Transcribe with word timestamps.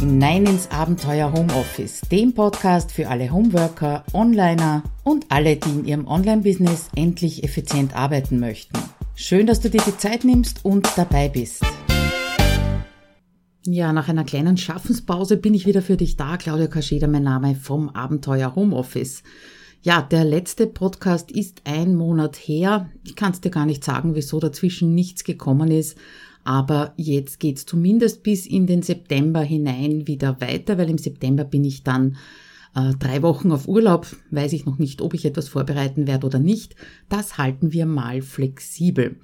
hinein 0.00 0.46
ins 0.46 0.70
Abenteuer 0.70 1.30
Homeoffice, 1.30 2.00
dem 2.10 2.32
Podcast 2.32 2.90
für 2.90 3.08
alle 3.08 3.30
Homeworker, 3.30 4.02
Onliner 4.14 4.82
und 5.04 5.26
alle, 5.28 5.56
die 5.56 5.68
in 5.68 5.84
ihrem 5.84 6.06
Online-Business 6.06 6.88
endlich 6.96 7.44
effizient 7.44 7.94
arbeiten 7.94 8.40
möchten. 8.40 8.78
Schön, 9.14 9.46
dass 9.46 9.60
du 9.60 9.68
dir 9.68 9.82
die 9.86 9.98
Zeit 9.98 10.24
nimmst 10.24 10.64
und 10.64 10.88
dabei 10.96 11.28
bist. 11.28 11.62
Ja, 13.66 13.92
nach 13.92 14.08
einer 14.08 14.24
kleinen 14.24 14.56
Schaffenspause 14.56 15.36
bin 15.36 15.52
ich 15.52 15.66
wieder 15.66 15.82
für 15.82 15.98
dich 15.98 16.16
da. 16.16 16.38
Claudia 16.38 16.68
Kascheda, 16.68 17.06
mein 17.06 17.24
Name 17.24 17.54
vom 17.54 17.90
Abenteuer 17.90 18.54
Homeoffice. 18.54 19.22
Ja, 19.82 20.00
der 20.00 20.24
letzte 20.24 20.66
Podcast 20.66 21.30
ist 21.30 21.60
ein 21.64 21.94
Monat 21.94 22.36
her. 22.36 22.88
Ich 23.04 23.16
kann 23.16 23.32
es 23.32 23.42
dir 23.42 23.50
gar 23.50 23.66
nicht 23.66 23.84
sagen, 23.84 24.14
wieso 24.14 24.40
dazwischen 24.40 24.94
nichts 24.94 25.24
gekommen 25.24 25.70
ist. 25.70 25.98
Aber 26.44 26.94
jetzt 26.96 27.40
geht's 27.40 27.66
zumindest 27.66 28.22
bis 28.22 28.46
in 28.46 28.66
den 28.66 28.82
September 28.82 29.40
hinein 29.40 30.06
wieder 30.06 30.40
weiter, 30.40 30.78
weil 30.78 30.90
im 30.90 30.98
September 30.98 31.44
bin 31.44 31.64
ich 31.64 31.82
dann 31.82 32.16
äh, 32.74 32.94
drei 32.98 33.22
Wochen 33.22 33.52
auf 33.52 33.68
Urlaub. 33.68 34.06
Weiß 34.30 34.52
ich 34.52 34.64
noch 34.64 34.78
nicht, 34.78 35.02
ob 35.02 35.14
ich 35.14 35.24
etwas 35.24 35.48
vorbereiten 35.48 36.06
werde 36.06 36.26
oder 36.26 36.38
nicht. 36.38 36.76
Das 37.08 37.38
halten 37.38 37.72
wir 37.72 37.86
mal 37.86 38.22
flexibel. 38.22 39.16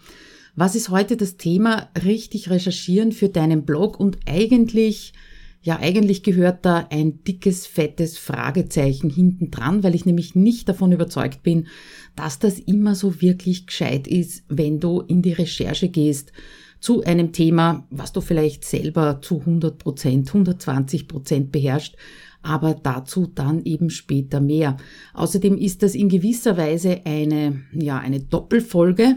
Was 0.54 0.74
ist 0.74 0.88
heute 0.88 1.16
das 1.16 1.36
Thema? 1.36 1.90
Richtig 2.02 2.50
recherchieren 2.50 3.12
für 3.12 3.28
deinen 3.28 3.64
Blog 3.64 4.00
und 4.00 4.18
eigentlich 4.26 5.12
ja, 5.66 5.80
eigentlich 5.80 6.22
gehört 6.22 6.64
da 6.64 6.86
ein 6.90 7.24
dickes, 7.24 7.66
fettes 7.66 8.18
Fragezeichen 8.18 9.10
hinten 9.10 9.50
dran, 9.50 9.82
weil 9.82 9.96
ich 9.96 10.06
nämlich 10.06 10.36
nicht 10.36 10.68
davon 10.68 10.92
überzeugt 10.92 11.42
bin, 11.42 11.66
dass 12.14 12.38
das 12.38 12.60
immer 12.60 12.94
so 12.94 13.20
wirklich 13.20 13.66
gescheit 13.66 14.06
ist, 14.06 14.44
wenn 14.48 14.78
du 14.78 15.00
in 15.00 15.22
die 15.22 15.32
Recherche 15.32 15.88
gehst 15.88 16.30
zu 16.80 17.02
einem 17.02 17.32
Thema, 17.32 17.86
was 17.90 18.12
du 18.12 18.20
vielleicht 18.20 18.64
selber 18.64 19.20
zu 19.22 19.40
100 19.40 19.78
Prozent, 19.78 20.28
120 20.28 21.08
Prozent 21.08 21.52
beherrscht, 21.52 21.96
aber 22.42 22.74
dazu 22.74 23.26
dann 23.26 23.64
eben 23.64 23.90
später 23.90 24.40
mehr. 24.40 24.76
Außerdem 25.14 25.56
ist 25.58 25.82
das 25.82 25.94
in 25.94 26.08
gewisser 26.08 26.56
Weise 26.56 27.00
eine, 27.04 27.62
ja, 27.72 27.98
eine 27.98 28.20
Doppelfolge, 28.20 29.16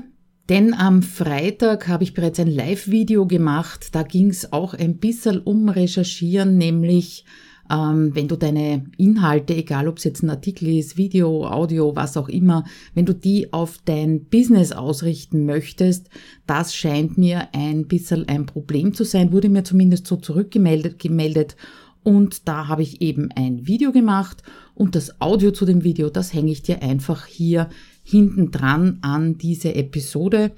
denn 0.49 0.73
am 0.73 1.03
Freitag 1.03 1.87
habe 1.87 2.03
ich 2.03 2.15
bereits 2.15 2.39
ein 2.39 2.47
Live-Video 2.47 3.27
gemacht, 3.27 3.89
da 3.93 4.01
ging 4.01 4.31
es 4.31 4.51
auch 4.51 4.73
ein 4.73 4.97
bisschen 4.97 5.39
um 5.41 5.69
Recherchieren, 5.69 6.57
nämlich 6.57 7.23
ähm, 7.69 8.15
wenn 8.15 8.27
du 8.27 8.35
deine 8.35 8.85
Inhalte, 8.97 9.55
egal 9.55 9.87
ob 9.87 9.97
es 9.97 10.03
jetzt 10.03 10.23
ein 10.23 10.29
Artikel 10.29 10.69
ist, 10.69 10.97
Video, 10.97 11.45
Audio, 11.45 11.95
was 11.95 12.17
auch 12.17 12.29
immer, 12.29 12.63
wenn 12.95 13.05
du 13.05 13.13
die 13.13 13.53
auf 13.53 13.77
dein 13.85 14.25
Business 14.25 14.71
ausrichten 14.71 15.45
möchtest, 15.45 16.09
das 16.47 16.73
scheint 16.73 17.17
mir 17.17 17.49
ein 17.53 17.87
bisschen 17.87 18.27
ein 18.27 18.45
Problem 18.45 18.93
zu 18.93 19.03
sein, 19.03 19.31
wurde 19.31 19.49
mir 19.49 19.63
zumindest 19.63 20.07
so 20.07 20.15
zurückgemeldet 20.15 20.99
gemeldet. 20.99 21.55
Und 22.01 22.47
da 22.47 22.67
habe 22.67 22.81
ich 22.81 23.01
eben 23.01 23.29
ein 23.35 23.67
Video 23.67 23.91
gemacht 23.91 24.41
und 24.73 24.95
das 24.95 25.21
Audio 25.21 25.51
zu 25.51 25.65
dem 25.65 25.83
Video, 25.83 26.09
das 26.09 26.33
hänge 26.33 26.51
ich 26.51 26.63
dir 26.63 26.81
einfach 26.81 27.25
hier 27.25 27.69
hinten 28.03 28.51
dran 28.51 28.97
an 29.01 29.37
diese 29.37 29.75
Episode, 29.75 30.53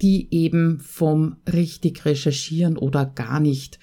die 0.00 0.28
eben 0.30 0.80
vom 0.80 1.36
richtig 1.52 2.04
recherchieren 2.04 2.78
oder 2.78 3.04
gar 3.04 3.40
nicht 3.40 3.78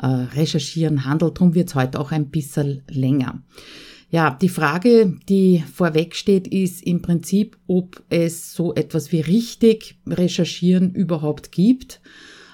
äh, 0.00 0.06
recherchieren 0.06 1.04
handelt. 1.04 1.36
Darum 1.36 1.54
wird 1.54 1.68
es 1.68 1.74
heute 1.74 2.00
auch 2.00 2.12
ein 2.12 2.30
bisschen 2.30 2.82
länger. 2.88 3.42
Ja, 4.10 4.30
die 4.40 4.48
Frage, 4.48 5.16
die 5.28 5.64
vorweg 5.72 6.14
steht, 6.14 6.46
ist 6.46 6.82
im 6.84 7.02
Prinzip, 7.02 7.56
ob 7.66 8.02
es 8.10 8.54
so 8.54 8.74
etwas 8.74 9.10
wie 9.10 9.20
richtig 9.20 9.96
recherchieren 10.06 10.92
überhaupt 10.92 11.50
gibt 11.50 12.00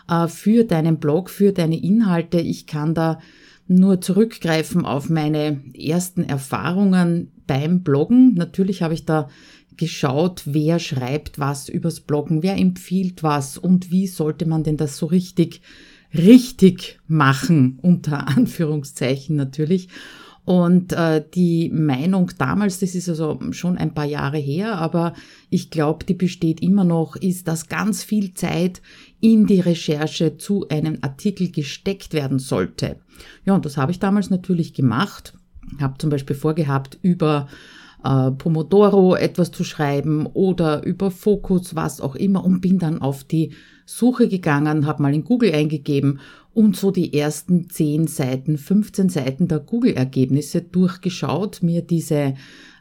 äh, 0.08 0.26
für 0.26 0.64
deinen 0.64 0.98
Blog, 0.98 1.28
für 1.28 1.52
deine 1.52 1.82
Inhalte. 1.82 2.40
Ich 2.40 2.66
kann 2.66 2.94
da 2.94 3.20
nur 3.68 4.00
zurückgreifen 4.00 4.84
auf 4.84 5.10
meine 5.10 5.62
ersten 5.74 6.24
Erfahrungen 6.24 7.30
beim 7.46 7.82
Bloggen. 7.82 8.34
Natürlich 8.34 8.82
habe 8.82 8.94
ich 8.94 9.04
da 9.04 9.28
geschaut, 9.76 10.42
wer 10.46 10.78
schreibt 10.78 11.38
was 11.38 11.68
übers 11.68 12.00
Bloggen, 12.00 12.42
wer 12.42 12.56
empfiehlt 12.56 13.22
was 13.22 13.56
und 13.56 13.90
wie 13.90 14.06
sollte 14.06 14.46
man 14.46 14.62
denn 14.62 14.76
das 14.76 14.96
so 14.96 15.06
richtig 15.06 15.62
richtig 16.14 17.00
machen, 17.06 17.78
unter 17.82 18.28
Anführungszeichen 18.36 19.36
natürlich. 19.36 19.88
Und 20.44 20.92
äh, 20.94 21.22
die 21.34 21.68
Meinung 21.68 22.32
damals, 22.38 22.80
das 22.80 22.94
ist 22.94 23.08
also 23.08 23.38
schon 23.52 23.78
ein 23.78 23.94
paar 23.94 24.06
Jahre 24.06 24.38
her, 24.38 24.78
aber 24.78 25.12
ich 25.48 25.70
glaube, 25.70 26.04
die 26.04 26.14
besteht 26.14 26.60
immer 26.60 26.82
noch, 26.82 27.14
ist, 27.14 27.46
dass 27.46 27.68
ganz 27.68 28.02
viel 28.02 28.34
Zeit 28.34 28.80
in 29.20 29.46
die 29.46 29.60
Recherche 29.60 30.38
zu 30.38 30.66
einem 30.68 30.98
Artikel 31.02 31.52
gesteckt 31.52 32.14
werden 32.14 32.38
sollte. 32.38 32.96
Ja, 33.44 33.54
und 33.54 33.64
das 33.64 33.76
habe 33.76 33.92
ich 33.92 33.98
damals 33.98 34.30
natürlich 34.30 34.74
gemacht. 34.74 35.34
Habe 35.78 35.98
zum 35.98 36.10
Beispiel 36.10 36.34
vorgehabt, 36.34 36.98
über 37.02 37.46
äh, 38.04 38.30
Pomodoro 38.30 39.14
etwas 39.14 39.50
zu 39.50 39.64
schreiben 39.64 40.26
oder 40.26 40.84
über 40.84 41.10
Fokus, 41.10 41.74
was 41.74 42.00
auch 42.00 42.16
immer 42.16 42.44
und 42.44 42.60
bin 42.60 42.78
dann 42.78 43.02
auf 43.02 43.24
die 43.24 43.52
Suche 43.86 44.28
gegangen, 44.28 44.86
habe 44.86 45.02
mal 45.02 45.14
in 45.14 45.24
Google 45.24 45.52
eingegeben 45.52 46.20
und 46.54 46.76
so 46.76 46.90
die 46.90 47.12
ersten 47.12 47.68
10 47.68 48.06
Seiten, 48.06 48.58
15 48.58 49.08
Seiten 49.08 49.48
der 49.48 49.60
Google-Ergebnisse 49.60 50.62
durchgeschaut, 50.62 51.62
mir 51.62 51.82
diese 51.82 52.34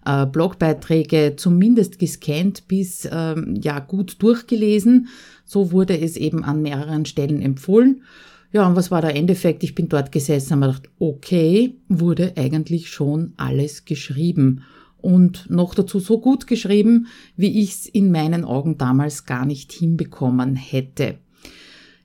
äh, 0.06 0.26
Blogbeiträge 0.26 1.36
zumindest 1.36 2.00
gescannt 2.00 2.68
bis 2.68 3.08
ähm, 3.12 3.60
ja 3.62 3.80
gut 3.80 4.22
durchgelesen. 4.22 5.08
So 5.46 5.72
wurde 5.72 6.00
es 6.00 6.16
eben 6.16 6.44
an 6.44 6.62
mehreren 6.62 7.06
Stellen 7.06 7.42
empfohlen. 7.42 8.04
Ja, 8.52 8.68
und 8.68 8.76
was 8.76 8.90
war 8.90 9.02
der 9.02 9.16
Endeffekt? 9.16 9.64
Ich 9.64 9.76
bin 9.76 9.90
dort 9.90 10.12
gesessen 10.12 10.54
und 10.54 10.64
habe 10.64 10.74
gedacht, 10.74 10.90
okay, 10.98 11.76
wurde 11.88 12.34
eigentlich 12.36 12.90
schon 12.90 13.34
alles 13.38 13.86
geschrieben 13.86 14.64
und 15.02 15.50
noch 15.50 15.74
dazu 15.76 16.00
so 16.00 16.20
gut 16.20 16.48
geschrieben, 16.48 17.08
wie 17.36 17.62
ich 17.62 17.72
es 17.72 17.86
in 17.86 18.12
meinen 18.12 18.46
Augen 18.46 18.78
damals 18.78 19.26
gar 19.26 19.46
nicht 19.46 19.72
hinbekommen 19.72 20.56
hätte. 20.56 21.20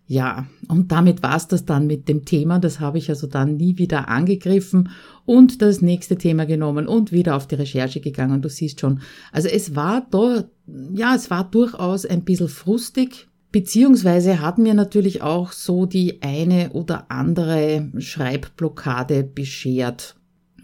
Ja, 0.06 0.46
und 0.68 0.92
damit 0.92 1.22
war 1.22 1.36
es 1.36 1.48
das 1.48 1.64
dann 1.64 1.86
mit 1.86 2.08
dem 2.08 2.26
Thema. 2.26 2.58
Das 2.58 2.78
habe 2.78 2.98
ich 2.98 3.08
also 3.08 3.26
dann 3.26 3.56
nie 3.56 3.78
wieder 3.78 4.08
angegriffen 4.08 4.90
und 5.24 5.62
das 5.62 5.80
nächste 5.80 6.18
Thema 6.18 6.44
genommen 6.44 6.86
und 6.86 7.10
wieder 7.10 7.36
auf 7.36 7.46
die 7.46 7.54
Recherche 7.54 8.00
gegangen. 8.00 8.42
Du 8.42 8.50
siehst 8.50 8.80
schon, 8.80 9.00
also 9.32 9.48
es 9.48 9.74
war 9.74 10.06
da, 10.10 10.44
ja, 10.92 11.14
es 11.14 11.30
war 11.30 11.50
durchaus 11.50 12.04
ein 12.04 12.22
bisschen 12.22 12.48
frustig, 12.48 13.28
beziehungsweise 13.50 14.40
hat 14.40 14.58
mir 14.58 14.74
natürlich 14.74 15.22
auch 15.22 15.52
so 15.52 15.86
die 15.86 16.20
eine 16.20 16.72
oder 16.72 17.10
andere 17.10 17.90
Schreibblockade 17.96 19.24
beschert. 19.24 20.16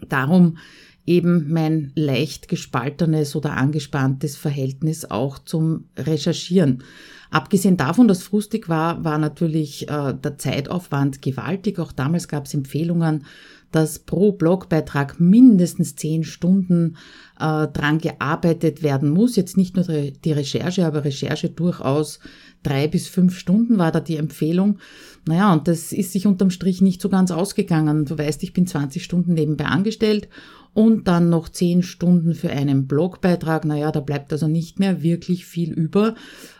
Darum 0.07 0.57
eben 1.05 1.51
mein 1.51 1.91
leicht 1.95 2.47
gespaltenes 2.47 3.35
oder 3.35 3.57
angespanntes 3.57 4.35
Verhältnis 4.35 5.09
auch 5.09 5.39
zum 5.39 5.85
Recherchieren. 5.97 6.83
Abgesehen 7.31 7.77
davon, 7.77 8.07
dass 8.07 8.23
frustig 8.23 8.67
war, 8.67 9.03
war 9.03 9.17
natürlich 9.17 9.89
äh, 9.89 10.13
der 10.13 10.37
Zeitaufwand 10.37 11.21
gewaltig. 11.21 11.79
Auch 11.79 11.93
damals 11.93 12.27
gab 12.27 12.45
es 12.45 12.53
Empfehlungen, 12.53 13.25
dass 13.71 13.99
pro 13.99 14.31
Blogbeitrag 14.31 15.19
mindestens 15.19 15.95
zehn 15.95 16.23
Stunden 16.23 16.97
äh, 17.39 17.67
dran 17.67 17.99
gearbeitet 17.99 18.83
werden 18.83 19.09
muss. 19.09 19.35
Jetzt 19.35 19.57
nicht 19.57 19.75
nur 19.75 19.85
die 19.85 20.31
Recherche, 20.31 20.85
aber 20.85 21.05
Recherche 21.05 21.49
durchaus 21.49 22.19
drei 22.63 22.87
bis 22.87 23.07
fünf 23.07 23.37
Stunden 23.37 23.77
war 23.77 23.91
da 23.91 23.99
die 23.99 24.17
Empfehlung. 24.17 24.77
Naja, 25.25 25.53
und 25.53 25.67
das 25.67 25.91
ist 25.91 26.11
sich 26.11 26.27
unterm 26.27 26.49
Strich 26.49 26.81
nicht 26.81 27.01
so 27.01 27.09
ganz 27.09 27.31
ausgegangen. 27.31 28.05
Du 28.05 28.17
weißt, 28.17 28.43
ich 28.43 28.53
bin 28.53 28.67
20 28.67 29.03
Stunden 29.03 29.33
nebenbei 29.33 29.65
angestellt 29.65 30.27
und 30.73 31.07
dann 31.07 31.29
noch 31.29 31.49
zehn 31.49 31.83
Stunden 31.83 32.33
für 32.33 32.49
einen 32.49 32.87
Blogbeitrag. 32.87 33.65
Naja, 33.65 33.91
da 33.91 33.99
bleibt 33.99 34.31
also 34.31 34.47
nicht 34.47 34.79
mehr 34.79 35.03
wirklich 35.03 35.45
viel 35.45 35.71
über. 35.71 36.15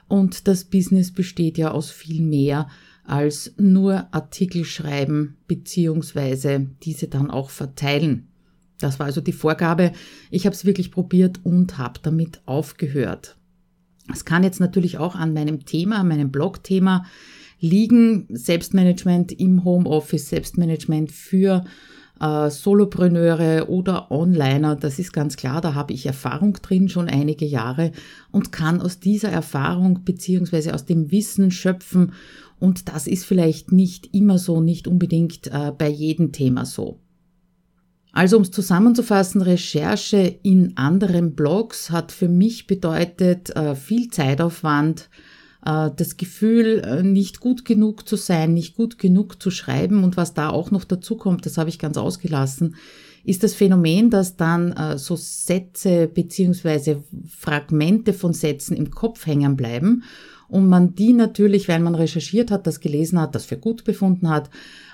Und 0.07 0.47
das 0.47 0.65
Business 0.65 1.11
besteht 1.11 1.57
ja 1.57 1.71
aus 1.71 1.89
viel 1.89 2.21
mehr 2.21 2.67
als 3.11 3.53
nur 3.57 4.07
Artikel 4.11 4.63
schreiben 4.63 5.35
beziehungsweise 5.45 6.67
diese 6.83 7.09
dann 7.09 7.29
auch 7.29 7.49
verteilen. 7.49 8.29
Das 8.79 8.99
war 8.99 9.07
also 9.07 9.19
die 9.19 9.33
Vorgabe. 9.33 9.91
Ich 10.29 10.45
habe 10.45 10.55
es 10.55 10.63
wirklich 10.63 10.91
probiert 10.91 11.41
und 11.43 11.77
habe 11.77 11.99
damit 12.01 12.41
aufgehört. 12.45 13.35
Es 14.11 14.23
kann 14.23 14.45
jetzt 14.45 14.61
natürlich 14.61 14.97
auch 14.97 15.15
an 15.15 15.33
meinem 15.33 15.65
Thema, 15.65 16.05
meinem 16.05 16.31
Blogthema 16.31 17.05
liegen. 17.59 18.27
Selbstmanagement 18.29 19.33
im 19.33 19.65
Homeoffice, 19.65 20.29
Selbstmanagement 20.29 21.11
für 21.11 21.65
äh, 22.21 22.49
Solopreneure 22.49 23.67
oder 23.67 24.09
Onliner, 24.09 24.77
das 24.77 24.99
ist 24.99 25.11
ganz 25.11 25.35
klar, 25.35 25.59
da 25.59 25.73
habe 25.73 25.91
ich 25.91 26.05
Erfahrung 26.05 26.53
drin, 26.53 26.87
schon 26.87 27.09
einige 27.09 27.45
Jahre 27.45 27.91
und 28.31 28.51
kann 28.53 28.79
aus 28.79 28.99
dieser 28.99 29.29
Erfahrung 29.29 30.05
beziehungsweise 30.05 30.73
aus 30.73 30.85
dem 30.85 31.11
Wissen 31.11 31.51
schöpfen 31.51 32.13
und 32.61 32.89
das 32.89 33.07
ist 33.07 33.25
vielleicht 33.25 33.71
nicht 33.71 34.13
immer 34.13 34.37
so, 34.37 34.61
nicht 34.61 34.87
unbedingt 34.87 35.47
äh, 35.47 35.71
bei 35.75 35.89
jedem 35.89 36.31
Thema 36.31 36.65
so. 36.65 36.99
Also 38.11 38.37
um 38.37 38.43
es 38.43 38.51
zusammenzufassen, 38.51 39.41
Recherche 39.41 40.39
in 40.43 40.77
anderen 40.77 41.33
Blogs 41.33 41.89
hat 41.89 42.11
für 42.11 42.27
mich 42.27 42.67
bedeutet 42.67 43.55
äh, 43.55 43.73
viel 43.73 44.09
Zeitaufwand, 44.09 45.09
äh, 45.65 45.89
das 45.95 46.17
Gefühl, 46.17 46.83
äh, 46.85 47.01
nicht 47.01 47.39
gut 47.39 47.65
genug 47.65 48.07
zu 48.07 48.15
sein, 48.15 48.53
nicht 48.53 48.75
gut 48.75 48.99
genug 48.99 49.41
zu 49.41 49.49
schreiben 49.49 50.03
und 50.03 50.15
was 50.15 50.35
da 50.35 50.49
auch 50.49 50.69
noch 50.69 50.83
dazu 50.83 51.15
kommt, 51.15 51.47
das 51.47 51.57
habe 51.57 51.69
ich 51.69 51.79
ganz 51.79 51.97
ausgelassen, 51.97 52.75
ist 53.23 53.41
das 53.43 53.55
Phänomen, 53.55 54.11
dass 54.11 54.35
dann 54.35 54.71
äh, 54.73 54.99
so 54.99 55.15
Sätze 55.15 56.07
beziehungsweise 56.07 57.03
Fragmente 57.27 58.13
von 58.13 58.33
Sätzen 58.33 58.77
im 58.77 58.91
Kopf 58.91 59.25
hängen 59.25 59.55
bleiben 59.55 60.03
und 60.51 60.67
man 60.67 60.95
die 60.95 61.13
natürlich, 61.13 61.67
weil 61.67 61.79
man 61.79 61.95
recherchiert 61.95 62.51
hat, 62.51 62.67
das 62.67 62.81
gelesen 62.81 63.19
hat, 63.19 63.35
das 63.35 63.45
für 63.45 63.57
gut 63.57 63.85
befunden 63.85 64.29
hat, 64.29 64.49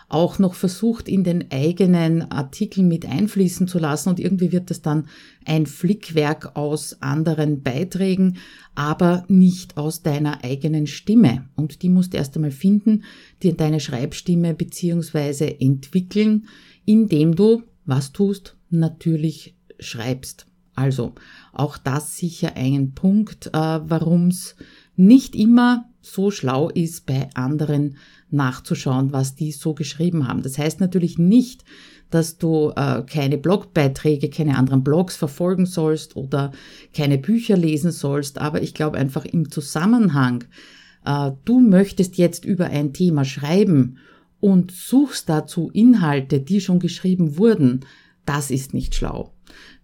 auch 0.07 0.39
noch 0.39 0.54
versucht, 0.54 1.09
in 1.09 1.24
den 1.24 1.51
eigenen 1.51 2.31
Artikeln 2.31 2.88
mit 2.88 3.06
einfließen 3.06 3.68
zu 3.68 3.77
lassen 3.80 4.09
und 4.09 4.19
irgendwie 4.19 4.51
wird 4.54 4.69
das 4.69 4.81
dann 4.81 5.07
ein 5.45 5.65
Flickwerk 5.65 6.56
aus 6.56 7.01
anderen 7.01 7.62
Beiträgen, 7.62 8.38
aber 8.75 9.25
nicht 9.27 9.75
aus 9.75 10.04
deiner 10.04 10.44
eigenen 10.44 10.88
Stimme. 10.88 11.50
Und 11.56 11.81
die 11.81 11.89
musst 11.89 12.13
du 12.13 12.18
erst 12.18 12.36
einmal 12.36 12.51
finden, 12.51 13.04
dir 13.44 13.54
deine 13.54 13.80
Schreibstimme 13.80 14.54
beziehungsweise 14.54 15.59
entwickeln, 15.59 16.48
indem 16.86 17.36
du 17.36 17.63
was 17.86 18.13
tust, 18.13 18.56
natürlich 18.69 19.56
schreibst. 19.80 20.45
Also 20.75 21.15
auch 21.54 21.77
das 21.80 22.18
sicher 22.18 22.56
ein 22.56 22.94
Punkt, 22.94 23.48
äh, 23.48 23.51
warum 23.51 24.27
es 24.27 24.56
nicht 24.97 25.35
immer 25.35 25.85
so 26.01 26.31
schlau 26.31 26.69
ist, 26.69 27.05
bei 27.05 27.29
anderen 27.33 27.97
nachzuschauen, 28.29 29.13
was 29.13 29.35
die 29.35 29.51
so 29.51 29.73
geschrieben 29.73 30.27
haben. 30.27 30.41
Das 30.41 30.57
heißt 30.57 30.79
natürlich 30.79 31.17
nicht, 31.17 31.63
dass 32.09 32.38
du 32.38 32.71
äh, 32.75 33.03
keine 33.03 33.38
Blogbeiträge, 33.38 34.29
keine 34.29 34.57
anderen 34.57 34.83
Blogs 34.83 35.15
verfolgen 35.15 35.65
sollst 35.65 36.15
oder 36.15 36.51
keine 36.94 37.17
Bücher 37.17 37.57
lesen 37.57 37.91
sollst, 37.91 38.39
aber 38.39 38.61
ich 38.61 38.73
glaube 38.73 38.97
einfach 38.97 39.25
im 39.25 39.51
Zusammenhang, 39.51 40.45
äh, 41.05 41.31
du 41.45 41.59
möchtest 41.59 42.17
jetzt 42.17 42.45
über 42.45 42.65
ein 42.65 42.94
Thema 42.94 43.25
schreiben 43.25 43.97
und 44.39 44.71
suchst 44.71 45.29
dazu 45.29 45.69
Inhalte, 45.73 46.39
die 46.39 46.61
schon 46.61 46.79
geschrieben 46.79 47.38
wurden, 47.38 47.81
das 48.25 48.51
ist 48.51 48.73
nicht 48.73 48.95
schlau. 48.95 49.33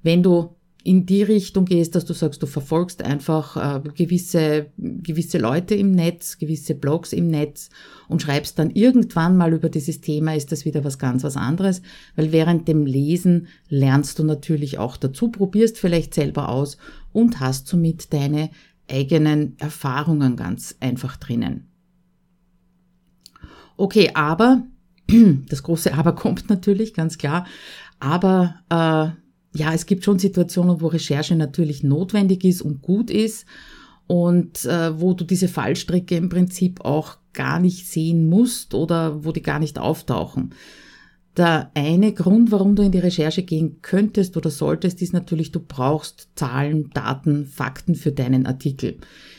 Wenn 0.01 0.23
du 0.23 0.55
in 0.83 1.05
die 1.05 1.23
Richtung 1.23 1.63
gehst, 1.63 1.95
dass 1.95 2.03
du 2.03 2.13
sagst, 2.13 2.43
du 2.43 2.45
verfolgst 2.45 3.03
einfach 3.03 3.55
äh, 3.55 3.89
gewisse, 3.95 4.67
gewisse 4.77 5.37
Leute 5.37 5.75
im 5.75 5.91
Netz, 5.91 6.37
gewisse 6.37 6.75
Blogs 6.75 7.13
im 7.13 7.29
Netz 7.29 7.69
und 8.09 8.21
schreibst 8.21 8.59
dann 8.59 8.69
irgendwann 8.69 9.37
mal 9.37 9.53
über 9.53 9.69
dieses 9.69 10.01
Thema, 10.01 10.35
ist 10.35 10.51
das 10.51 10.65
wieder 10.65 10.83
was 10.83 10.99
ganz 10.99 11.23
was 11.23 11.37
anderes, 11.37 11.81
weil 12.17 12.33
während 12.33 12.67
dem 12.67 12.85
Lesen 12.85 13.47
lernst 13.69 14.19
du 14.19 14.25
natürlich 14.25 14.77
auch 14.77 14.97
dazu, 14.97 15.31
probierst 15.31 15.77
vielleicht 15.77 16.13
selber 16.13 16.49
aus 16.49 16.77
und 17.13 17.39
hast 17.39 17.67
somit 17.67 18.11
deine 18.11 18.49
eigenen 18.89 19.57
Erfahrungen 19.59 20.35
ganz 20.35 20.75
einfach 20.81 21.15
drinnen. 21.15 21.69
Okay, 23.77 24.11
aber, 24.13 24.63
das 25.49 25.63
große 25.63 25.93
Aber 25.93 26.13
kommt 26.13 26.49
natürlich, 26.49 26.93
ganz 26.93 27.17
klar, 27.17 27.47
aber 27.99 28.55
äh, 28.69 29.22
ja, 29.55 29.73
es 29.73 29.85
gibt 29.85 30.03
schon 30.03 30.19
Situationen, 30.19 30.81
wo 30.81 30.87
Recherche 30.87 31.35
natürlich 31.35 31.83
notwendig 31.83 32.43
ist 32.43 32.61
und 32.61 32.81
gut 32.81 33.09
ist 33.09 33.45
und 34.07 34.65
äh, 34.65 34.99
wo 34.99 35.13
du 35.13 35.23
diese 35.23 35.47
Fallstricke 35.47 36.15
im 36.15 36.29
Prinzip 36.29 36.83
auch 36.83 37.17
gar 37.33 37.59
nicht 37.59 37.87
sehen 37.87 38.27
musst 38.29 38.73
oder 38.73 39.23
wo 39.23 39.31
die 39.31 39.41
gar 39.41 39.59
nicht 39.59 39.79
auftauchen. 39.79 40.53
Der 41.35 41.71
eine 41.73 42.13
Grund, 42.13 42.51
warum 42.51 42.75
du 42.75 42.83
in 42.83 42.91
die 42.91 42.99
Recherche 42.99 43.41
gehen 43.41 43.79
könntest 43.81 44.37
oder 44.37 44.51
solltest, 44.51 45.01
ist 45.01 45.13
natürlich, 45.13 45.51
du 45.51 45.59
brauchst 45.59 46.29
Zahlen, 46.35 46.91
Daten, 46.93 47.47
Fakten 47.47 47.95
für 47.95 48.11
deinen 48.11 48.45
Artikel. 48.45 48.97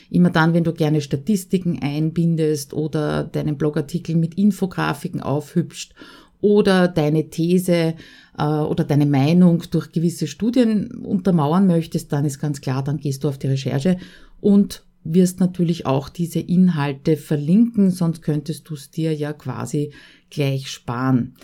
Immer 0.09 0.29
dann, 0.29 0.53
wenn 0.53 0.65
du 0.65 0.73
gerne 0.73 0.99
Statistiken 0.99 1.79
einbindest 1.81 2.73
oder 2.73 3.23
deinen 3.23 3.57
Blogartikel 3.57 4.15
mit 4.17 4.35
Infografiken 4.35 5.21
aufhübscht 5.21 5.93
oder 6.41 6.87
deine 6.87 7.29
These 7.29 7.95
äh, 8.37 8.43
oder 8.43 8.83
deine 8.83 9.05
Meinung 9.05 9.63
durch 9.71 9.91
gewisse 9.91 10.27
Studien 10.27 10.91
untermauern 10.91 11.67
möchtest, 11.67 12.11
dann 12.11 12.25
ist 12.25 12.39
ganz 12.39 12.61
klar, 12.61 12.83
dann 12.83 12.97
gehst 12.97 13.23
du 13.23 13.29
auf 13.29 13.37
die 13.37 13.47
Recherche 13.47 13.97
und 14.41 14.83
wirst 15.03 15.39
natürlich 15.39 15.85
auch 15.85 16.09
diese 16.09 16.39
Inhalte 16.39 17.15
verlinken, 17.15 17.91
sonst 17.91 18.21
könntest 18.21 18.69
du 18.69 18.73
es 18.73 18.89
dir 18.89 19.13
ja 19.13 19.33
quasi 19.33 19.91
gleich 20.29 20.69
sparen. 20.69 21.35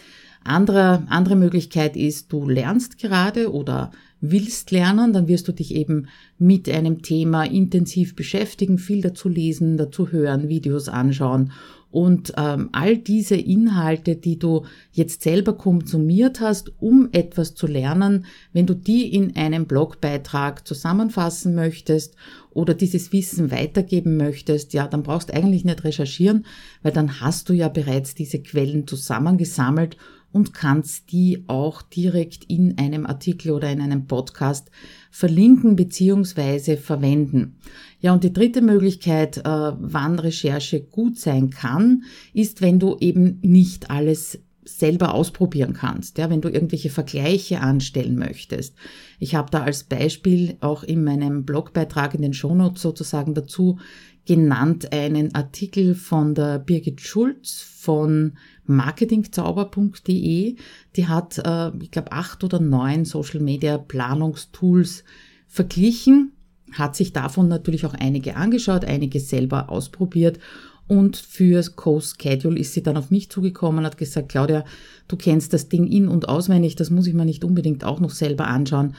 Andere, 0.44 1.04
andere 1.08 1.36
Möglichkeit 1.36 1.96
ist, 1.96 2.34
du 2.34 2.50
lernst 2.50 2.98
gerade 2.98 3.54
oder 3.54 3.92
willst 4.20 4.72
lernen, 4.72 5.14
dann 5.14 5.28
wirst 5.28 5.48
du 5.48 5.52
dich 5.52 5.76
eben 5.76 6.08
mit 6.40 6.68
einem 6.68 7.04
Thema 7.04 7.44
intensiv 7.44 8.16
beschäftigen, 8.16 8.80
viel 8.80 9.02
dazu 9.02 9.30
lesen, 9.30 9.78
dazu 9.78 10.12
hören, 10.12 10.50
Videos 10.50 10.90
anschauen 10.90 11.52
und 11.92 12.34
ähm, 12.38 12.70
all 12.72 12.98
diese 12.98 13.36
Inhalte, 13.36 14.16
die 14.16 14.40
du 14.40 14.66
jetzt 14.92 15.22
selber 15.24 15.54
konsumiert 15.54 16.40
hast, 16.40 16.72
um 16.82 17.10
etwas 17.12 17.54
zu 17.54 17.68
lernen, 17.68 18.26
wenn 18.54 18.66
du 18.66 18.74
die 18.74 19.14
in 19.14 19.36
einem 19.36 19.66
Blogbeitrag 19.66 20.66
zusammenfassen 20.66 21.54
möchtest 21.54 22.16
oder 22.52 22.74
dieses 22.74 23.12
Wissen 23.12 23.52
weitergeben 23.52 24.18
möchtest, 24.18 24.74
ja, 24.74 24.88
dann 24.88 25.04
brauchst 25.04 25.30
du 25.30 25.34
eigentlich 25.34 25.66
nicht 25.66 25.84
recherchieren, 25.84 26.46
weil 26.82 26.94
dann 26.94 27.20
hast 27.20 27.50
du 27.50 27.54
ja 27.54 27.68
bereits 27.68 28.16
diese 28.16 28.42
Quellen 28.42 28.88
zusammengesammelt 28.88 29.98
und 30.32 30.54
kannst 30.54 31.12
die 31.12 31.44
auch 31.48 31.82
direkt 31.82 32.46
in 32.46 32.78
einem 32.78 33.06
Artikel 33.06 33.52
oder 33.52 33.70
in 33.70 33.82
einem 33.82 34.08
Podcast 34.08 34.72
verlinken 35.10 35.76
beziehungsweise 35.76 36.78
verwenden. 36.78 37.58
Ja, 38.02 38.14
und 38.14 38.24
die 38.24 38.34
dritte 38.34 38.62
Möglichkeit, 38.62 39.38
äh, 39.38 39.44
wann 39.44 40.20
Recherche 40.20 40.82
gut 40.82 41.20
sein 41.20 41.52
kann, 41.52 42.04
ist, 42.34 42.62
wenn 42.62 42.80
du 42.80 42.98
eben 43.00 43.40
nicht 43.42 43.92
alles 43.92 44.40
selber 44.64 45.14
ausprobieren 45.14 45.74
kannst, 45.74 46.18
ja, 46.18 46.30
wenn 46.30 46.42
du 46.42 46.50
irgendwelche 46.50 46.90
Vergleiche 46.90 47.62
anstellen 47.62 48.18
möchtest. 48.18 48.76
Ich 49.20 49.36
habe 49.36 49.50
da 49.52 49.64
als 49.64 49.84
Beispiel 49.84 50.58
auch 50.62 50.84
in 50.84 51.04
meinem 51.04 51.46
Blogbeitrag 51.46 52.14
in 52.14 52.22
den 52.22 52.34
Shownotes 52.34 52.82
sozusagen 52.82 53.34
dazu 53.34 53.80
genannt 54.26 54.94
einen 54.94 55.34
Artikel 55.34 55.96
von 55.96 56.36
der 56.36 56.60
Birgit 56.60 57.02
Schulz 57.02 57.62
von 57.62 58.38
marketingzauber.de. 58.66 60.56
Die 60.96 61.08
hat, 61.08 61.40
äh, 61.40 61.72
ich 61.82 61.92
glaube, 61.92 62.12
acht 62.12 62.44
oder 62.44 62.60
neun 62.60 63.06
Social 63.06 63.40
Media 63.42 63.78
Planungstools 63.78 65.04
verglichen, 65.48 66.34
hat 66.74 66.96
sich 66.96 67.14
davon 67.14 67.48
natürlich 67.48 67.86
auch 67.86 67.94
einige 67.94 68.36
angeschaut, 68.36 68.86
einige 68.86 69.20
selber 69.20 69.70
ausprobiert 69.70 70.40
und 70.92 71.16
für 71.16 71.64
Co-Schedule 71.64 72.60
ist 72.60 72.74
sie 72.74 72.84
dann 72.84 72.98
auf 72.98 73.12
mich 73.12 73.30
zugekommen, 73.30 73.86
hat 73.86 73.98
gesagt, 73.98 74.28
Claudia, 74.28 74.66
du 75.08 75.16
kennst 75.16 75.54
das 75.54 75.70
Ding 75.70 75.88
in- 75.88 76.10
und 76.10 76.28
auswendig, 76.28 76.76
das 76.76 76.90
muss 76.90 77.08
ich 77.08 77.14
mir 77.14 77.24
nicht 77.24 77.46
unbedingt 77.46 77.86
auch 77.86 78.02
noch 78.02 78.10
selber 78.10 78.48
anschauen. 78.48 78.96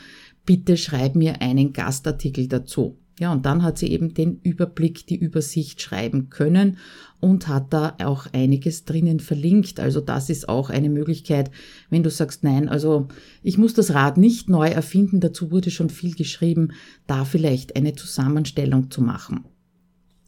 Bitte 0.47 0.79
schreib 0.79 1.17
mir 1.17 1.43
einen 1.43 1.75
Gastartikel 1.75 2.49
dazu. 2.49 2.97
Ja, 3.19 3.31
und 3.33 3.45
dann 3.45 3.63
hat 3.63 3.79
sie 3.79 3.89
eben 3.89 4.15
den 4.15 4.41
Überblick, 4.43 5.07
die 5.07 5.17
Übersicht 5.17 5.83
schreiben 5.83 6.31
können 6.31 6.79
und 7.21 7.47
hat 7.47 7.73
da 7.73 7.95
auch 8.03 8.27
einiges 8.33 8.85
drinnen 8.85 9.21
verlinkt. 9.21 9.79
Also 9.79 10.01
das 10.01 10.31
ist 10.31 10.49
auch 10.49 10.71
eine 10.71 10.89
Möglichkeit, 10.89 11.51
wenn 11.91 12.03
du 12.03 12.11
sagst, 12.11 12.43
nein, 12.43 12.69
also 12.69 13.09
ich 13.43 13.59
muss 13.59 13.75
das 13.75 13.93
Rad 13.93 14.17
nicht 14.17 14.49
neu 14.49 14.69
erfinden, 14.69 15.21
dazu 15.21 15.51
wurde 15.51 15.71
schon 15.71 15.91
viel 15.91 16.15
geschrieben, 16.15 16.73
da 17.07 17.25
vielleicht 17.25 17.77
eine 17.77 17.95
Zusammenstellung 17.95 18.91
zu 18.91 19.03
machen. 19.03 19.45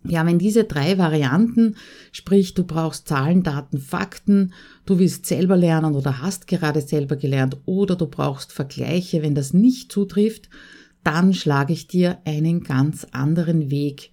Ja, 0.06 0.26
wenn 0.26 0.38
diese 0.38 0.64
drei 0.64 0.98
Varianten, 0.98 1.76
sprich 2.12 2.52
du 2.52 2.64
brauchst 2.64 3.08
Zahlen, 3.08 3.42
Daten, 3.42 3.78
Fakten, 3.78 4.52
du 4.84 4.98
willst 4.98 5.24
selber 5.24 5.56
lernen 5.56 5.94
oder 5.94 6.20
hast 6.20 6.46
gerade 6.46 6.82
selber 6.82 7.16
gelernt 7.16 7.56
oder 7.64 7.96
du 7.96 8.06
brauchst 8.06 8.52
Vergleiche, 8.52 9.22
wenn 9.22 9.34
das 9.34 9.54
nicht 9.54 9.90
zutrifft, 9.90 10.50
dann 11.04 11.34
schlage 11.34 11.72
ich 11.72 11.86
dir 11.86 12.18
einen 12.24 12.62
ganz 12.62 13.06
anderen 13.12 13.70
Weg 13.70 14.10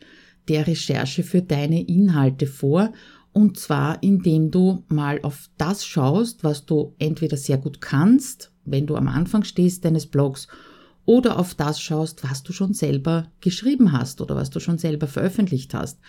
der 0.48 0.68
Recherche 0.68 1.24
für 1.24 1.42
deine 1.42 1.82
Inhalte 1.82 2.48
vor. 2.48 2.92
Und 3.34 3.58
zwar, 3.58 4.04
indem 4.04 4.52
du 4.52 4.84
mal 4.90 5.20
auf 5.24 5.50
das 5.58 5.86
schaust, 5.86 6.44
was 6.44 6.66
du 6.66 6.94
entweder 7.00 7.38
sehr 7.38 7.58
gut 7.58 7.80
kannst, 7.80 8.52
wenn 8.66 8.86
du 8.86 8.96
am 8.96 9.08
Anfang 9.08 9.44
stehst 9.44 9.86
deines 9.86 10.06
Blogs, 10.06 10.48
oder 11.06 11.40
auf 11.40 11.56
das 11.56 11.82
schaust, 11.82 12.24
was 12.24 12.44
du 12.44 12.54
schon 12.54 12.74
selber 12.74 13.28
geschrieben 13.40 13.92
hast 13.92 14.22
oder 14.22 14.36
was 14.36 14.50
du 14.50 14.60
schon 14.60 14.78
selber 14.78 15.08
veröffentlicht 15.08 15.74
hast. 15.74 16.00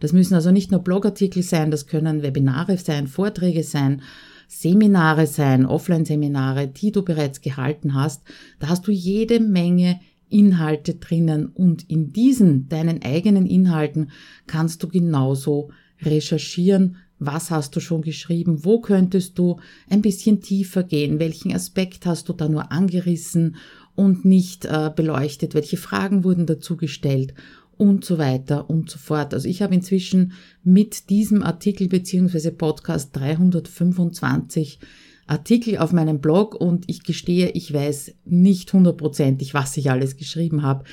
Das 0.00 0.12
müssen 0.12 0.34
also 0.34 0.50
nicht 0.50 0.70
nur 0.70 0.80
Blogartikel 0.80 1.42
sein, 1.42 1.70
das 1.70 1.86
können 1.86 2.22
Webinare 2.22 2.76
sein, 2.76 3.06
Vorträge 3.06 3.62
sein, 3.62 4.02
Seminare 4.48 5.28
sein, 5.28 5.64
Offline-Seminare, 5.66 6.66
die 6.66 6.90
du 6.90 7.02
bereits 7.02 7.40
gehalten 7.40 7.94
hast. 7.94 8.22
Da 8.58 8.68
hast 8.68 8.86
du 8.88 8.90
jede 8.90 9.38
Menge 9.38 10.00
Inhalte 10.30 10.94
drinnen 10.94 11.46
und 11.46 11.88
in 11.90 12.12
diesen 12.12 12.68
deinen 12.68 13.02
eigenen 13.02 13.46
Inhalten 13.46 14.10
kannst 14.46 14.82
du 14.82 14.88
genauso 14.88 15.70
recherchieren, 16.02 16.96
was 17.18 17.50
hast 17.50 17.76
du 17.76 17.80
schon 17.80 18.02
geschrieben, 18.02 18.64
wo 18.64 18.80
könntest 18.80 19.38
du 19.38 19.60
ein 19.88 20.00
bisschen 20.00 20.40
tiefer 20.40 20.82
gehen, 20.82 21.18
welchen 21.18 21.54
Aspekt 21.54 22.06
hast 22.06 22.28
du 22.28 22.32
da 22.32 22.48
nur 22.48 22.72
angerissen 22.72 23.56
und 23.94 24.24
nicht 24.24 24.64
äh, 24.64 24.90
beleuchtet, 24.94 25.54
welche 25.54 25.76
Fragen 25.76 26.24
wurden 26.24 26.46
dazu 26.46 26.76
gestellt? 26.76 27.34
Und 27.76 28.04
so 28.04 28.18
weiter 28.18 28.68
und 28.68 28.90
so 28.90 28.98
fort. 28.98 29.32
Also 29.32 29.48
ich 29.48 29.62
habe 29.62 29.74
inzwischen 29.74 30.32
mit 30.62 31.08
diesem 31.08 31.42
Artikel 31.42 31.88
beziehungsweise 31.88 32.52
Podcast 32.52 33.16
325 33.16 34.78
Artikel 35.30 35.78
auf 35.78 35.92
meinem 35.92 36.20
Blog 36.20 36.54
und 36.56 36.84
ich 36.88 37.04
gestehe, 37.04 37.50
ich 37.50 37.72
weiß 37.72 38.14
nicht 38.24 38.72
hundertprozentig, 38.72 39.54
was 39.54 39.76
ich 39.76 39.90
alles 39.90 40.16
geschrieben 40.16 40.62
habe. 40.62 40.84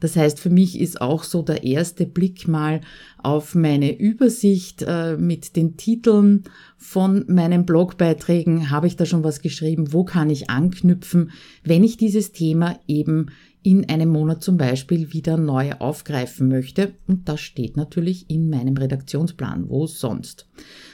Das 0.00 0.16
heißt, 0.16 0.38
für 0.38 0.50
mich 0.50 0.78
ist 0.78 1.00
auch 1.00 1.24
so 1.24 1.40
der 1.40 1.64
erste 1.64 2.04
Blick 2.04 2.46
mal 2.46 2.82
auf 3.22 3.54
meine 3.54 3.98
Übersicht 3.98 4.84
äh, 4.86 5.16
mit 5.16 5.56
den 5.56 5.78
Titeln 5.78 6.44
von 6.76 7.24
meinen 7.28 7.64
Blogbeiträgen. 7.64 8.70
Habe 8.70 8.86
ich 8.86 8.96
da 8.96 9.06
schon 9.06 9.24
was 9.24 9.40
geschrieben? 9.40 9.94
Wo 9.94 10.04
kann 10.04 10.28
ich 10.28 10.50
anknüpfen, 10.50 11.30
wenn 11.64 11.82
ich 11.82 11.96
dieses 11.96 12.32
Thema 12.32 12.78
eben 12.86 13.28
in 13.66 13.88
einem 13.88 14.10
Monat 14.10 14.44
zum 14.44 14.58
Beispiel 14.58 15.12
wieder 15.12 15.36
neu 15.36 15.72
aufgreifen 15.80 16.46
möchte. 16.46 16.92
Und 17.08 17.28
das 17.28 17.40
steht 17.40 17.76
natürlich 17.76 18.30
in 18.30 18.48
meinem 18.48 18.76
Redaktionsplan, 18.76 19.68
wo 19.68 19.88
sonst. 19.88 20.46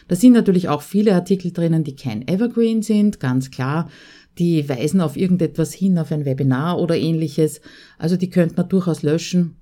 Da 0.08 0.16
sind 0.16 0.32
natürlich 0.32 0.70
auch 0.70 0.80
viele 0.80 1.14
Artikel 1.14 1.52
drinnen, 1.52 1.84
die 1.84 1.96
kein 1.96 2.26
Evergreen 2.26 2.80
sind, 2.80 3.20
ganz 3.20 3.50
klar. 3.50 3.90
Die 4.38 4.66
weisen 4.70 5.02
auf 5.02 5.18
irgendetwas 5.18 5.74
hin, 5.74 5.98
auf 5.98 6.10
ein 6.12 6.24
Webinar 6.24 6.80
oder 6.80 6.96
ähnliches. 6.96 7.60
Also 7.98 8.16
die 8.16 8.30
könnte 8.30 8.54
man 8.56 8.70
durchaus 8.70 9.02
löschen. 9.02 9.56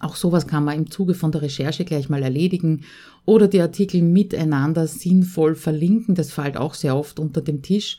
Auch 0.00 0.14
sowas 0.14 0.46
kann 0.46 0.64
man 0.64 0.76
im 0.76 0.90
Zuge 0.90 1.14
von 1.14 1.32
der 1.32 1.40
Recherche 1.40 1.86
gleich 1.86 2.10
mal 2.10 2.22
erledigen 2.22 2.84
oder 3.24 3.48
die 3.48 3.62
Artikel 3.62 4.02
miteinander 4.02 4.86
sinnvoll 4.86 5.54
verlinken. 5.54 6.14
Das 6.14 6.30
fällt 6.30 6.58
auch 6.58 6.74
sehr 6.74 6.94
oft 6.94 7.18
unter 7.20 7.40
dem 7.40 7.62
Tisch. 7.62 7.96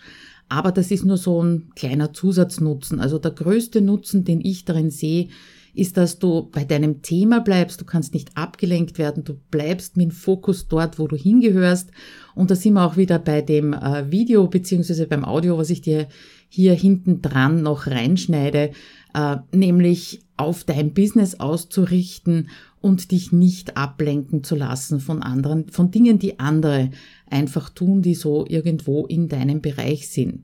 Aber 0.50 0.72
das 0.72 0.92
ist 0.92 1.06
nur 1.06 1.18
so 1.18 1.42
ein 1.44 1.70
kleiner 1.76 2.12
Zusatznutzen. 2.12 3.00
Also 3.00 3.20
der 3.20 3.32
größte 3.32 3.82
Nutzen, 3.82 4.26
den 4.26 4.42
ich 4.42 4.66
darin 4.66 4.90
sehe, 4.90 5.30
ist, 5.74 5.98
dass 5.98 6.20
du 6.20 6.50
bei 6.52 6.66
deinem 6.66 7.02
Thema 7.02 7.40
bleibst, 7.40 7.80
du 7.80 7.86
kannst 7.86 8.14
nicht 8.14 8.36
abgelenkt 8.36 8.98
werden, 8.98 9.24
du 9.24 9.36
bleibst 9.52 9.98
mit 9.98 10.10
dem 10.10 10.12
Fokus 10.12 10.68
dort, 10.68 11.00
wo 11.00 11.08
du 11.08 11.16
hingehörst. 11.16 11.92
Und 12.36 12.52
da 12.52 12.56
sind 12.56 12.74
wir 12.74 12.86
auch 12.86 12.98
wieder 12.98 13.20
bei 13.20 13.42
dem 13.42 13.74
äh, 13.74 14.12
Video 14.12 14.48
beziehungsweise 14.48 15.08
beim 15.08 15.24
Audio, 15.24 15.58
was 15.58 15.70
ich 15.70 15.82
dir 15.82 16.08
hier 16.50 16.74
hinten 16.74 17.22
dran 17.22 17.62
noch 17.62 17.88
reinschneide, 17.88 18.72
äh, 19.14 19.38
nämlich 19.52 20.22
auf 20.36 20.64
dein 20.64 20.94
Business 20.94 21.40
auszurichten 21.40 22.50
und 22.82 23.12
dich 23.12 23.32
nicht 23.32 23.78
ablenken 23.78 24.44
zu 24.44 24.56
lassen 24.56 25.00
von 25.00 25.22
anderen, 25.22 25.70
von 25.70 25.92
Dingen, 25.92 26.18
die 26.18 26.40
andere 26.40 26.92
einfach 27.32 27.70
tun, 27.70 28.02
die 28.02 28.16
so 28.16 28.46
irgendwo 28.48 29.06
in 29.06 29.28
deinem 29.28 29.62
Bereich 29.62 30.10
sind. 30.10 30.44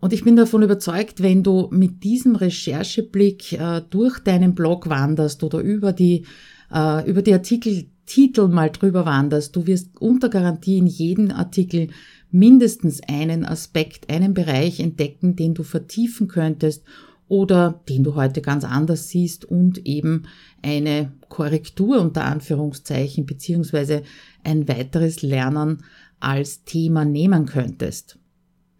Und 0.00 0.14
ich 0.14 0.24
bin 0.24 0.34
davon 0.34 0.62
überzeugt, 0.62 1.22
wenn 1.22 1.42
du 1.42 1.68
mit 1.70 2.02
diesem 2.04 2.34
Rechercheblick 2.34 3.52
äh, 3.52 3.82
durch 3.90 4.18
deinen 4.18 4.54
Blog 4.54 4.88
wanderst 4.88 5.42
oder 5.44 5.60
über 5.60 5.92
die, 5.92 6.24
äh, 6.72 7.08
über 7.08 7.20
die 7.20 7.34
Artikeltitel 7.34 8.48
mal 8.48 8.70
drüber 8.70 9.04
wanderst, 9.04 9.54
du 9.54 9.66
wirst 9.66 10.00
unter 10.00 10.30
Garantie 10.30 10.78
in 10.78 10.86
jedem 10.86 11.30
Artikel 11.30 11.88
mindestens 12.30 13.02
einen 13.06 13.44
Aspekt, 13.44 14.10
einen 14.10 14.32
Bereich 14.32 14.80
entdecken, 14.80 15.36
den 15.36 15.52
du 15.52 15.64
vertiefen 15.64 16.28
könntest 16.28 16.82
oder 17.30 17.80
den 17.88 18.02
du 18.02 18.16
heute 18.16 18.42
ganz 18.42 18.64
anders 18.64 19.08
siehst 19.08 19.44
und 19.44 19.86
eben 19.86 20.24
eine 20.62 21.12
Korrektur 21.28 22.00
unter 22.00 22.24
Anführungszeichen 22.24 23.24
beziehungsweise 23.24 24.02
ein 24.42 24.68
weiteres 24.68 25.22
Lernen 25.22 25.84
als 26.18 26.64
Thema 26.64 27.04
nehmen 27.04 27.46
könntest. 27.46 28.18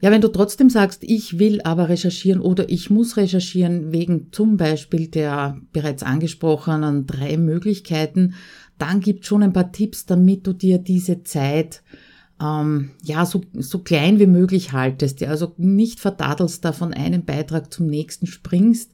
Ja, 0.02 0.10
wenn 0.10 0.20
du 0.20 0.28
trotzdem 0.28 0.68
sagst, 0.68 1.04
ich 1.04 1.38
will 1.38 1.60
aber 1.62 1.88
recherchieren 1.88 2.40
oder 2.40 2.68
ich 2.70 2.90
muss 2.90 3.16
recherchieren 3.16 3.92
wegen 3.92 4.32
zum 4.32 4.56
Beispiel 4.56 5.06
der 5.06 5.60
bereits 5.72 6.02
angesprochenen 6.02 7.06
drei 7.06 7.36
Möglichkeiten, 7.36 8.34
dann 8.78 8.98
gibt 9.00 9.26
schon 9.26 9.44
ein 9.44 9.52
paar 9.52 9.70
Tipps, 9.70 10.06
damit 10.06 10.46
du 10.46 10.54
dir 10.54 10.78
diese 10.78 11.22
Zeit 11.22 11.82
ähm, 12.40 12.90
ja, 13.02 13.26
so, 13.26 13.42
so 13.54 13.80
klein 13.80 14.18
wie 14.18 14.26
möglich 14.26 14.72
haltest, 14.72 15.20
ja, 15.20 15.28
also 15.28 15.52
nicht 15.58 16.00
verdadelst 16.00 16.64
da 16.64 16.72
von 16.72 16.94
einem 16.94 17.24
Beitrag 17.24 17.72
zum 17.72 17.86
nächsten 17.86 18.26
springst, 18.26 18.92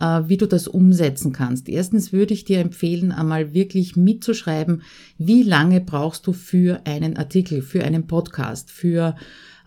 äh, 0.00 0.22
wie 0.26 0.36
du 0.36 0.46
das 0.46 0.66
umsetzen 0.66 1.32
kannst. 1.32 1.68
Erstens 1.68 2.12
würde 2.12 2.34
ich 2.34 2.44
dir 2.44 2.58
empfehlen, 2.58 3.12
einmal 3.12 3.54
wirklich 3.54 3.96
mitzuschreiben, 3.96 4.82
wie 5.18 5.42
lange 5.42 5.80
brauchst 5.80 6.26
du 6.26 6.32
für 6.32 6.80
einen 6.84 7.16
Artikel, 7.16 7.62
für 7.62 7.84
einen 7.84 8.06
Podcast, 8.08 8.70
für 8.70 9.14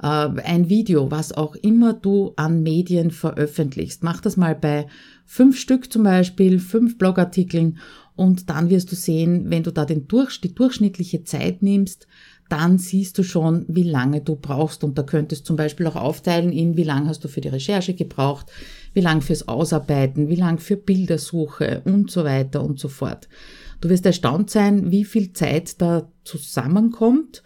äh, 0.02 0.06
ein 0.06 0.70
Video, 0.70 1.10
was 1.10 1.32
auch 1.32 1.56
immer 1.56 1.94
du 1.94 2.34
an 2.36 2.62
Medien 2.62 3.12
veröffentlichst. 3.12 4.04
Mach 4.04 4.20
das 4.20 4.36
mal 4.36 4.56
bei 4.56 4.88
fünf 5.26 5.58
Stück 5.58 5.92
zum 5.94 6.04
Beispiel, 6.04 6.60
fünf 6.60 6.98
Blogartikeln 6.98 7.78
und 8.16 8.50
dann 8.50 8.70
wirst 8.70 8.92
du 8.92 8.96
sehen, 8.96 9.50
wenn 9.50 9.64
du 9.64 9.72
da 9.72 9.86
den 9.86 10.08
Durch, 10.08 10.40
die 10.42 10.54
durchschnittliche 10.54 11.24
Zeit 11.24 11.64
nimmst, 11.64 12.08
dann 12.54 12.78
siehst 12.78 13.18
du 13.18 13.24
schon, 13.24 13.66
wie 13.68 13.82
lange 13.82 14.22
du 14.22 14.36
brauchst. 14.36 14.84
Und 14.84 14.96
da 14.96 15.02
könntest 15.02 15.48
zum 15.48 15.56
Beispiel 15.56 15.88
auch 15.88 15.96
aufteilen 15.96 16.52
in, 16.52 16.78
wie 16.78 16.84
lange 16.84 17.08
hast 17.10 17.24
du 17.24 17.28
für 17.28 17.42
die 17.42 17.48
Recherche 17.48 17.96
gebraucht, 17.96 18.52
wie 18.94 19.02
lange 19.02 19.22
fürs 19.22 19.48
Ausarbeiten, 19.48 20.30
wie 20.30 20.36
lange 20.36 20.60
für 20.60 20.78
Bildersuche 20.78 21.82
und 21.84 22.12
so 22.12 22.24
weiter 22.24 22.64
und 22.64 22.80
so 22.80 22.90
fort. 22.90 23.28
Du 23.82 23.90
wirst 23.90 24.06
erstaunt 24.06 24.52
sein, 24.52 24.92
wie 24.92 25.04
viel 25.04 25.34
Zeit 25.34 25.82
da 25.82 26.08
zusammenkommt 26.26 27.42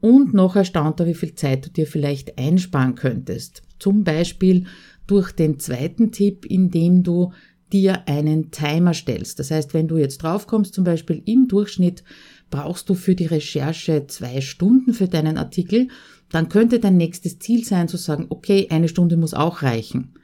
und 0.00 0.32
noch 0.32 0.54
erstaunter, 0.54 1.06
wie 1.08 1.14
viel 1.14 1.34
Zeit 1.34 1.66
du 1.66 1.70
dir 1.70 1.88
vielleicht 1.88 2.38
einsparen 2.38 2.94
könntest. 2.94 3.62
Zum 3.80 4.04
Beispiel 4.04 4.66
durch 5.08 5.32
den 5.32 5.58
zweiten 5.58 6.12
Tipp, 6.12 6.46
indem 6.46 7.02
du 7.02 7.32
dir 7.72 8.06
einen 8.06 8.52
Timer 8.52 8.94
stellst. 8.94 9.40
Das 9.40 9.50
heißt, 9.50 9.74
wenn 9.74 9.88
du 9.88 9.96
jetzt 9.96 10.18
draufkommst, 10.18 10.72
zum 10.72 10.84
Beispiel 10.84 11.20
im 11.24 11.48
Durchschnitt 11.48 12.04
brauchst 12.52 12.88
du 12.88 12.94
für 12.94 13.16
die 13.16 13.26
Recherche 13.26 14.06
zwei 14.06 14.40
Stunden 14.40 14.94
für 14.94 15.08
deinen 15.08 15.38
Artikel, 15.38 15.88
dann 16.30 16.48
könnte 16.48 16.78
dein 16.78 16.96
nächstes 16.96 17.40
Ziel 17.40 17.64
sein 17.64 17.88
zu 17.88 17.96
sagen, 17.96 18.26
okay, 18.28 18.68
eine 18.70 18.88
Stunde 18.88 19.16
muss 19.16 19.34
auch 19.34 19.62
reichen. 19.62 20.14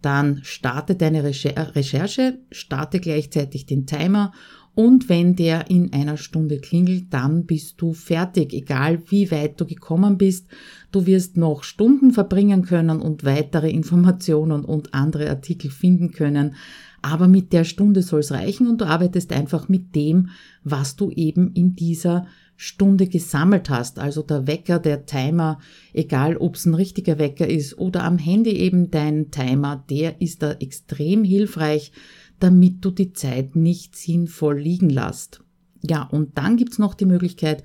Dann 0.00 0.40
starte 0.44 0.94
deine 0.94 1.24
Recherche, 1.24 2.38
starte 2.52 3.00
gleichzeitig 3.00 3.66
den 3.66 3.86
Timer 3.86 4.32
und 4.80 5.10
wenn 5.10 5.36
der 5.36 5.68
in 5.68 5.92
einer 5.92 6.16
Stunde 6.16 6.56
klingelt, 6.58 7.12
dann 7.12 7.44
bist 7.44 7.82
du 7.82 7.92
fertig, 7.92 8.54
egal 8.54 9.02
wie 9.10 9.30
weit 9.30 9.60
du 9.60 9.66
gekommen 9.66 10.16
bist. 10.16 10.46
Du 10.90 11.04
wirst 11.04 11.36
noch 11.36 11.64
Stunden 11.64 12.12
verbringen 12.12 12.64
können 12.64 13.02
und 13.02 13.22
weitere 13.22 13.68
Informationen 13.68 14.64
und 14.64 14.94
andere 14.94 15.28
Artikel 15.28 15.70
finden 15.70 16.12
können. 16.12 16.54
Aber 17.02 17.28
mit 17.28 17.52
der 17.52 17.64
Stunde 17.64 18.00
soll 18.00 18.20
es 18.20 18.32
reichen 18.32 18.68
und 18.68 18.80
du 18.80 18.86
arbeitest 18.86 19.34
einfach 19.34 19.68
mit 19.68 19.94
dem, 19.94 20.30
was 20.64 20.96
du 20.96 21.10
eben 21.10 21.52
in 21.52 21.74
dieser 21.74 22.26
Stunde 22.56 23.06
gesammelt 23.06 23.68
hast. 23.68 23.98
Also 23.98 24.22
der 24.22 24.46
Wecker, 24.46 24.78
der 24.78 25.04
Timer, 25.04 25.58
egal 25.92 26.38
ob 26.38 26.54
es 26.54 26.64
ein 26.64 26.72
richtiger 26.72 27.18
Wecker 27.18 27.46
ist 27.46 27.76
oder 27.76 28.04
am 28.04 28.16
Handy 28.16 28.52
eben 28.52 28.90
dein 28.90 29.30
Timer, 29.30 29.84
der 29.90 30.22
ist 30.22 30.42
da 30.42 30.52
extrem 30.52 31.22
hilfreich, 31.22 31.92
damit 32.40 32.84
du 32.84 32.90
die 32.90 33.12
Zeit 33.12 33.54
nicht 33.54 33.96
sinnvoll 33.96 34.58
liegen 34.58 34.90
lässt. 34.90 35.42
Ja, 35.82 36.02
und 36.02 36.36
dann 36.36 36.56
gibt's 36.56 36.78
noch 36.78 36.94
die 36.94 37.06
Möglichkeit, 37.06 37.62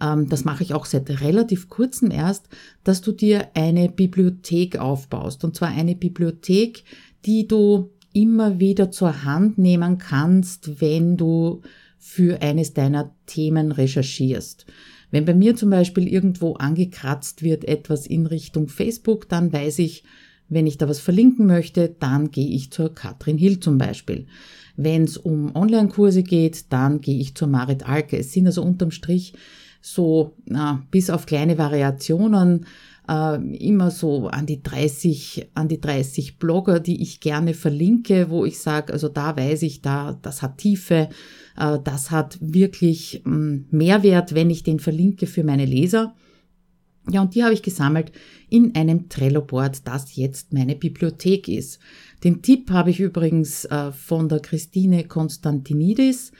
ähm, 0.00 0.28
das 0.28 0.44
mache 0.44 0.62
ich 0.62 0.74
auch 0.74 0.86
seit 0.86 1.08
relativ 1.20 1.68
kurzem 1.68 2.10
erst, 2.10 2.48
dass 2.84 3.00
du 3.00 3.12
dir 3.12 3.48
eine 3.54 3.88
Bibliothek 3.88 4.78
aufbaust. 4.78 5.44
Und 5.44 5.56
zwar 5.56 5.68
eine 5.68 5.94
Bibliothek, 5.94 6.84
die 7.24 7.46
du 7.46 7.90
immer 8.12 8.58
wieder 8.58 8.90
zur 8.90 9.24
Hand 9.24 9.58
nehmen 9.58 9.98
kannst, 9.98 10.80
wenn 10.80 11.16
du 11.16 11.62
für 11.98 12.40
eines 12.40 12.72
deiner 12.72 13.14
Themen 13.26 13.72
recherchierst. 13.72 14.66
Wenn 15.10 15.24
bei 15.24 15.34
mir 15.34 15.56
zum 15.56 15.70
Beispiel 15.70 16.08
irgendwo 16.08 16.54
angekratzt 16.54 17.42
wird 17.42 17.64
etwas 17.64 18.06
in 18.06 18.26
Richtung 18.26 18.68
Facebook, 18.68 19.28
dann 19.28 19.52
weiß 19.52 19.78
ich, 19.80 20.04
wenn 20.48 20.66
ich 20.66 20.78
da 20.78 20.88
was 20.88 21.00
verlinken 21.00 21.46
möchte, 21.46 21.94
dann 21.98 22.30
gehe 22.30 22.48
ich 22.48 22.70
zur 22.70 22.94
Katrin 22.94 23.38
Hill 23.38 23.60
zum 23.60 23.78
Beispiel. 23.78 24.26
Wenn 24.76 25.04
es 25.04 25.16
um 25.16 25.54
Online-Kurse 25.56 26.22
geht, 26.22 26.72
dann 26.72 27.00
gehe 27.00 27.18
ich 27.18 27.34
zur 27.34 27.48
Marit 27.48 27.88
Alke. 27.88 28.18
Es 28.18 28.32
sind 28.32 28.46
also 28.46 28.62
unterm 28.62 28.90
Strich 28.90 29.32
so 29.80 30.34
na, 30.44 30.84
bis 30.90 31.10
auf 31.10 31.26
kleine 31.26 31.58
Variationen 31.58 32.66
äh, 33.08 33.36
immer 33.56 33.90
so 33.90 34.26
an 34.26 34.46
die 34.46 34.62
30, 34.62 35.50
an 35.54 35.68
die 35.68 35.80
30 35.80 36.38
Blogger, 36.38 36.80
die 36.80 37.02
ich 37.02 37.20
gerne 37.20 37.54
verlinke, 37.54 38.30
wo 38.30 38.44
ich 38.44 38.58
sage, 38.58 38.92
also 38.92 39.08
da 39.08 39.36
weiß 39.36 39.62
ich, 39.62 39.82
da, 39.82 40.18
das 40.22 40.42
hat 40.42 40.58
Tiefe, 40.58 41.08
äh, 41.56 41.78
das 41.82 42.10
hat 42.10 42.38
wirklich 42.40 43.22
mh, 43.24 43.36
mm, 43.36 43.66
Mehrwert, 43.70 44.34
wenn 44.34 44.50
ich 44.50 44.62
den 44.62 44.80
verlinke 44.80 45.26
für 45.26 45.44
meine 45.44 45.66
Leser. 45.66 46.14
Ja, 47.10 47.22
und 47.22 47.34
die 47.34 47.44
habe 47.44 47.54
ich 47.54 47.62
gesammelt 47.62 48.12
in 48.48 48.74
einem 48.74 49.08
Trello-Board, 49.08 49.86
das 49.86 50.16
jetzt 50.16 50.52
meine 50.52 50.74
Bibliothek 50.74 51.48
ist. 51.48 51.78
Den 52.24 52.42
Tipp 52.42 52.70
habe 52.70 52.90
ich 52.90 53.00
übrigens 53.00 53.64
äh, 53.66 53.92
von 53.92 54.28
der 54.28 54.40
Christine 54.40 55.04
Konstantinidis. 55.04 56.32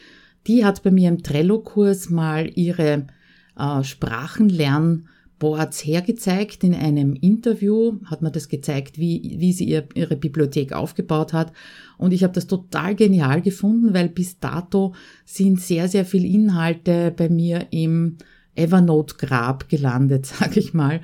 Die 0.46 0.64
hat 0.64 0.82
bei 0.82 0.90
mir 0.90 1.08
im 1.08 1.23
Trello-Kurs 1.23 2.11
mal 2.11 2.50
ihre 2.54 3.06
äh, 3.56 3.82
Sprachenlern- 3.85 5.04
Boards 5.38 5.85
hergezeigt 5.85 6.64
in 6.64 6.75
einem 6.75 7.14
Interview, 7.14 7.99
hat 8.06 8.23
man 8.23 8.32
das 8.32 8.49
gezeigt, 8.49 8.99
wie, 8.99 9.37
wie 9.38 9.52
sie 9.52 9.66
ihr, 9.66 9.87
ihre 9.94 10.16
Bibliothek 10.16 10.73
aufgebaut 10.73 11.32
hat. 11.32 11.52
Und 11.99 12.12
ich 12.12 12.25
habe 12.25 12.32
das 12.32 12.46
total 12.46 12.94
genial 12.94 13.42
gefunden, 13.42 13.92
weil 13.92 14.08
bis 14.08 14.38
dato 14.38 14.94
sind 15.25 15.61
sehr, 15.61 15.88
sehr 15.88 16.06
viele 16.06 16.26
Inhalte 16.26 17.12
bei 17.14 17.28
mir 17.28 17.66
im 17.70 18.16
Evernote-Grab 18.57 19.69
gelandet, 19.69 20.27
sage 20.27 20.61
ich 20.61 20.75
mal. 20.75 21.01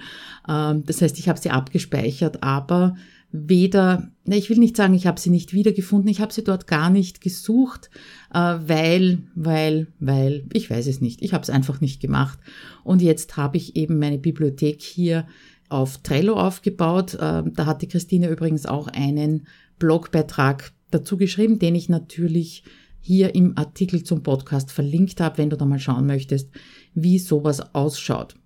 Ähm, 0.48 0.84
das 0.86 1.02
heißt, 1.02 1.18
ich 1.18 1.28
habe 1.28 1.40
sie 1.40 1.50
abgespeichert, 1.50 2.42
aber 2.42 2.96
weder, 3.32 4.10
ich 4.26 4.50
will 4.50 4.58
nicht 4.58 4.76
sagen, 4.76 4.92
ich 4.92 5.06
habe 5.06 5.18
sie 5.18 5.30
nicht 5.30 5.54
wiedergefunden, 5.54 6.10
ich 6.10 6.20
habe 6.20 6.32
sie 6.32 6.44
dort 6.44 6.66
gar 6.66 6.90
nicht 6.90 7.22
gesucht, 7.22 7.88
äh, 8.32 8.38
weil, 8.38 9.22
weil, 9.34 9.88
weil, 10.00 10.44
ich 10.52 10.70
weiß 10.70 10.86
es 10.86 11.00
nicht, 11.00 11.22
ich 11.22 11.32
habe 11.32 11.42
es 11.42 11.50
einfach 11.50 11.80
nicht 11.80 12.00
gemacht. 12.00 12.38
Und 12.84 13.00
jetzt 13.00 13.36
habe 13.36 13.56
ich 13.56 13.74
eben 13.74 13.98
meine 13.98 14.18
Bibliothek 14.18 14.82
hier 14.82 15.26
auf 15.70 15.98
Trello 15.98 16.34
aufgebaut. 16.34 17.14
Äh, 17.14 17.42
da 17.46 17.66
hat 17.66 17.80
die 17.80 17.88
Christine 17.88 18.28
übrigens 18.28 18.66
auch 18.66 18.88
einen 18.88 19.46
Blogbeitrag 19.78 20.72
dazu 20.90 21.16
geschrieben, 21.16 21.58
den 21.58 21.74
ich 21.74 21.88
natürlich 21.88 22.64
hier 23.00 23.34
im 23.34 23.58
Artikel 23.58 24.04
zum 24.04 24.22
Podcast 24.22 24.70
verlinkt 24.70 25.20
habe, 25.20 25.38
wenn 25.38 25.50
du 25.50 25.56
da 25.56 25.64
mal 25.64 25.80
schauen 25.80 26.06
möchtest, 26.06 26.50
wie 26.94 27.18
sowas 27.18 27.74
ausschaut. 27.74 28.36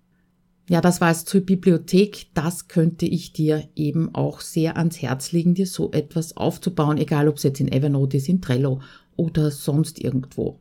Ja, 0.69 0.81
das 0.81 1.01
war 1.01 1.11
es 1.11 1.25
zur 1.25 1.43
Bibliothek. 1.43 2.27
Das 2.35 2.67
könnte 2.67 3.07
ich 3.07 3.33
dir 3.33 3.69
eben 3.77 4.15
auch 4.15 4.41
sehr 4.41 4.77
ans 4.77 5.01
Herz 5.01 5.31
legen, 5.31 5.55
dir 5.55 5.67
so 5.67 5.93
etwas 5.93 6.37
aufzubauen, 6.37 6.99
egal 6.99 7.29
ob 7.29 7.37
es 7.37 7.45
jetzt 7.45 7.61
in 7.61 7.71
Evernote 7.71 8.17
ist, 8.17 8.29
in 8.29 8.43
Trello 8.43 8.81
oder 9.15 9.51
sonst 9.51 10.01
irgendwo. 10.01 10.59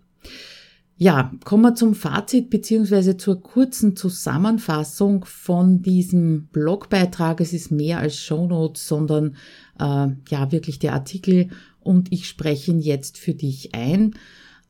Ja, 0.98 1.34
kommen 1.44 1.64
wir 1.64 1.76
zum 1.76 1.94
Fazit 1.94 2.50
beziehungsweise 2.50 3.18
zur 3.18 3.42
kurzen 3.42 3.98
Zusammenfassung 3.98 5.26
von 5.26 5.82
diesem 5.82 6.48
Blogbeitrag. 6.54 7.42
Es 7.42 7.52
ist 7.52 7.70
mehr 7.70 8.00
als 8.00 8.18
Shownotes, 8.18 8.88
sondern 8.88 9.36
äh, 9.78 10.08
ja 10.30 10.52
wirklich 10.52 10.80
der 10.80 10.94
Artikel 10.94 11.50
und 11.82 12.14
ich 12.14 12.30
spreche 12.30 12.72
ihn 12.72 12.80
jetzt 12.80 13.18
für 13.18 13.34
dich 13.34 13.76
ein. 13.76 14.16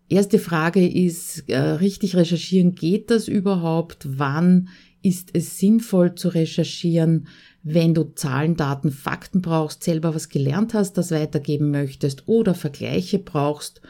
Erste 0.07 0.37
Frage 0.37 0.87
ist, 0.87 1.49
äh, 1.49 1.57
richtig 1.57 2.15
recherchieren, 2.15 2.75
geht 2.75 3.09
das 3.09 3.27
überhaupt? 3.27 4.07
Wann 4.07 4.69
ist 5.01 5.29
es 5.33 5.59
sinnvoll 5.59 6.15
zu 6.15 6.29
recherchieren, 6.29 7.27
wenn 7.63 7.93
du 7.93 8.03
Zahlen, 8.15 8.55
Daten, 8.55 8.91
Fakten 8.91 9.41
brauchst, 9.41 9.83
selber 9.83 10.13
was 10.13 10.29
gelernt 10.29 10.73
hast, 10.73 10.93
das 10.93 11.11
weitergeben 11.11 11.71
möchtest 11.71 12.27
oder 12.27 12.53
Vergleiche 12.53 13.19
brauchst. 13.19 13.81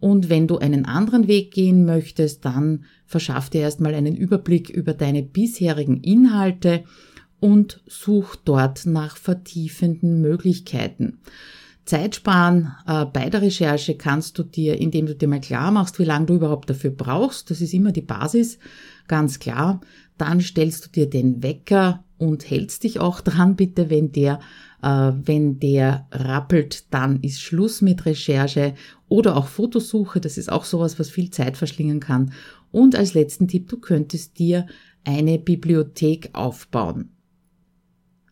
Und 0.00 0.28
wenn 0.28 0.46
du 0.46 0.58
einen 0.58 0.84
anderen 0.84 1.28
Weg 1.28 1.52
gehen 1.52 1.84
möchtest, 1.84 2.44
dann 2.44 2.84
verschaff 3.06 3.50
dir 3.50 3.62
erstmal 3.62 3.94
einen 3.94 4.16
Überblick 4.16 4.68
über 4.68 4.94
deine 4.94 5.22
bisherigen 5.22 6.00
Inhalte 6.00 6.84
und 7.38 7.82
such 7.86 8.36
dort 8.36 8.86
nach 8.86 9.16
vertiefenden 9.16 10.20
Möglichkeiten. 10.20 11.18
Zeit 11.84 12.16
sparen 12.16 12.74
äh, 12.86 13.04
bei 13.06 13.28
der 13.28 13.42
Recherche 13.42 13.96
kannst 13.96 14.38
du 14.38 14.44
dir, 14.44 14.80
indem 14.80 15.06
du 15.06 15.14
dir 15.14 15.28
mal 15.28 15.40
klar 15.40 15.70
machst, 15.70 15.98
wie 15.98 16.04
lange 16.04 16.26
du 16.26 16.34
überhaupt 16.34 16.70
dafür 16.70 16.90
brauchst. 16.90 17.50
Das 17.50 17.60
ist 17.60 17.74
immer 17.74 17.92
die 17.92 18.02
Basis, 18.02 18.58
ganz 19.08 19.38
klar. 19.38 19.80
Dann 20.16 20.40
stellst 20.40 20.86
du 20.86 20.90
dir 20.90 21.10
den 21.10 21.42
Wecker 21.42 22.04
und 22.18 22.48
hältst 22.48 22.84
dich 22.84 23.00
auch 23.00 23.20
dran, 23.20 23.56
bitte, 23.56 23.90
wenn 23.90 24.12
der, 24.12 24.38
äh, 24.82 25.12
wenn 25.24 25.58
der 25.58 26.06
rappelt, 26.12 26.92
dann 26.92 27.20
ist 27.20 27.40
Schluss 27.40 27.82
mit 27.82 28.06
Recherche 28.06 28.74
oder 29.08 29.36
auch 29.36 29.48
Fotosuche. 29.48 30.20
Das 30.20 30.38
ist 30.38 30.52
auch 30.52 30.64
sowas, 30.64 31.00
was 31.00 31.10
viel 31.10 31.30
Zeit 31.30 31.56
verschlingen 31.56 31.98
kann. 31.98 32.32
Und 32.70 32.94
als 32.94 33.14
letzten 33.14 33.48
Tipp, 33.48 33.68
du 33.68 33.78
könntest 33.78 34.38
dir 34.38 34.66
eine 35.04 35.38
Bibliothek 35.38 36.30
aufbauen. 36.32 37.10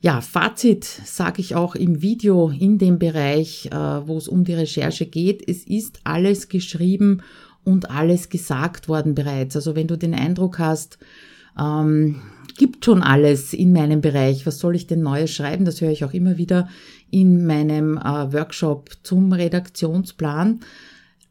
Ja, 0.02 0.23
Fazit 0.23 0.85
sage 0.85 1.42
ich 1.42 1.54
auch 1.54 1.75
im 1.75 2.00
Video 2.00 2.49
in 2.49 2.78
dem 2.78 2.99
Bereich, 2.99 3.66
äh, 3.66 3.75
wo 3.75 4.16
es 4.16 4.28
um 4.28 4.45
die 4.45 4.54
Recherche 4.54 5.04
geht. 5.04 5.47
Es 5.47 5.64
ist 5.64 6.00
alles 6.04 6.49
geschrieben 6.49 7.21
und 7.64 7.90
alles 7.90 8.30
gesagt 8.30 8.88
worden 8.88 9.14
bereits. 9.14 9.57
Also 9.57 9.76
wenn 9.76 9.88
du 9.88 9.99
den 9.99 10.14
Eindruck 10.14 10.59
hast, 10.59 10.99
ähm, 11.59 12.22
gibt 12.57 12.87
schon 12.87 13.03
alles 13.03 13.53
in 13.53 13.74
meinem 13.74 14.01
Bereich, 14.01 14.46
was 14.46 14.59
soll 14.59 14.74
ich 14.74 14.87
denn 14.87 15.03
Neues 15.03 15.33
schreiben? 15.35 15.66
Das 15.66 15.83
höre 15.83 15.90
ich 15.90 16.03
auch 16.03 16.14
immer 16.14 16.38
wieder 16.38 16.70
in 17.11 17.44
meinem 17.44 17.98
äh, 17.98 18.33
Workshop 18.33 18.90
zum 19.03 19.33
Redaktionsplan 19.33 20.61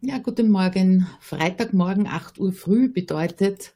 Ja, 0.01 0.19
guten 0.19 0.49
Morgen. 0.49 1.07
Freitagmorgen 1.19 2.07
8 2.07 2.39
Uhr 2.39 2.51
früh 2.51 2.91
bedeutet 2.91 3.73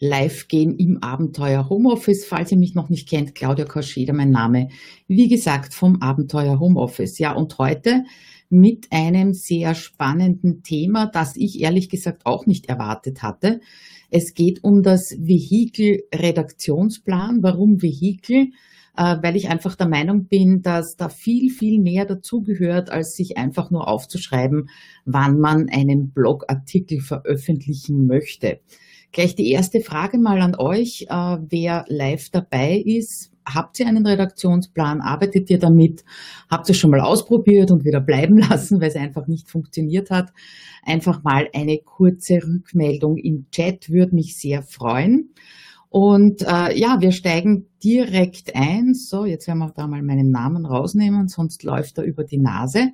live 0.00 0.48
gehen 0.48 0.74
im 0.76 1.02
Abenteuer 1.02 1.68
Homeoffice. 1.68 2.24
Falls 2.24 2.50
ihr 2.50 2.58
mich 2.58 2.74
noch 2.74 2.88
nicht 2.88 3.08
kennt, 3.08 3.34
Claudia 3.34 3.66
Koscheder 3.66 4.14
mein 4.14 4.30
Name. 4.30 4.68
Wie 5.06 5.28
gesagt, 5.28 5.74
vom 5.74 6.00
Abenteuer 6.02 6.58
Homeoffice. 6.58 7.18
Ja, 7.18 7.32
und 7.32 7.58
heute 7.58 8.04
mit 8.50 8.88
einem 8.90 9.32
sehr 9.32 9.74
spannenden 9.74 10.62
Thema, 10.62 11.06
das 11.06 11.36
ich 11.36 11.60
ehrlich 11.60 11.88
gesagt 11.88 12.26
auch 12.26 12.46
nicht 12.46 12.68
erwartet 12.68 13.22
hatte. 13.22 13.60
Es 14.10 14.34
geht 14.34 14.64
um 14.64 14.82
das 14.82 15.16
Vehikel 15.18 16.02
Redaktionsplan. 16.12 17.42
Warum 17.42 17.80
Vehikel? 17.80 18.50
Äh, 18.96 19.16
weil 19.22 19.36
ich 19.36 19.48
einfach 19.48 19.76
der 19.76 19.88
Meinung 19.88 20.26
bin, 20.26 20.62
dass 20.62 20.96
da 20.96 21.08
viel, 21.08 21.50
viel 21.50 21.80
mehr 21.80 22.06
dazugehört, 22.06 22.90
als 22.90 23.14
sich 23.14 23.38
einfach 23.38 23.70
nur 23.70 23.86
aufzuschreiben, 23.86 24.68
wann 25.04 25.38
man 25.38 25.68
einen 25.68 26.10
Blogartikel 26.10 27.00
veröffentlichen 27.00 28.06
möchte. 28.06 28.60
Gleich 29.12 29.34
die 29.36 29.50
erste 29.50 29.80
Frage 29.80 30.18
mal 30.18 30.40
an 30.40 30.56
euch, 30.56 31.06
äh, 31.08 31.38
wer 31.48 31.84
live 31.88 32.30
dabei 32.30 32.76
ist. 32.78 33.29
Habt 33.46 33.80
ihr 33.80 33.86
einen 33.86 34.06
Redaktionsplan? 34.06 35.00
Arbeitet 35.00 35.50
ihr 35.50 35.58
damit? 35.58 36.04
Habt 36.50 36.68
ihr 36.68 36.74
schon 36.74 36.90
mal 36.90 37.00
ausprobiert 37.00 37.70
und 37.70 37.84
wieder 37.84 38.00
bleiben 38.00 38.38
lassen, 38.50 38.80
weil 38.80 38.88
es 38.88 38.96
einfach 38.96 39.26
nicht 39.26 39.48
funktioniert 39.48 40.10
hat? 40.10 40.32
Einfach 40.82 41.22
mal 41.22 41.48
eine 41.54 41.78
kurze 41.78 42.34
Rückmeldung 42.42 43.16
im 43.16 43.46
Chat 43.50 43.90
würde 43.90 44.14
mich 44.14 44.36
sehr 44.36 44.62
freuen. 44.62 45.30
Und 45.88 46.42
äh, 46.42 46.78
ja, 46.78 46.98
wir 47.00 47.10
steigen 47.10 47.66
direkt 47.82 48.54
ein. 48.54 48.94
So, 48.94 49.24
jetzt 49.24 49.48
werden 49.48 49.58
wir 49.58 49.72
da 49.74 49.88
mal 49.88 50.02
meinen 50.02 50.30
Namen 50.30 50.64
rausnehmen, 50.64 51.26
sonst 51.26 51.64
läuft 51.64 51.98
er 51.98 52.04
über 52.04 52.22
die 52.22 52.38
Nase. 52.38 52.92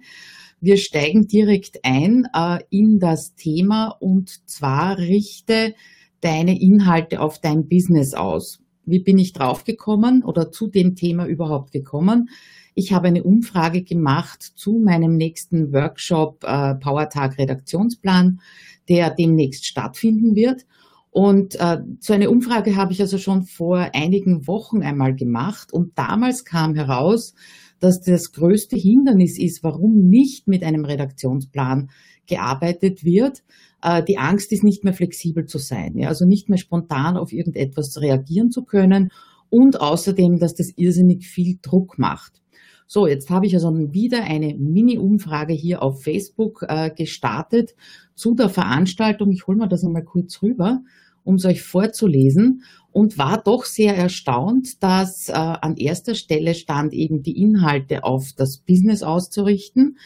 Wir 0.61 0.78
steigen 0.78 1.26
direkt 1.26 1.80
ein 1.82 2.26
äh, 2.32 2.61
in 2.70 2.98
das 2.98 3.35
Thema 3.35 3.88
und 4.00 4.48
zwar 4.48 4.96
richte 4.96 5.74
deine 6.22 6.59
Inhalte 6.59 7.20
auf 7.20 7.38
dein 7.38 7.68
Business 7.68 8.14
aus. 8.14 8.61
Wie 8.87 9.01
bin 9.01 9.18
ich 9.18 9.33
draufgekommen 9.33 10.22
oder 10.25 10.51
zu 10.51 10.68
dem 10.68 10.94
Thema 10.94 11.27
überhaupt 11.27 11.72
gekommen? 11.72 12.31
Ich 12.75 12.92
habe 12.92 13.09
eine 13.09 13.25
Umfrage 13.25 13.83
gemacht 13.83 14.42
zu 14.42 14.79
meinem 14.79 15.16
nächsten 15.16 15.72
Workshop 15.72 16.44
äh, 16.44 16.75
Powertag 16.77 17.38
Redaktionsplan, 17.38 18.40
der 18.88 19.11
demnächst 19.11 19.66
stattfinden 19.66 20.35
wird. 20.37 20.66
Und 21.11 21.59
äh, 21.59 21.79
so 22.01 22.12
eine 22.12 22.31
Umfrage 22.31 22.77
habe 22.77 22.92
ich 22.92 23.01
also 23.01 23.18
schon 23.18 23.44
vor 23.44 23.90
einigen 23.94 24.46
Wochen 24.46 24.83
einmal 24.83 25.14
gemacht 25.14 25.72
und 25.72 25.99
damals 25.99 26.44
kam 26.44 26.75
heraus, 26.75 27.35
dass 27.81 28.03
das 28.03 28.33
größte 28.33 28.77
Hindernis 28.77 29.38
ist, 29.38 29.62
warum 29.62 30.09
nicht 30.09 30.46
mit 30.46 30.62
einem 30.62 30.85
Redaktionsplan 30.85 31.90
gearbeitet 32.27 33.05
wird. 33.05 33.42
Äh, 33.87 34.03
die 34.03 34.18
Angst 34.18 34.51
ist 34.51 34.64
nicht 34.64 34.83
mehr 34.83 34.92
flexibel 34.92 35.46
zu 35.46 35.59
sein, 35.59 35.96
ja, 35.96 36.09
also 36.09 36.27
nicht 36.27 36.49
mehr 36.49 36.59
spontan 36.59 37.16
auf 37.16 37.33
irgendetwas 37.33 38.01
reagieren 38.01 38.51
zu 38.51 38.64
können 38.64 39.12
und 39.49 39.81
außerdem, 39.81 40.40
dass 40.40 40.55
das 40.55 40.72
irrsinnig 40.75 41.29
viel 41.29 41.59
Druck 41.62 41.96
macht. 41.96 42.42
So, 42.88 43.07
jetzt 43.07 43.31
habe 43.31 43.46
ich 43.46 43.55
also 43.55 43.72
wieder 43.92 44.25
eine 44.25 44.55
Mini-Umfrage 44.57 45.53
hier 45.53 45.83
auf 45.83 46.03
Facebook 46.03 46.64
äh, 46.68 46.90
gestartet 46.90 47.75
zu 48.14 48.35
der 48.35 48.49
Veranstaltung. 48.49 49.31
Ich 49.31 49.46
hole 49.46 49.57
mal 49.57 49.68
das 49.68 49.83
nochmal 49.83 50.05
kurz 50.05 50.42
rüber 50.42 50.83
um 51.27 51.35
es 51.35 51.44
euch 51.44 51.62
vorzulesen 51.62 52.62
und 52.92 53.18
war 53.18 53.42
doch 53.42 53.64
sehr 53.64 53.96
erstaunt, 53.96 54.81
dass 54.83 55.29
äh, 55.29 55.33
an 55.33 55.77
erster 55.77 56.14
Stelle 56.14 56.55
stand 56.55 56.94
eben 56.94 57.22
die 57.22 57.42
Inhalte 57.42 58.05
auf 58.05 58.33
das 58.37 58.59
Business 58.59 59.03
auszurichten. 59.03 59.99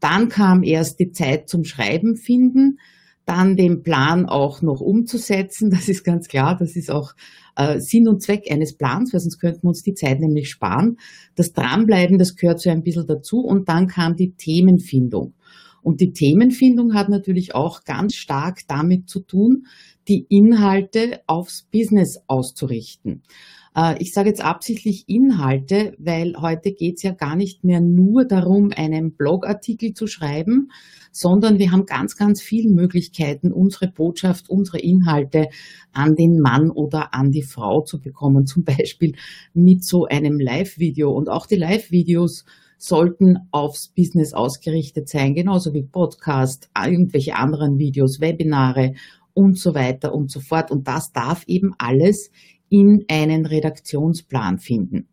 Dann 0.00 0.28
kam 0.28 0.64
erst 0.64 0.98
die 0.98 1.12
Zeit 1.12 1.48
zum 1.48 1.62
Schreiben 1.64 2.16
finden, 2.16 2.78
dann 3.26 3.56
den 3.56 3.82
Plan 3.82 4.26
auch 4.26 4.62
noch 4.62 4.80
umzusetzen. 4.80 5.70
Das 5.70 5.88
ist 5.88 6.04
ganz 6.04 6.28
klar, 6.28 6.56
das 6.58 6.76
ist 6.76 6.90
auch 6.90 7.12
äh, 7.56 7.80
Sinn 7.80 8.08
und 8.08 8.22
Zweck 8.22 8.50
eines 8.50 8.76
Plans, 8.76 9.12
weil 9.12 9.20
sonst 9.20 9.38
könnten 9.38 9.62
wir 9.62 9.68
uns 9.68 9.82
die 9.82 9.94
Zeit 9.94 10.20
nämlich 10.20 10.50
sparen. 10.50 10.96
Das 11.36 11.52
Dranbleiben, 11.52 12.18
das 12.18 12.36
gehört 12.36 12.60
so 12.60 12.70
ein 12.70 12.82
bisschen 12.82 13.06
dazu. 13.06 13.38
Und 13.38 13.68
dann 13.68 13.86
kam 13.86 14.14
die 14.14 14.32
Themenfindung. 14.32 15.34
Und 15.82 16.00
die 16.00 16.12
Themenfindung 16.12 16.94
hat 16.94 17.10
natürlich 17.10 17.54
auch 17.54 17.84
ganz 17.84 18.14
stark 18.14 18.60
damit 18.68 19.08
zu 19.08 19.20
tun, 19.20 19.66
die 20.08 20.26
Inhalte 20.28 21.20
aufs 21.26 21.66
Business 21.70 22.22
auszurichten. 22.26 23.22
Äh, 23.74 24.00
ich 24.00 24.12
sage 24.12 24.28
jetzt 24.28 24.44
absichtlich 24.44 25.08
Inhalte, 25.08 25.94
weil 25.98 26.34
heute 26.40 26.72
geht 26.72 26.96
es 26.96 27.02
ja 27.02 27.12
gar 27.12 27.36
nicht 27.36 27.64
mehr 27.64 27.80
nur 27.80 28.24
darum, 28.24 28.70
einen 28.74 29.12
Blogartikel 29.12 29.94
zu 29.94 30.06
schreiben, 30.06 30.70
sondern 31.12 31.58
wir 31.58 31.70
haben 31.70 31.86
ganz, 31.86 32.16
ganz 32.16 32.40
viele 32.42 32.70
Möglichkeiten, 32.70 33.52
unsere 33.52 33.88
Botschaft, 33.88 34.48
unsere 34.48 34.78
Inhalte 34.78 35.48
an 35.92 36.16
den 36.16 36.40
Mann 36.40 36.70
oder 36.70 37.14
an 37.14 37.30
die 37.30 37.42
Frau 37.42 37.82
zu 37.82 38.00
bekommen, 38.00 38.46
zum 38.46 38.64
Beispiel 38.64 39.14
mit 39.52 39.84
so 39.84 40.06
einem 40.06 40.40
Live-Video. 40.40 41.10
Und 41.12 41.28
auch 41.28 41.46
die 41.46 41.56
Live-Videos 41.56 42.44
sollten 42.76 43.38
aufs 43.50 43.88
Business 43.88 44.34
ausgerichtet 44.34 45.08
sein, 45.08 45.34
genauso 45.34 45.72
wie 45.72 45.82
Podcast, 45.82 46.68
irgendwelche 46.76 47.36
anderen 47.36 47.78
Videos, 47.78 48.20
Webinare 48.20 48.94
und 49.32 49.58
so 49.58 49.74
weiter 49.74 50.14
und 50.14 50.30
so 50.30 50.40
fort. 50.40 50.70
Und 50.70 50.86
das 50.86 51.12
darf 51.12 51.44
eben 51.46 51.74
alles 51.78 52.30
in 52.68 53.04
einen 53.08 53.46
Redaktionsplan 53.46 54.58
finden. 54.58 55.08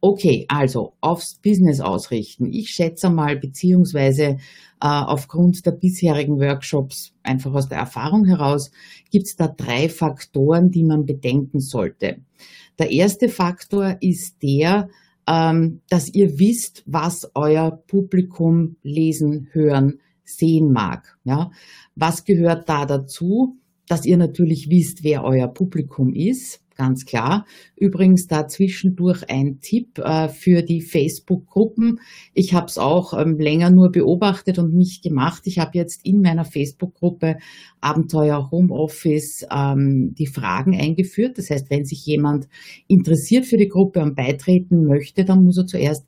Okay, 0.00 0.44
also 0.48 0.92
aufs 1.00 1.36
Business 1.36 1.80
ausrichten. 1.80 2.52
Ich 2.52 2.70
schätze 2.70 3.10
mal, 3.10 3.36
beziehungsweise 3.38 4.22
äh, 4.24 4.36
aufgrund 4.80 5.64
der 5.64 5.72
bisherigen 5.72 6.38
Workshops, 6.38 7.12
einfach 7.22 7.54
aus 7.54 7.68
der 7.68 7.78
Erfahrung 7.78 8.26
heraus, 8.26 8.70
gibt 9.10 9.26
es 9.26 9.36
da 9.36 9.48
drei 9.48 9.88
Faktoren, 9.88 10.70
die 10.70 10.84
man 10.84 11.06
bedenken 11.06 11.60
sollte. 11.60 12.18
Der 12.78 12.90
erste 12.90 13.28
Faktor 13.28 13.96
ist 14.00 14.42
der, 14.42 14.90
ähm, 15.26 15.80
dass 15.88 16.12
ihr 16.12 16.38
wisst, 16.38 16.82
was 16.86 17.30
euer 17.34 17.70
Publikum 17.70 18.76
lesen, 18.82 19.48
hören, 19.52 20.00
sehen 20.24 20.72
mag. 20.72 21.18
Ja? 21.24 21.50
Was 21.94 22.24
gehört 22.24 22.68
da 22.68 22.84
dazu? 22.84 23.56
Dass 23.88 24.04
ihr 24.04 24.18
natürlich 24.18 24.68
wisst, 24.68 25.04
wer 25.04 25.24
euer 25.24 25.48
Publikum 25.48 26.12
ist 26.12 26.60
ganz 26.76 27.04
klar. 27.04 27.46
Übrigens 27.76 28.26
da 28.26 28.46
zwischendurch 28.46 29.28
ein 29.28 29.58
Tipp 29.60 29.98
äh, 29.98 30.28
für 30.28 30.62
die 30.62 30.82
Facebook-Gruppen. 30.82 32.00
Ich 32.34 32.54
habe 32.54 32.66
es 32.66 32.78
auch 32.78 33.18
ähm, 33.18 33.38
länger 33.38 33.70
nur 33.70 33.90
beobachtet 33.90 34.58
und 34.58 34.74
nicht 34.74 35.02
gemacht. 35.02 35.42
Ich 35.46 35.58
habe 35.58 35.72
jetzt 35.74 36.04
in 36.04 36.20
meiner 36.20 36.44
Facebook-Gruppe 36.44 37.38
Abenteuer 37.80 38.50
Homeoffice 38.50 39.46
ähm, 39.50 40.14
die 40.18 40.26
Fragen 40.26 40.78
eingeführt. 40.78 41.38
Das 41.38 41.50
heißt, 41.50 41.70
wenn 41.70 41.84
sich 41.84 42.04
jemand 42.06 42.48
interessiert 42.86 43.46
für 43.46 43.56
die 43.56 43.68
Gruppe 43.68 44.00
und 44.00 44.14
beitreten 44.14 44.86
möchte, 44.86 45.24
dann 45.24 45.44
muss 45.44 45.58
er 45.58 45.66
zuerst 45.66 46.06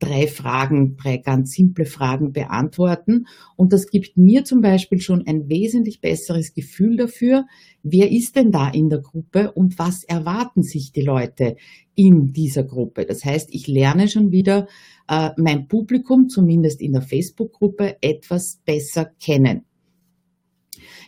drei 0.00 0.26
Fragen, 0.26 0.96
drei 0.96 1.18
ganz 1.18 1.52
simple 1.52 1.84
Fragen 1.84 2.32
beantworten. 2.32 3.26
Und 3.54 3.72
das 3.72 3.86
gibt 3.86 4.16
mir 4.16 4.44
zum 4.44 4.62
Beispiel 4.62 5.00
schon 5.00 5.26
ein 5.26 5.48
wesentlich 5.48 6.00
besseres 6.00 6.54
Gefühl 6.54 6.96
dafür, 6.96 7.46
wer 7.82 8.10
ist 8.10 8.34
denn 8.34 8.50
da 8.50 8.68
in 8.70 8.88
der 8.88 9.00
Gruppe 9.00 9.52
und 9.52 9.78
was 9.78 10.02
erwarten 10.02 10.62
sich 10.62 10.90
die 10.90 11.02
Leute 11.02 11.56
in 11.94 12.32
dieser 12.32 12.64
Gruppe. 12.64 13.04
Das 13.04 13.24
heißt, 13.24 13.50
ich 13.52 13.68
lerne 13.68 14.08
schon 14.08 14.32
wieder 14.32 14.66
äh, 15.06 15.30
mein 15.36 15.68
Publikum, 15.68 16.28
zumindest 16.28 16.80
in 16.80 16.92
der 16.92 17.02
Facebook-Gruppe, 17.02 17.96
etwas 18.00 18.60
besser 18.64 19.10
kennen. 19.22 19.64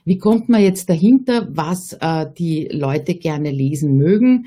Wie 0.05 0.19
kommt 0.19 0.49
man 0.49 0.63
jetzt 0.63 0.91
dahinter, 0.91 1.49
was 1.51 1.95
äh, 1.95 2.27
die 2.37 2.69
Leute 2.71 3.15
gerne 3.15 3.51
lesen 3.51 3.97
mögen? 3.97 4.47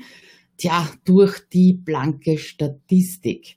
Tja, 0.56 0.88
durch 1.04 1.40
die 1.52 1.72
blanke 1.72 2.38
Statistik. 2.38 3.56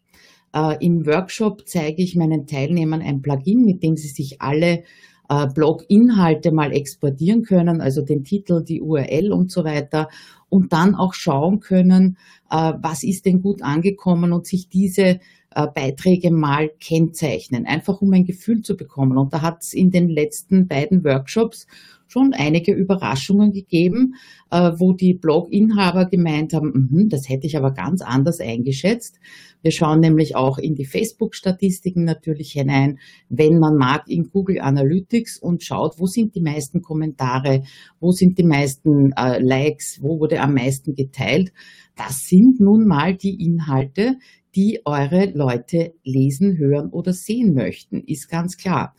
Äh, 0.53 0.83
Im 0.85 1.05
Workshop 1.05 1.67
zeige 1.67 2.01
ich 2.01 2.15
meinen 2.15 2.47
Teilnehmern 2.47 3.01
ein 3.01 3.21
Plugin, 3.21 3.65
mit 3.65 3.83
dem 3.83 3.97
sie 3.97 4.07
sich 4.07 4.41
alle 4.41 4.83
äh, 5.29 5.47
Blog-Inhalte 5.47 6.51
mal 6.51 6.73
exportieren 6.73 7.43
können, 7.43 7.81
also 7.81 8.01
den 8.01 8.23
Titel, 8.23 8.63
die 8.63 8.81
URL 8.81 9.31
und 9.31 9.51
so 9.51 9.63
weiter 9.63 10.09
und 10.49 10.73
dann 10.73 10.95
auch 10.95 11.13
schauen 11.13 11.59
können, 11.59 12.17
äh, 12.49 12.73
was 12.81 13.03
ist 13.03 13.25
denn 13.25 13.41
gut 13.41 13.62
angekommen 13.62 14.33
und 14.33 14.47
sich 14.47 14.67
diese 14.67 15.19
Beiträge 15.51 16.31
mal 16.31 16.69
kennzeichnen, 16.79 17.65
einfach 17.65 18.01
um 18.01 18.13
ein 18.13 18.25
Gefühl 18.25 18.62
zu 18.62 18.77
bekommen. 18.77 19.17
Und 19.17 19.33
da 19.33 19.41
hat 19.41 19.62
es 19.62 19.73
in 19.73 19.89
den 19.89 20.07
letzten 20.07 20.67
beiden 20.67 21.03
Workshops 21.03 21.65
schon 22.09 22.33
einige 22.33 22.73
Überraschungen 22.73 23.51
gegeben, 23.51 24.15
äh, 24.51 24.71
wo 24.77 24.93
die 24.93 25.13
Blog-Inhaber 25.13 26.05
gemeint 26.05 26.53
haben, 26.53 26.89
mh, 26.91 27.05
das 27.09 27.29
hätte 27.29 27.45
ich 27.45 27.55
aber 27.55 27.71
ganz 27.71 28.01
anders 28.01 28.39
eingeschätzt. 28.39 29.19
Wir 29.62 29.71
schauen 29.71 29.99
nämlich 29.99 30.35
auch 30.35 30.57
in 30.57 30.73
die 30.73 30.85
Facebook-Statistiken 30.85 32.05
natürlich 32.05 32.53
hinein, 32.53 32.97
wenn 33.29 33.59
man 33.59 33.75
mag, 33.75 34.05
in 34.07 34.29
Google 34.31 34.59
Analytics 34.59 35.38
und 35.38 35.63
schaut, 35.63 35.99
wo 35.99 36.07
sind 36.07 36.33
die 36.35 36.41
meisten 36.41 36.81
Kommentare, 36.81 37.63
wo 37.99 38.12
sind 38.12 38.38
die 38.38 38.43
meisten 38.43 39.12
äh, 39.12 39.39
Likes, 39.39 39.99
wo 40.01 40.19
wurde 40.19 40.41
am 40.41 40.53
meisten 40.55 40.95
geteilt. 40.95 41.53
Das 41.95 42.25
sind 42.27 42.59
nun 42.59 42.88
mal 42.88 43.15
die 43.15 43.43
Inhalte, 43.43 44.15
die 44.55 44.81
eure 44.85 45.31
Leute 45.33 45.93
lesen, 46.03 46.57
hören 46.57 46.89
oder 46.89 47.13
sehen 47.13 47.53
möchten, 47.53 48.01
ist 48.01 48.29
ganz 48.29 48.57
klar. 48.57 48.95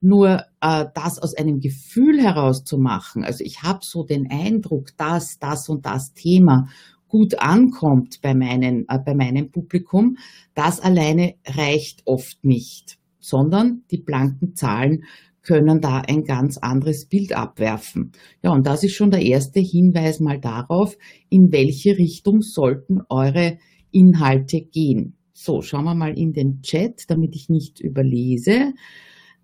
Nur 0.00 0.44
äh, 0.60 0.86
das 0.94 1.18
aus 1.18 1.34
einem 1.34 1.60
Gefühl 1.60 2.20
heraus 2.22 2.64
zu 2.64 2.78
machen, 2.78 3.24
also 3.24 3.42
ich 3.42 3.62
habe 3.62 3.80
so 3.82 4.04
den 4.04 4.30
Eindruck, 4.30 4.96
dass 4.96 5.38
das 5.38 5.68
und 5.68 5.86
das 5.86 6.14
Thema 6.14 6.68
gut 7.08 7.40
ankommt 7.40 8.20
bei, 8.22 8.34
meinen, 8.34 8.86
äh, 8.88 8.98
bei 8.98 9.14
meinem 9.14 9.50
Publikum, 9.50 10.18
das 10.54 10.78
alleine 10.78 11.34
reicht 11.46 12.02
oft 12.04 12.44
nicht, 12.44 12.98
sondern 13.18 13.82
die 13.90 13.98
blanken 13.98 14.54
Zahlen 14.54 15.04
können 15.42 15.80
da 15.80 16.02
ein 16.02 16.24
ganz 16.24 16.58
anderes 16.58 17.06
Bild 17.06 17.32
abwerfen. 17.32 18.12
Ja, 18.42 18.50
und 18.52 18.66
das 18.66 18.84
ist 18.84 18.92
schon 18.92 19.10
der 19.10 19.22
erste 19.22 19.60
Hinweis 19.60 20.20
mal 20.20 20.38
darauf, 20.38 20.96
in 21.30 21.50
welche 21.52 21.96
Richtung 21.96 22.42
sollten 22.42 23.00
eure 23.08 23.56
Inhalte 23.90 24.62
gehen. 24.62 25.16
So, 25.32 25.62
schauen 25.62 25.84
wir 25.84 25.94
mal 25.94 26.18
in 26.18 26.32
den 26.32 26.62
Chat, 26.62 27.04
damit 27.08 27.36
ich 27.36 27.48
nicht 27.48 27.80
überlese. 27.80 28.72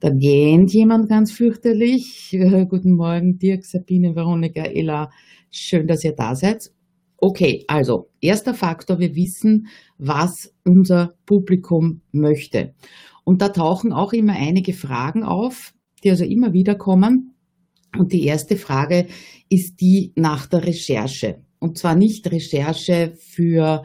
Da 0.00 0.10
gähnt 0.10 0.72
jemand 0.72 1.08
ganz 1.08 1.32
fürchterlich. 1.32 2.36
Guten 2.68 2.96
Morgen, 2.96 3.38
Dirk, 3.38 3.64
Sabine, 3.64 4.14
Veronika, 4.14 4.62
Ella. 4.62 5.10
Schön, 5.50 5.86
dass 5.86 6.04
ihr 6.04 6.12
da 6.12 6.34
seid. 6.34 6.70
Okay, 7.18 7.64
also 7.68 8.10
erster 8.20 8.54
Faktor, 8.54 8.98
wir 8.98 9.14
wissen, 9.14 9.68
was 9.96 10.52
unser 10.64 11.14
Publikum 11.24 12.02
möchte. 12.12 12.74
Und 13.24 13.40
da 13.40 13.48
tauchen 13.48 13.92
auch 13.92 14.12
immer 14.12 14.34
einige 14.34 14.74
Fragen 14.74 15.22
auf, 15.22 15.72
die 16.02 16.10
also 16.10 16.24
immer 16.24 16.52
wieder 16.52 16.74
kommen. 16.74 17.34
Und 17.96 18.12
die 18.12 18.24
erste 18.24 18.56
Frage 18.56 19.06
ist 19.48 19.80
die 19.80 20.12
nach 20.16 20.46
der 20.46 20.66
Recherche. 20.66 21.42
Und 21.60 21.78
zwar 21.78 21.94
nicht 21.94 22.30
Recherche 22.30 23.14
für 23.16 23.84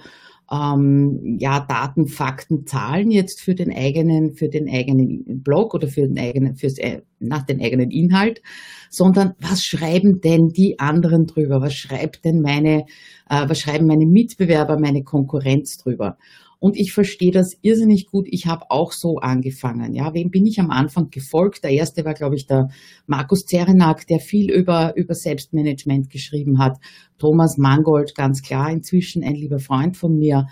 ähm, 0.51 1.37
ja, 1.39 1.59
Daten, 1.59 2.07
Fakten, 2.07 2.65
Zahlen 2.65 3.11
jetzt 3.11 3.41
für 3.41 3.53
den 3.53 3.71
eigenen, 3.71 4.33
für 4.33 4.49
den 4.49 4.67
eigenen 4.69 5.43
Blog 5.43 5.73
oder 5.73 5.87
für 5.87 6.07
den 6.07 6.17
eigenen, 6.17 6.55
fürs, 6.55 6.77
äh, 6.77 7.01
nach 7.19 7.43
den 7.43 7.61
eigenen 7.61 7.91
Inhalt, 7.91 8.41
sondern 8.89 9.35
was 9.39 9.63
schreiben 9.63 10.21
denn 10.21 10.49
die 10.49 10.79
anderen 10.79 11.27
drüber? 11.27 11.61
Was 11.61 11.75
schreibt 11.75 12.25
denn 12.25 12.41
meine, 12.41 12.85
äh, 13.29 13.47
was 13.47 13.59
schreiben 13.59 13.85
meine 13.85 14.05
Mitbewerber, 14.05 14.79
meine 14.79 15.03
Konkurrenz 15.03 15.77
drüber? 15.77 16.17
Und 16.59 16.77
ich 16.77 16.91
verstehe 16.91 17.31
das 17.31 17.57
irrsinnig 17.61 18.07
gut. 18.07 18.27
Ich 18.29 18.45
habe 18.45 18.65
auch 18.69 18.91
so 18.91 19.17
angefangen. 19.17 19.93
Ja, 19.93 20.13
wem 20.13 20.29
bin 20.29 20.45
ich 20.45 20.59
am 20.59 20.71
Anfang 20.71 21.09
gefolgt? 21.09 21.63
Der 21.63 21.71
erste 21.71 22.03
war, 22.03 22.13
glaube 22.13 22.35
ich, 22.35 22.47
der 22.47 22.69
Markus 23.07 23.45
Zerenak, 23.45 24.05
der 24.07 24.19
viel 24.19 24.51
über, 24.51 24.93
über 24.97 25.15
Selbstmanagement 25.15 26.09
geschrieben 26.09 26.59
hat. 26.59 26.77
Thomas 27.17 27.57
Mangold, 27.57 28.13
ganz 28.13 28.41
klar, 28.41 28.69
inzwischen 28.71 29.23
ein 29.23 29.35
lieber 29.35 29.59
Freund 29.59 29.95
von 29.95 30.17
mir. 30.17 30.47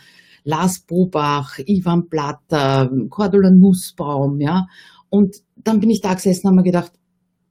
Lars 0.46 0.80
Bobach, 0.80 1.60
Ivan 1.66 2.08
Platter, 2.08 2.90
Cordula 3.10 3.52
Nussbaum, 3.52 4.40
ja. 4.40 4.68
Und 5.10 5.36
dann 5.58 5.82
bin 5.82 5.90
ich 5.90 6.00
da 6.00 6.14
gesessen 6.14 6.48
und 6.48 6.52
habe 6.52 6.58
mir 6.58 6.72
gedacht, 6.72 6.94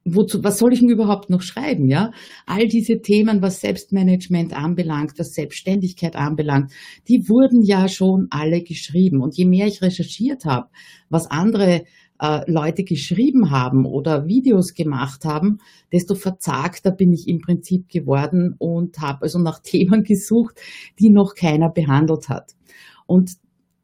wozu, 0.06 0.42
was 0.44 0.58
soll 0.58 0.72
ich 0.72 0.80
denn 0.80 0.88
überhaupt 0.88 1.28
noch 1.30 1.42
schreiben, 1.42 1.88
ja? 1.88 2.12
All 2.46 2.68
diese 2.68 3.00
Themen, 3.02 3.42
was 3.42 3.60
Selbstmanagement 3.60 4.56
anbelangt, 4.56 5.18
was 5.18 5.34
Selbstständigkeit 5.34 6.16
anbelangt, 6.16 6.72
die 7.08 7.28
wurden 7.28 7.62
ja 7.62 7.88
schon 7.88 8.28
alle 8.30 8.62
geschrieben. 8.62 9.20
Und 9.20 9.36
je 9.36 9.44
mehr 9.44 9.66
ich 9.66 9.82
recherchiert 9.82 10.44
habe, 10.44 10.68
was 11.10 11.30
andere 11.30 11.84
äh, 12.20 12.50
Leute 12.50 12.84
geschrieben 12.84 13.50
haben 13.50 13.84
oder 13.84 14.26
Videos 14.26 14.74
gemacht 14.74 15.24
haben, 15.24 15.58
desto 15.92 16.14
verzagter 16.14 16.90
bin 16.90 17.12
ich 17.12 17.28
im 17.28 17.40
Prinzip 17.40 17.88
geworden 17.88 18.54
und 18.58 18.98
habe 19.00 19.22
also 19.22 19.38
nach 19.38 19.58
Themen 19.62 20.04
gesucht, 20.04 20.60
die 20.98 21.10
noch 21.10 21.34
keiner 21.34 21.68
behandelt 21.68 22.28
hat. 22.28 22.52
Und 23.06 23.32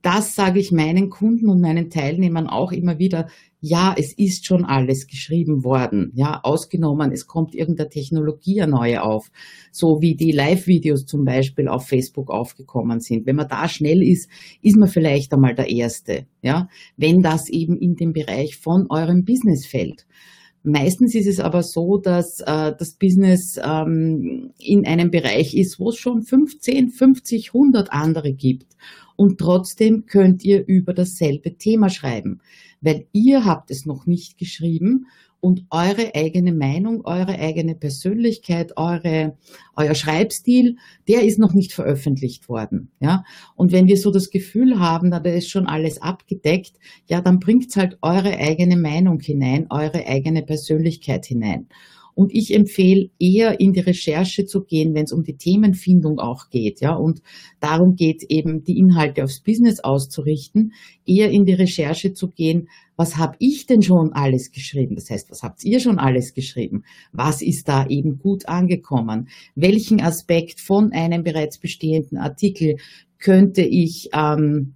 das 0.03 0.35
sage 0.35 0.59
ich 0.59 0.73
meinen 0.73 1.11
Kunden 1.11 1.49
und 1.49 1.61
meinen 1.61 1.89
Teilnehmern 1.89 2.49
auch 2.49 2.73
immer 2.73 2.99
wieder. 2.99 3.29
Ja, 3.65 3.95
es 3.97 4.13
ist 4.13 4.45
schon 4.45 4.65
alles 4.65 5.07
geschrieben 5.07 5.63
worden. 5.63 6.11
Ja, 6.17 6.41
ausgenommen, 6.43 7.13
es 7.13 7.29
kommt 7.29 7.55
irgendeine 7.55 7.91
Technologie 7.91 8.67
neue 8.67 9.05
auf. 9.05 9.31
So 9.71 10.01
wie 10.01 10.17
die 10.17 10.33
Live-Videos 10.33 11.07
zum 11.07 11.25
Beispiel 11.25 11.69
auf 11.69 11.87
Facebook 11.87 12.29
aufgekommen 12.29 12.99
sind. 12.99 13.25
Wenn 13.25 13.37
man 13.37 13.47
da 13.47 13.69
schnell 13.69 14.03
ist, 14.03 14.29
ist 14.63 14.77
man 14.77 14.89
vielleicht 14.89 15.33
einmal 15.33 15.55
der 15.55 15.71
Erste. 15.71 16.27
Ja, 16.43 16.67
wenn 16.97 17.23
das 17.23 17.49
eben 17.51 17.79
in 17.79 17.95
den 17.95 18.13
Bereich 18.13 18.57
von 18.57 18.87
eurem 18.91 19.25
Business 19.25 19.65
fällt. 19.65 20.07
Meistens 20.65 21.15
ist 21.15 21.29
es 21.29 21.39
aber 21.39 21.63
so, 21.63 21.99
dass 21.99 22.41
äh, 22.41 22.73
das 22.77 22.95
Business 22.95 23.61
ähm, 23.63 24.53
in 24.59 24.85
einem 24.87 25.13
Bereich 25.13 25.55
ist, 25.55 25.79
wo 25.79 25.91
es 25.91 25.99
schon 25.99 26.23
15, 26.23 26.91
50, 26.91 27.51
100 27.55 27.93
andere 27.93 28.33
gibt 28.33 28.67
und 29.23 29.39
trotzdem 29.39 30.07
könnt 30.07 30.45
ihr 30.45 30.67
über 30.67 30.93
dasselbe 30.95 31.57
Thema 31.57 31.91
schreiben, 31.91 32.41
weil 32.81 33.07
ihr 33.13 33.45
habt 33.45 33.71
es 33.71 33.87
noch 33.87 34.05
nicht 34.05 34.37
geschrieben 34.37 35.07
und 35.39 35.65
eure 35.71 36.17
eigene 36.17 36.53
Meinung, 36.53 37.05
eure 37.05 37.39
eigene 37.39 37.77
Persönlichkeit, 37.77 38.73
eure, 38.77 39.37
euer 39.77 39.95
Schreibstil, 39.95 40.75
der 41.07 41.23
ist 41.23 41.39
noch 41.39 41.55
nicht 41.55 41.73
veröffentlicht 41.73 42.49
worden. 42.49 42.91
Ja? 42.99 43.23
Und 43.55 43.71
wenn 43.71 43.87
wir 43.87 43.97
so 43.97 44.11
das 44.11 44.31
Gefühl 44.31 44.81
haben, 44.81 45.13
da 45.13 45.19
ist 45.19 45.49
schon 45.49 45.69
alles 45.69 46.03
abgedeckt, 46.03 46.73
ja, 47.07 47.21
dann 47.21 47.39
bringt's 47.39 47.77
halt 47.77 47.99
eure 48.03 48.37
eigene 48.37 48.77
Meinung 48.77 49.21
hinein, 49.21 49.69
eure 49.71 50.05
eigene 50.05 50.43
Persönlichkeit 50.43 51.27
hinein. 51.27 51.69
Und 52.15 52.35
ich 52.35 52.55
empfehle 52.55 53.11
eher 53.19 53.61
in 53.61 53.73
die 53.73 53.81
Recherche 53.81 54.45
zu 54.45 54.63
gehen, 54.63 54.95
wenn 54.95 55.05
es 55.05 55.13
um 55.13 55.23
die 55.23 55.37
Themenfindung 55.37 56.19
auch 56.19 56.51
geht, 56.51 56.81
ja, 56.81 56.95
und 56.95 57.23
darum 57.61 57.97
geht 57.97 58.25
eben 58.29 58.65
die 58.65 58.79
Inhalte 58.79 59.25
aufs 59.25 59.41
Business 59.41 59.81
auszurichten, 59.81 60.73
eher 61.07 61.31
in 61.31 61.45
die 61.45 61.55
Recherche 61.55 62.13
zu 62.13 62.29
gehen, 62.29 62.69
was 62.97 63.17
habe 63.17 63.37
ich 63.39 63.67
denn 63.67 63.83
schon 63.83 64.13
alles 64.13 64.53
geschrieben? 64.53 64.95
Das 64.95 65.11
heißt, 65.11 65.31
was 65.31 65.43
habt 65.43 65.65
ihr 65.65 65.81
schon 65.81 65.99
alles 65.99 66.35
geschrieben? 66.35 66.85
Was 67.13 67.43
ist 67.43 67.69
da 67.69 67.87
eben 67.87 68.19
gut 68.19 68.47
angekommen? 68.47 69.29
Welchen 69.55 70.01
Aspekt 70.01 70.61
von 70.61 70.93
einem 70.93 71.23
bereits 71.23 71.59
bestehenden 71.59 72.19
Artikel 72.19 72.77
könnte 73.19 73.63
ich 73.63 74.11
ähm, 74.13 74.75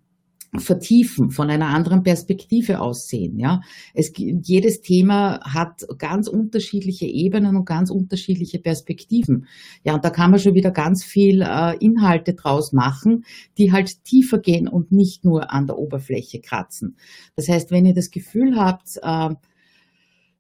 vertiefen, 0.60 1.30
von 1.30 1.50
einer 1.50 1.68
anderen 1.68 2.02
Perspektive 2.02 2.80
aussehen. 2.80 3.38
Ja, 3.38 3.60
es, 3.94 4.12
jedes 4.16 4.80
Thema 4.80 5.40
hat 5.42 5.86
ganz 5.98 6.28
unterschiedliche 6.28 7.06
Ebenen 7.06 7.56
und 7.56 7.64
ganz 7.64 7.90
unterschiedliche 7.90 8.58
Perspektiven. 8.58 9.46
Ja, 9.84 9.94
und 9.94 10.04
da 10.04 10.10
kann 10.10 10.30
man 10.30 10.40
schon 10.40 10.54
wieder 10.54 10.70
ganz 10.70 11.04
viel 11.04 11.42
äh, 11.42 11.76
Inhalte 11.78 12.34
draus 12.34 12.72
machen, 12.72 13.24
die 13.58 13.72
halt 13.72 14.04
tiefer 14.04 14.38
gehen 14.38 14.68
und 14.68 14.92
nicht 14.92 15.24
nur 15.24 15.52
an 15.52 15.66
der 15.66 15.78
Oberfläche 15.78 16.40
kratzen. 16.40 16.96
Das 17.34 17.48
heißt, 17.48 17.70
wenn 17.70 17.86
ihr 17.86 17.94
das 17.94 18.10
Gefühl 18.10 18.56
habt, 18.56 18.96
äh, 19.02 19.34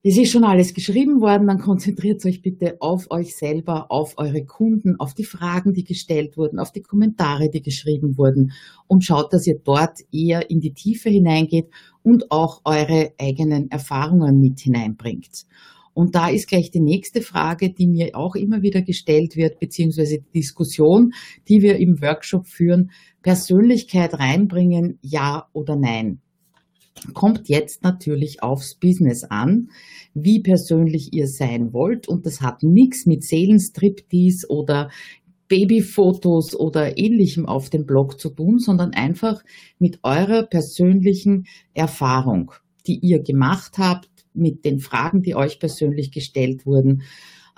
es 0.08 0.16
ist 0.16 0.30
schon 0.30 0.44
alles 0.44 0.72
geschrieben 0.72 1.20
worden, 1.20 1.48
dann 1.48 1.58
konzentriert 1.58 2.24
euch 2.24 2.40
bitte 2.40 2.76
auf 2.78 3.10
euch 3.10 3.34
selber, 3.34 3.90
auf 3.90 4.14
eure 4.18 4.44
Kunden, 4.44 5.00
auf 5.00 5.14
die 5.14 5.24
Fragen, 5.24 5.72
die 5.72 5.82
gestellt 5.82 6.36
wurden, 6.36 6.60
auf 6.60 6.70
die 6.70 6.82
Kommentare, 6.82 7.50
die 7.50 7.60
geschrieben 7.60 8.16
wurden. 8.16 8.52
Und 8.86 9.04
schaut, 9.04 9.32
dass 9.32 9.48
ihr 9.48 9.58
dort 9.58 9.98
eher 10.12 10.48
in 10.48 10.60
die 10.60 10.74
Tiefe 10.74 11.10
hineingeht 11.10 11.70
und 12.04 12.30
auch 12.30 12.60
eure 12.64 13.14
eigenen 13.18 13.68
Erfahrungen 13.72 14.38
mit 14.40 14.60
hineinbringt. 14.60 15.44
Und 15.92 16.14
da 16.14 16.28
ist 16.28 16.46
gleich 16.46 16.70
die 16.70 16.78
nächste 16.78 17.20
Frage, 17.20 17.72
die 17.72 17.88
mir 17.88 18.14
auch 18.14 18.36
immer 18.36 18.62
wieder 18.62 18.82
gestellt 18.82 19.34
wird, 19.34 19.58
beziehungsweise 19.58 20.18
die 20.18 20.38
Diskussion, 20.38 21.14
die 21.48 21.62
wir 21.62 21.78
im 21.78 22.00
Workshop 22.00 22.46
führen, 22.46 22.92
Persönlichkeit 23.22 24.14
reinbringen, 24.14 25.00
ja 25.02 25.48
oder 25.52 25.74
nein 25.74 26.20
kommt 27.14 27.48
jetzt 27.48 27.82
natürlich 27.82 28.42
aufs 28.42 28.74
Business 28.74 29.24
an, 29.24 29.70
wie 30.14 30.40
persönlich 30.40 31.12
ihr 31.12 31.28
sein 31.28 31.72
wollt. 31.72 32.08
Und 32.08 32.26
das 32.26 32.40
hat 32.40 32.62
nichts 32.62 33.06
mit 33.06 33.24
Seelenstriptease 33.24 34.48
oder 34.48 34.90
Babyfotos 35.48 36.54
oder 36.58 36.98
ähnlichem 36.98 37.46
auf 37.46 37.70
dem 37.70 37.86
Blog 37.86 38.18
zu 38.18 38.30
tun, 38.30 38.58
sondern 38.58 38.92
einfach 38.92 39.44
mit 39.78 40.00
eurer 40.02 40.42
persönlichen 40.42 41.46
Erfahrung, 41.74 42.52
die 42.86 42.98
ihr 42.98 43.22
gemacht 43.22 43.78
habt, 43.78 44.08
mit 44.34 44.64
den 44.64 44.80
Fragen, 44.80 45.22
die 45.22 45.34
euch 45.34 45.58
persönlich 45.58 46.10
gestellt 46.10 46.66
wurden. 46.66 47.02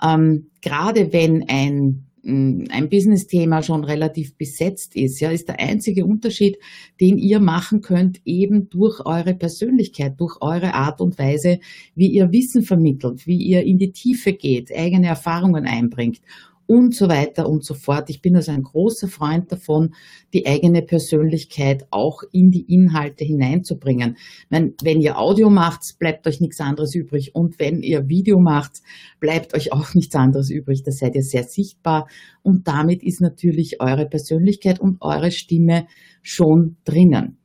Ähm, 0.01 0.47
gerade 0.61 1.11
wenn 1.11 1.45
ein 1.49 2.05
ein 2.23 2.89
Business-Thema 2.89 3.63
schon 3.63 3.83
relativ 3.83 4.35
besetzt 4.35 4.95
ist, 4.95 5.19
ja, 5.19 5.31
ist 5.31 5.47
der 5.47 5.59
einzige 5.59 6.05
Unterschied, 6.05 6.57
den 6.99 7.17
ihr 7.17 7.39
machen 7.39 7.81
könnt, 7.81 8.21
eben 8.25 8.69
durch 8.69 9.05
eure 9.05 9.33
Persönlichkeit, 9.33 10.19
durch 10.19 10.37
eure 10.41 10.73
Art 10.73 11.01
und 11.01 11.17
Weise, 11.17 11.59
wie 11.95 12.07
ihr 12.07 12.31
Wissen 12.31 12.63
vermittelt, 12.63 13.25
wie 13.27 13.37
ihr 13.37 13.63
in 13.63 13.77
die 13.77 13.91
Tiefe 13.91 14.33
geht, 14.33 14.75
eigene 14.75 15.07
Erfahrungen 15.07 15.65
einbringt 15.65 16.21
und 16.69 16.93
so 16.93 17.09
weiter 17.09 17.49
und 17.49 17.65
so 17.65 17.73
fort. 17.73 18.11
Ich 18.11 18.21
bin 18.21 18.35
also 18.35 18.51
ein 18.51 18.61
großer 18.61 19.07
Freund 19.07 19.51
davon, 19.51 19.95
die 20.35 20.45
eigene 20.45 20.83
Persönlichkeit 20.83 21.87
auch 21.89 22.21
in 22.31 22.51
die 22.51 22.71
Inhalte 22.71 23.25
hineinzubringen. 23.25 24.17
Wenn, 24.51 24.75
wenn 24.83 25.01
ihr 25.01 25.17
Audio 25.17 25.49
macht, 25.49 25.97
bleibt 25.97 26.27
euch 26.27 26.39
nichts 26.39 26.61
anderes 26.61 26.93
übrig. 26.93 27.33
Und 27.33 27.57
wenn 27.57 27.81
ihr 27.81 28.07
Video 28.07 28.39
macht, 28.39 28.83
bleibt 29.19 29.55
euch 29.55 29.73
auch 29.73 29.93
nichts 29.95 30.13
anderes 30.13 30.51
übrig. 30.51 30.83
Da 30.83 30.91
seid 30.91 31.15
ihr 31.15 31.23
sehr 31.23 31.43
sichtbar. 31.43 32.07
Und 32.43 32.67
damit 32.67 33.01
ist 33.01 33.19
natürlich 33.19 33.81
eure 33.81 34.05
Persönlichkeit 34.05 34.79
und 34.79 34.97
eure 35.01 35.31
Stimme 35.31 35.87
schon 36.21 36.77
drinnen. 36.85 37.39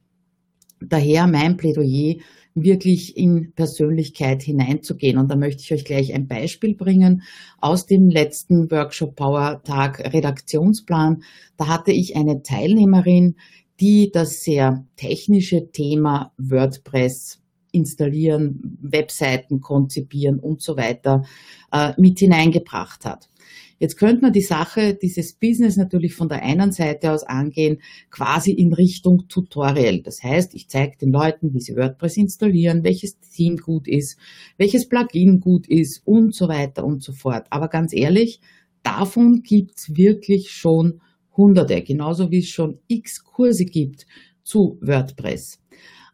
Daher 0.80 1.26
mein 1.28 1.56
Plädoyer, 1.56 2.16
wirklich 2.54 3.16
in 3.16 3.52
Persönlichkeit 3.52 4.42
hineinzugehen. 4.42 5.18
Und 5.18 5.30
da 5.30 5.36
möchte 5.36 5.62
ich 5.62 5.72
euch 5.72 5.84
gleich 5.84 6.14
ein 6.14 6.28
Beispiel 6.28 6.74
bringen 6.74 7.22
aus 7.58 7.86
dem 7.86 8.08
letzten 8.08 8.70
Workshop 8.70 9.16
Power 9.16 9.62
Tag 9.64 10.00
Redaktionsplan. 10.12 11.22
Da 11.56 11.66
hatte 11.66 11.92
ich 11.92 12.16
eine 12.16 12.42
Teilnehmerin, 12.42 13.36
die 13.80 14.10
das 14.12 14.42
sehr 14.42 14.86
technische 14.96 15.70
Thema 15.72 16.32
WordPress 16.38 17.40
installieren, 17.72 18.78
Webseiten 18.80 19.60
konzipieren 19.60 20.38
und 20.38 20.62
so 20.62 20.76
weiter 20.76 21.24
äh, 21.72 21.92
mit 21.98 22.20
hineingebracht 22.20 23.04
hat. 23.04 23.28
Jetzt 23.78 23.96
könnte 23.96 24.22
man 24.22 24.32
die 24.32 24.40
Sache, 24.40 24.94
dieses 24.94 25.34
Business 25.34 25.76
natürlich 25.76 26.14
von 26.14 26.28
der 26.28 26.42
einen 26.42 26.72
Seite 26.72 27.12
aus 27.12 27.24
angehen, 27.24 27.78
quasi 28.10 28.52
in 28.52 28.72
Richtung 28.72 29.28
Tutorial. 29.28 30.00
Das 30.02 30.22
heißt, 30.22 30.54
ich 30.54 30.68
zeige 30.68 30.96
den 30.96 31.10
Leuten, 31.10 31.52
wie 31.54 31.60
sie 31.60 31.76
WordPress 31.76 32.16
installieren, 32.16 32.84
welches 32.84 33.18
Theme 33.18 33.56
gut 33.56 33.88
ist, 33.88 34.18
welches 34.56 34.88
Plugin 34.88 35.40
gut 35.40 35.66
ist 35.66 36.02
und 36.04 36.34
so 36.34 36.48
weiter 36.48 36.84
und 36.84 37.02
so 37.02 37.12
fort. 37.12 37.46
Aber 37.50 37.68
ganz 37.68 37.92
ehrlich, 37.92 38.40
davon 38.82 39.42
gibt's 39.42 39.94
wirklich 39.96 40.50
schon 40.50 41.00
Hunderte, 41.36 41.82
genauso 41.82 42.30
wie 42.30 42.38
es 42.38 42.48
schon 42.48 42.78
x 42.86 43.24
Kurse 43.24 43.64
gibt 43.64 44.06
zu 44.44 44.78
WordPress. 44.80 45.60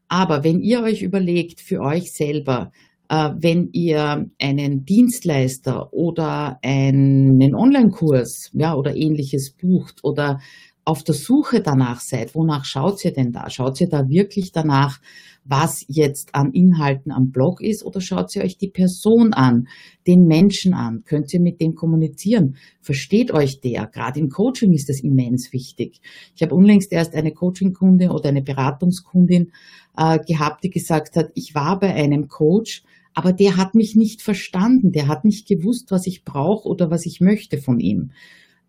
Aber 0.08 0.42
wenn 0.42 0.60
ihr 0.60 0.82
euch 0.82 1.02
überlegt 1.02 1.60
für 1.60 1.80
euch 1.80 2.12
selber, 2.12 2.72
wenn 3.10 3.70
ihr 3.72 4.30
einen 4.40 4.84
Dienstleister 4.84 5.92
oder 5.92 6.60
einen 6.62 7.54
Online-Kurs 7.56 8.50
ja, 8.52 8.74
oder 8.74 8.94
ähnliches 8.94 9.50
bucht 9.50 10.04
oder 10.04 10.38
auf 10.84 11.02
der 11.02 11.14
Suche 11.14 11.60
danach 11.60 12.00
seid, 12.00 12.34
wonach 12.34 12.64
schaut 12.64 13.04
ihr 13.04 13.12
denn 13.12 13.32
da? 13.32 13.50
Schaut 13.50 13.80
ihr 13.80 13.88
da 13.88 14.08
wirklich 14.08 14.52
danach, 14.52 15.00
was 15.44 15.84
jetzt 15.88 16.34
an 16.34 16.52
Inhalten 16.52 17.12
am 17.12 17.30
Blog 17.30 17.60
ist 17.60 17.84
oder 17.84 18.00
schaut 18.00 18.34
ihr 18.36 18.42
euch 18.42 18.58
die 18.58 18.68
Person 18.68 19.32
an, 19.32 19.68
den 20.06 20.26
Menschen 20.26 20.74
an? 20.74 21.02
Könnt 21.04 21.32
ihr 21.34 21.40
mit 21.40 21.60
dem 21.60 21.74
kommunizieren? 21.74 22.56
Versteht 22.80 23.32
euch 23.32 23.60
der? 23.60 23.86
Gerade 23.86 24.20
im 24.20 24.28
Coaching 24.28 24.72
ist 24.72 24.88
das 24.88 25.00
immens 25.00 25.52
wichtig. 25.52 26.00
Ich 26.34 26.42
habe 26.42 26.54
unlängst 26.54 26.92
erst 26.92 27.14
eine 27.14 27.32
Coaching-Kunde 27.32 28.10
oder 28.10 28.28
eine 28.28 28.42
Beratungskundin 28.42 29.52
äh, 29.96 30.18
gehabt, 30.20 30.64
die 30.64 30.70
gesagt 30.70 31.16
hat, 31.16 31.30
ich 31.34 31.54
war 31.54 31.78
bei 31.78 31.92
einem 31.94 32.28
Coach, 32.28 32.84
aber 33.14 33.32
der 33.32 33.56
hat 33.56 33.74
mich 33.74 33.96
nicht 33.96 34.22
verstanden, 34.22 34.92
der 34.92 35.08
hat 35.08 35.24
nicht 35.24 35.48
gewusst, 35.48 35.90
was 35.90 36.06
ich 36.06 36.24
brauche 36.24 36.68
oder 36.68 36.90
was 36.90 37.06
ich 37.06 37.20
möchte 37.20 37.58
von 37.58 37.80
ihm. 37.80 38.12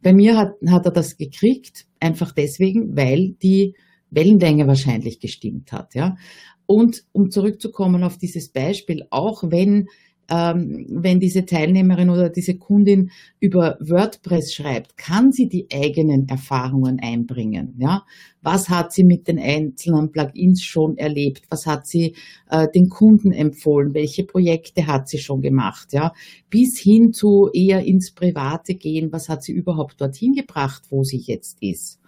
Bei 0.02 0.14
mir 0.14 0.38
hat, 0.38 0.54
hat 0.68 0.86
er 0.86 0.92
das 0.92 1.18
gekriegt, 1.18 1.86
einfach 2.00 2.32
deswegen, 2.32 2.96
weil 2.96 3.36
die 3.42 3.76
Wellenlänge 4.10 4.68
wahrscheinlich 4.68 5.20
gestimmt 5.20 5.72
hat, 5.72 5.96
ja. 5.96 6.18
Und 6.66 7.04
um 7.12 7.32
zurückzukommen 7.32 8.04
auf 8.04 8.18
dieses 8.18 8.50
Beispiel, 8.50 9.06
auch 9.10 9.44
wenn 9.46 9.90
ähm, 10.32 10.86
wenn 10.90 11.20
diese 11.20 11.46
Teilnehmerin 11.46 12.10
oder 12.10 12.30
diese 12.30 12.56
Kundin 12.56 13.12
über 13.42 13.78
WordPress 13.82 14.54
schreibt, 14.54 14.96
kann 14.96 15.34
sie 15.34 15.50
die 15.50 15.68
eigenen 15.72 16.30
Erfahrungen 16.30 17.00
einbringen. 17.02 17.76
Ja? 17.78 18.06
Was 18.42 18.70
hat 18.70 18.94
sie 18.94 19.04
mit 19.04 19.28
den 19.28 19.38
einzelnen 19.38 20.12
Plugins 20.12 20.64
schon 20.64 20.98
erlebt? 20.98 21.44
Was 21.50 21.68
hat 21.68 21.86
sie 21.86 22.16
äh, 22.50 22.68
den 22.74 22.88
Kunden 22.88 23.34
empfohlen? 23.34 23.94
Welche 23.94 24.24
Projekte 24.24 24.88
hat 24.88 25.10
sie 25.10 25.20
schon 25.20 25.42
gemacht? 25.42 25.92
Ja? 25.92 26.14
Bis 26.50 26.80
hin 26.80 27.12
zu 27.12 27.50
eher 27.54 27.84
ins 27.84 28.12
Private 28.12 28.76
gehen. 28.76 29.12
Was 29.12 29.28
hat 29.28 29.44
sie 29.44 29.52
überhaupt 29.52 30.00
dorthin 30.00 30.32
gebracht, 30.32 30.84
wo 30.90 31.04
sie 31.04 31.22
jetzt 31.26 31.58
ist? 31.62 32.00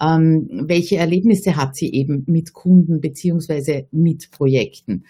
Ähm, 0.00 0.48
welche 0.50 0.96
Erlebnisse 0.96 1.56
hat 1.56 1.76
sie 1.76 1.92
eben 1.92 2.24
mit 2.26 2.54
Kunden 2.54 3.02
beziehungsweise 3.02 3.86
mit 3.90 4.30
Projekten? 4.30 5.04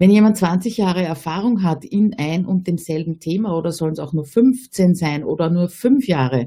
Wenn 0.00 0.10
jemand 0.10 0.36
20 0.36 0.76
Jahre 0.76 1.02
Erfahrung 1.02 1.64
hat 1.64 1.84
in 1.84 2.14
ein 2.16 2.46
und 2.46 2.68
demselben 2.68 3.18
Thema 3.18 3.56
oder 3.56 3.72
sollen 3.72 3.94
es 3.94 3.98
auch 3.98 4.12
nur 4.12 4.24
15 4.24 4.94
sein 4.94 5.24
oder 5.24 5.50
nur 5.50 5.68
fünf 5.68 6.06
Jahre, 6.06 6.46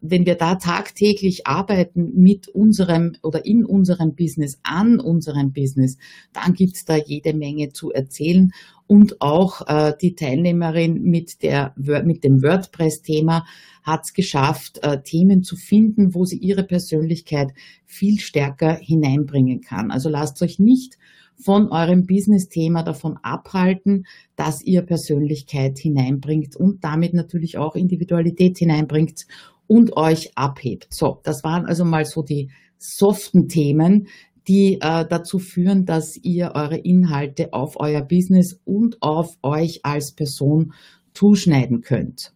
wenn 0.00 0.26
wir 0.26 0.34
da 0.34 0.56
tagtäglich 0.56 1.46
arbeiten 1.46 2.12
mit 2.14 2.48
unserem 2.48 3.14
oder 3.22 3.44
in 3.44 3.64
unserem 3.64 4.14
Business, 4.16 4.58
an 4.64 4.98
unserem 4.98 5.52
Business, 5.52 5.96
dann 6.32 6.54
gibt's 6.54 6.84
da 6.84 6.96
jede 6.96 7.34
Menge 7.34 7.70
zu 7.70 7.92
erzählen. 7.92 8.50
Und 8.88 9.20
auch 9.20 9.66
äh, 9.68 9.92
die 10.00 10.14
Teilnehmerin 10.14 11.02
mit, 11.02 11.42
der, 11.42 11.74
mit 11.76 12.24
dem 12.24 12.42
WordPress-Thema 12.42 13.44
hat's 13.82 14.12
geschafft, 14.12 14.80
äh, 14.82 15.02
Themen 15.02 15.42
zu 15.42 15.56
finden, 15.56 16.14
wo 16.14 16.24
sie 16.24 16.38
ihre 16.38 16.64
Persönlichkeit 16.64 17.52
viel 17.84 18.18
stärker 18.18 18.74
hineinbringen 18.74 19.60
kann. 19.60 19.90
Also 19.90 20.08
lasst 20.08 20.42
euch 20.42 20.58
nicht 20.58 20.97
von 21.40 21.70
eurem 21.70 22.06
Business-Thema 22.06 22.82
davon 22.82 23.16
abhalten, 23.22 24.06
dass 24.36 24.62
ihr 24.62 24.82
Persönlichkeit 24.82 25.78
hineinbringt 25.78 26.56
und 26.56 26.82
damit 26.82 27.14
natürlich 27.14 27.58
auch 27.58 27.76
Individualität 27.76 28.58
hineinbringt 28.58 29.26
und 29.66 29.96
euch 29.96 30.36
abhebt. 30.36 30.88
So, 30.90 31.20
das 31.22 31.44
waren 31.44 31.66
also 31.66 31.84
mal 31.84 32.04
so 32.04 32.22
die 32.22 32.50
soften 32.78 33.48
Themen, 33.48 34.08
die 34.48 34.80
äh, 34.80 35.04
dazu 35.08 35.38
führen, 35.38 35.84
dass 35.84 36.16
ihr 36.16 36.52
eure 36.54 36.78
Inhalte 36.78 37.52
auf 37.52 37.78
euer 37.78 38.00
Business 38.00 38.60
und 38.64 39.02
auf 39.02 39.36
euch 39.42 39.80
als 39.84 40.12
Person 40.12 40.72
zuschneiden 41.12 41.82
könnt. 41.82 42.32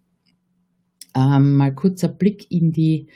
Ähm, 1.17 1.57
mal 1.57 1.75
kurzer 1.75 2.09
Blick 2.09 2.51
in 2.51 2.73
die 2.73 3.09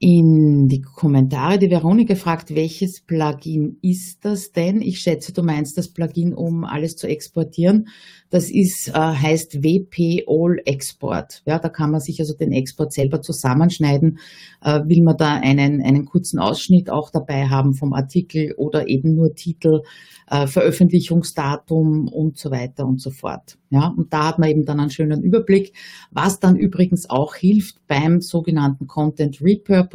in 0.00 0.68
die 0.68 0.80
Kommentare. 0.80 1.58
Die 1.58 1.70
Veronika 1.70 2.14
fragt, 2.14 2.54
welches 2.54 3.00
Plugin 3.00 3.78
ist 3.82 4.24
das 4.24 4.52
denn? 4.52 4.80
Ich 4.80 5.00
schätze, 5.00 5.32
du 5.32 5.42
meinst 5.42 5.76
das 5.76 5.88
Plugin, 5.88 6.34
um 6.34 6.64
alles 6.64 6.94
zu 6.94 7.08
exportieren. 7.08 7.88
Das 8.30 8.48
ist, 8.50 8.88
äh, 8.88 8.92
heißt 8.92 9.64
WP 9.64 10.24
All 10.28 10.60
Export. 10.66 11.42
Ja, 11.46 11.58
da 11.58 11.68
kann 11.68 11.90
man 11.90 12.00
sich 12.00 12.20
also 12.20 12.34
den 12.34 12.52
Export 12.52 12.92
selber 12.92 13.22
zusammenschneiden. 13.22 14.20
Äh, 14.62 14.82
will 14.86 15.02
man 15.02 15.16
da 15.16 15.34
einen, 15.34 15.82
einen 15.82 16.04
kurzen 16.04 16.38
Ausschnitt 16.38 16.90
auch 16.90 17.10
dabei 17.10 17.48
haben 17.48 17.74
vom 17.74 17.92
Artikel 17.92 18.52
oder 18.56 18.88
eben 18.88 19.16
nur 19.16 19.34
Titel, 19.34 19.80
äh, 20.28 20.46
Veröffentlichungsdatum 20.46 22.06
und 22.08 22.38
so 22.38 22.50
weiter 22.50 22.86
und 22.86 23.00
so 23.00 23.10
fort. 23.10 23.58
Ja, 23.70 23.88
und 23.88 24.12
da 24.12 24.28
hat 24.28 24.38
man 24.38 24.48
eben 24.48 24.64
dann 24.64 24.80
einen 24.80 24.90
schönen 24.90 25.22
Überblick, 25.22 25.72
was 26.10 26.38
dann 26.38 26.56
übrigens 26.56 27.10
auch 27.10 27.34
hilft 27.34 27.86
beim 27.86 28.20
sogenannten 28.20 28.86
Content 28.86 29.40
Repurposing. 29.42 29.87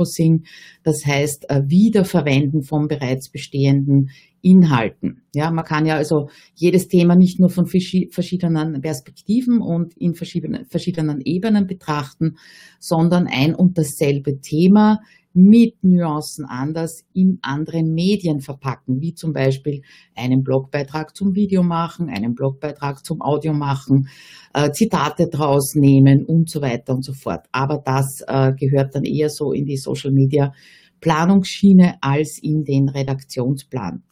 Das 0.84 1.06
heißt, 1.06 1.49
äh, 1.49 1.62
Wiederverwenden 1.65 2.63
von 2.63 2.88
bereits 2.88 3.29
bestehenden 3.29 4.10
Inhalten. 4.41 5.21
Ja, 5.34 5.51
man 5.51 5.63
kann 5.63 5.86
ja 5.86 5.95
also 5.95 6.29
jedes 6.53 6.89
Thema 6.89 7.15
nicht 7.15 7.39
nur 7.39 7.49
von 7.49 7.65
verschiedenen 7.65 8.82
Perspektiven 8.82 9.62
und 9.62 9.95
in 9.95 10.15
verschiedenen, 10.15 10.65
verschiedenen 10.65 11.21
Ebenen 11.21 11.65
betrachten, 11.65 12.38
sondern 12.79 13.27
ein 13.27 13.56
und 13.56 13.77
dasselbe 13.77 14.41
Thema 14.41 14.99
mit 15.33 15.83
Nuancen 15.83 16.45
anders 16.45 17.03
in 17.13 17.39
andere 17.41 17.83
Medien 17.83 18.39
verpacken, 18.39 19.01
wie 19.01 19.15
zum 19.15 19.33
Beispiel 19.33 19.81
einen 20.15 20.43
Blogbeitrag 20.43 21.15
zum 21.15 21.35
Video 21.35 21.63
machen, 21.63 22.09
einen 22.09 22.35
Blogbeitrag 22.35 23.03
zum 23.03 23.21
Audio 23.21 23.53
machen, 23.53 24.09
äh, 24.53 24.71
Zitate 24.71 25.27
draus 25.27 25.73
nehmen 25.75 26.23
und 26.23 26.49
so 26.49 26.61
weiter 26.61 26.93
und 26.93 27.03
so 27.03 27.13
fort. 27.13 27.47
Aber 27.51 27.81
das 27.83 28.23
äh, 28.27 28.53
gehört 28.53 28.95
dann 28.95 29.05
eher 29.05 29.29
so 29.29 29.53
in 29.53 29.65
die 29.65 29.77
Social 29.77 30.11
Media 30.11 30.53
Planungsschiene 31.01 31.95
als 32.01 32.39
in 32.41 32.63
den 32.63 32.87
Redaktionsplan. 32.87 34.03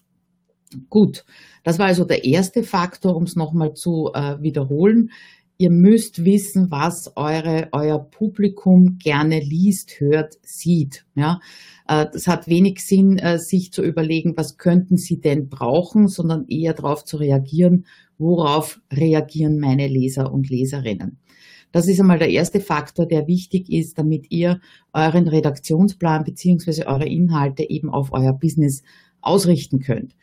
Gut, 0.90 1.26
das 1.64 1.80
war 1.80 1.88
also 1.88 2.06
der 2.06 2.24
erste 2.24 2.64
Faktor, 2.64 3.16
um 3.16 3.24
es 3.24 3.36
nochmal 3.36 3.74
zu 3.74 4.12
äh, 4.14 4.42
wiederholen. 4.42 5.12
Ihr 5.62 5.70
müsst 5.70 6.26
wissen, 6.26 6.72
was 6.72 7.16
eure, 7.16 7.70
euer 7.72 8.00
Publikum 8.00 8.98
gerne 8.98 9.40
liest, 9.40 10.00
hört, 10.00 10.40
sieht. 10.42 11.06
Ja, 11.14 11.40
äh, 11.88 12.08
das 12.12 12.26
hat 12.26 12.48
wenig 12.48 12.84
Sinn, 12.84 13.20
äh, 13.20 13.38
sich 13.38 13.72
zu 13.72 13.84
überlegen, 13.84 14.34
was 14.36 14.58
könnten 14.58 14.98
sie 14.98 15.22
denn 15.22 15.50
brauchen, 15.50 16.08
sondern 16.08 16.48
eher 16.48 16.74
darauf 16.74 17.06
zu 17.06 17.18
reagieren, 17.18 17.86
worauf 18.18 18.82
reagieren 18.92 19.60
meine 19.60 19.88
Leser 19.88 20.34
und 20.34 20.50
Leserinnen. 20.50 21.20
Das 21.72 21.88
ist 21.88 22.00
einmal 22.00 22.18
der 22.18 22.32
erste 22.32 22.60
Faktor, 22.60 23.06
der 23.06 23.28
wichtig 23.28 23.72
ist, 23.72 24.00
damit 24.00 24.32
ihr 24.32 24.62
euren 24.94 25.28
Redaktionsplan 25.28 26.24
beziehungsweise 26.24 26.88
eure 26.88 27.08
Inhalte 27.08 27.70
eben 27.70 27.92
auf 27.92 28.14
euer 28.14 28.34
Business 28.34 28.82
ausrichten 29.22 29.80
könnt. 29.80 30.16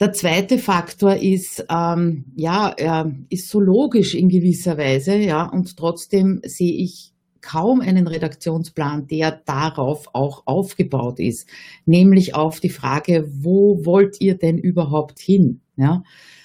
Der 0.00 0.14
zweite 0.14 0.56
Faktor 0.56 1.16
ist, 1.16 1.66
ähm, 1.68 2.24
ja, 2.34 2.72
er 2.74 3.14
ist 3.28 3.50
so 3.50 3.60
logisch 3.60 4.14
in 4.14 4.30
gewisser 4.30 4.78
Weise, 4.78 5.16
ja, 5.18 5.44
und 5.44 5.76
trotzdem 5.76 6.40
sehe 6.42 6.72
ich 6.72 7.12
kaum 7.42 7.82
einen 7.82 8.06
Redaktionsplan, 8.06 9.08
der 9.08 9.42
darauf 9.44 10.08
auch 10.14 10.46
aufgebaut 10.46 11.20
ist, 11.20 11.48
nämlich 11.84 12.34
auf 12.34 12.60
die 12.60 12.70
Frage, 12.70 13.28
wo 13.30 13.84
wollt 13.84 14.22
ihr 14.22 14.38
denn 14.38 14.56
überhaupt 14.56 15.18
hin? 15.18 15.60
Ja? 15.76 16.02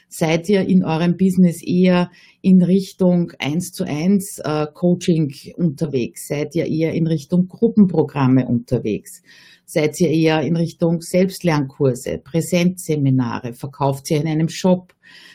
Seid 0.10 0.50
ihr 0.50 0.62
in 0.62 0.84
eurem 0.84 1.16
Business 1.16 1.64
eher 1.64 2.12
in 2.42 2.62
Richtung 2.62 3.32
1 3.40 3.72
zu 3.72 3.86
1 3.86 4.40
äh, 4.40 4.68
Coaching 4.74 5.34
unterwegs? 5.56 6.28
Seid 6.28 6.56
ihr 6.56 6.66
eher 6.66 6.94
in 6.94 7.08
Richtung 7.08 7.48
Gruppenprogramme 7.48 8.48
unterwegs? 8.48 9.22
Seid 9.66 10.00
ihr 10.00 10.10
eher 10.10 10.42
in 10.42 10.56
Richtung 10.56 11.02
Selbstlernkurse, 11.02 12.20
Präsenzseminare? 12.20 13.54
Verkauft 13.54 14.10
ihr 14.12 14.22
in 14.22 14.28
einem 14.28 14.50
Shop? 14.50 14.94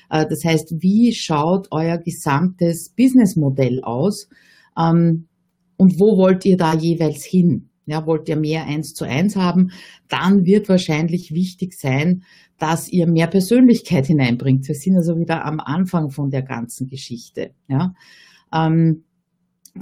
Äh, 0.08 0.26
das 0.26 0.44
heißt, 0.44 0.76
wie 0.80 1.12
schaut 1.12 1.68
euer 1.70 1.98
gesamtes 1.98 2.90
Businessmodell 2.90 3.82
aus? 3.82 4.28
Ähm, 4.78 5.26
und 5.76 5.98
wo 5.98 6.16
wollt 6.16 6.44
ihr 6.44 6.56
da 6.56 6.74
jeweils 6.74 7.24
hin? 7.24 7.70
Ja, 7.86 8.06
wollt 8.06 8.28
ihr 8.28 8.36
mehr 8.36 8.66
eins 8.66 8.94
zu 8.94 9.04
eins 9.04 9.34
haben? 9.34 9.72
Dann 10.08 10.44
wird 10.44 10.68
wahrscheinlich 10.68 11.32
wichtig 11.32 11.74
sein, 11.74 12.22
dass 12.58 12.88
ihr 12.88 13.06
mehr 13.06 13.26
Persönlichkeit 13.26 14.06
hineinbringt. 14.08 14.68
Wir 14.68 14.74
sind 14.74 14.96
also 14.96 15.18
wieder 15.18 15.44
am 15.44 15.58
Anfang 15.58 16.10
von 16.10 16.30
der 16.30 16.42
ganzen 16.42 16.86
Geschichte. 16.86 17.50
Ja. 17.66 17.94
Ähm, 18.52 19.04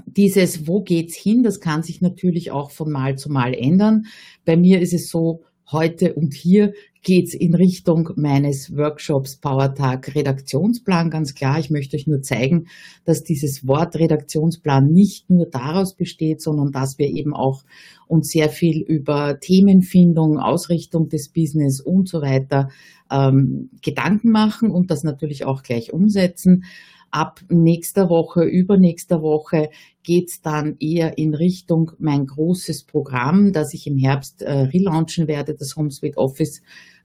dieses, 0.07 0.67
wo 0.67 0.83
geht's 0.83 1.17
hin, 1.17 1.43
das 1.43 1.61
kann 1.61 1.83
sich 1.83 2.01
natürlich 2.01 2.51
auch 2.51 2.71
von 2.71 2.91
Mal 2.91 3.17
zu 3.17 3.31
Mal 3.31 3.55
ändern. 3.55 4.07
Bei 4.45 4.57
mir 4.57 4.81
ist 4.81 4.93
es 4.93 5.09
so, 5.09 5.43
heute 5.71 6.15
und 6.15 6.35
hier 6.35 6.73
geht's 7.03 7.35
in 7.35 7.55
Richtung 7.55 8.11
meines 8.17 8.75
Workshops 8.77 9.37
Powertag 9.37 10.15
Redaktionsplan. 10.15 11.11
Ganz 11.11 11.35
klar, 11.35 11.59
ich 11.59 11.71
möchte 11.71 11.97
euch 11.97 12.07
nur 12.07 12.23
zeigen, 12.23 12.67
dass 13.05 13.23
dieses 13.23 13.67
Wort 13.67 13.97
Redaktionsplan 13.97 14.91
nicht 14.91 15.31
nur 15.31 15.47
daraus 15.47 15.95
besteht, 15.95 16.43
sondern 16.43 16.73
dass 16.73 16.99
wir 16.99 17.09
eben 17.09 17.35
auch 17.35 17.65
uns 18.07 18.31
sehr 18.31 18.49
viel 18.49 18.81
über 18.81 19.39
Themenfindung, 19.41 20.39
Ausrichtung 20.39 21.09
des 21.09 21.29
Business 21.29 21.81
und 21.81 22.09
so 22.09 22.21
weiter 22.21 22.69
ähm, 23.11 23.71
Gedanken 23.83 24.31
machen 24.31 24.71
und 24.71 24.91
das 24.91 25.05
natürlich 25.05 25.45
auch 25.45 25.63
gleich 25.63 25.93
umsetzen. 25.93 26.65
Ab 27.11 27.41
nächster 27.49 28.09
Woche, 28.09 28.45
übernächster 28.45 29.23
Woche 29.23 29.71
geht's 30.03 30.41
dann 30.41 30.77
eher 30.79 31.19
in 31.19 31.35
Richtung 31.35 31.93
mein 31.99 32.27
großes 32.27 32.85
Programm, 32.85 33.53
das 33.53 33.75
ich 33.75 33.87
im 33.87 33.97
Herbst 33.97 34.43
äh, 34.43 34.53
relaunchen 34.53 35.29
werde, 35.29 35.55
das 35.55 35.77
HomeSuite 35.77 36.19
Office 36.19 36.63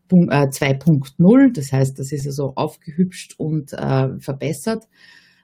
2.0. 0.09 1.47
Äh, 1.47 1.51
das 1.51 1.71
heißt, 1.71 1.97
das 1.99 2.11
ist 2.11 2.27
also 2.27 2.53
aufgehübscht 2.55 3.35
und 3.37 3.73
äh, 3.73 4.19
verbessert. 4.19 4.87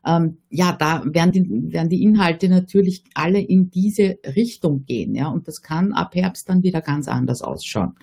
Ähm, 0.05 0.37
ja, 0.49 0.71
da 0.71 1.03
werden 1.05 1.31
die, 1.31 1.73
werden 1.73 1.89
die 1.89 2.03
Inhalte 2.03 2.47
natürlich 2.49 3.03
alle 3.13 3.39
in 3.39 3.69
diese 3.69 4.17
Richtung 4.35 4.85
gehen. 4.85 5.15
Ja, 5.15 5.27
und 5.27 5.47
das 5.47 5.61
kann 5.61 5.93
ab 5.93 6.15
Herbst 6.15 6.49
dann 6.49 6.63
wieder 6.63 6.81
ganz 6.81 7.07
anders 7.07 7.41
ausschauen. 7.41 7.95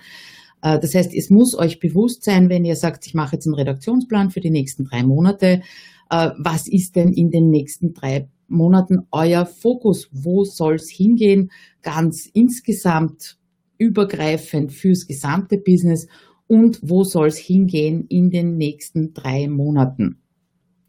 Äh, 0.61 0.79
das 0.79 0.93
heißt, 0.93 1.13
es 1.13 1.29
muss 1.29 1.55
euch 1.55 1.79
bewusst 1.79 2.23
sein, 2.23 2.49
wenn 2.49 2.65
ihr 2.65 2.75
sagt, 2.75 3.05
ich 3.07 3.13
mache 3.13 3.35
jetzt 3.35 3.47
einen 3.47 3.55
Redaktionsplan 3.55 4.29
für 4.29 4.41
die 4.41 4.51
nächsten 4.51 4.85
drei 4.85 5.03
Monate, 5.03 5.61
was 6.09 6.67
ist 6.67 6.95
denn 6.95 7.11
in 7.11 7.31
den 7.31 7.49
nächsten 7.49 7.93
drei 7.93 8.29
Monaten 8.47 9.07
euer 9.11 9.45
Fokus? 9.45 10.09
Wo 10.11 10.43
soll 10.43 10.75
es 10.75 10.89
hingehen? 10.89 11.51
Ganz 11.81 12.29
insgesamt 12.33 13.37
übergreifend 13.77 14.71
fürs 14.71 15.05
gesamte 15.05 15.57
Business 15.57 16.07
und 16.47 16.79
wo 16.81 17.03
soll 17.03 17.27
es 17.27 17.37
hingehen 17.37 18.05
in 18.07 18.29
den 18.29 18.57
nächsten 18.57 19.13
drei 19.13 19.47
Monaten? 19.47 20.21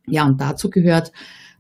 Ja, 0.07 0.27
und 0.27 0.41
dazu 0.41 0.71
gehört 0.71 1.13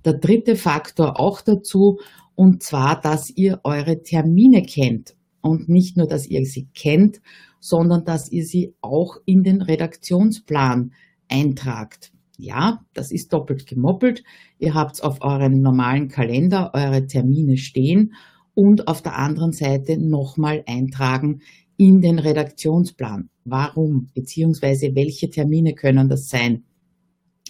der 0.04 0.14
dritte 0.14 0.56
Faktor 0.56 1.20
auch 1.20 1.40
dazu, 1.40 1.98
und 2.34 2.62
zwar, 2.62 3.00
dass 3.00 3.30
ihr 3.30 3.60
eure 3.64 4.02
Termine 4.02 4.62
kennt. 4.62 5.16
Und 5.40 5.68
nicht 5.68 5.96
nur, 5.96 6.06
dass 6.06 6.26
ihr 6.26 6.44
sie 6.46 6.68
kennt, 6.72 7.20
sondern 7.60 8.04
dass 8.04 8.30
ihr 8.30 8.44
sie 8.44 8.74
auch 8.80 9.16
in 9.24 9.42
den 9.42 9.60
Redaktionsplan 9.60 10.92
eintragt. 11.28 12.12
Ja, 12.40 12.84
das 12.94 13.10
ist 13.10 13.32
doppelt 13.32 13.66
gemoppelt. 13.66 14.22
Ihr 14.60 14.72
habt 14.72 15.02
auf 15.02 15.22
euren 15.22 15.60
normalen 15.60 16.08
Kalender 16.08 16.70
eure 16.72 17.04
Termine 17.04 17.56
stehen 17.56 18.14
und 18.54 18.86
auf 18.86 19.02
der 19.02 19.18
anderen 19.18 19.52
Seite 19.52 19.98
nochmal 19.98 20.62
eintragen 20.66 21.40
in 21.76 22.00
den 22.00 22.20
Redaktionsplan. 22.20 23.28
Warum? 23.44 24.10
Beziehungsweise 24.14 24.94
welche 24.94 25.30
Termine 25.30 25.74
können 25.74 26.08
das 26.08 26.28
sein? 26.28 26.62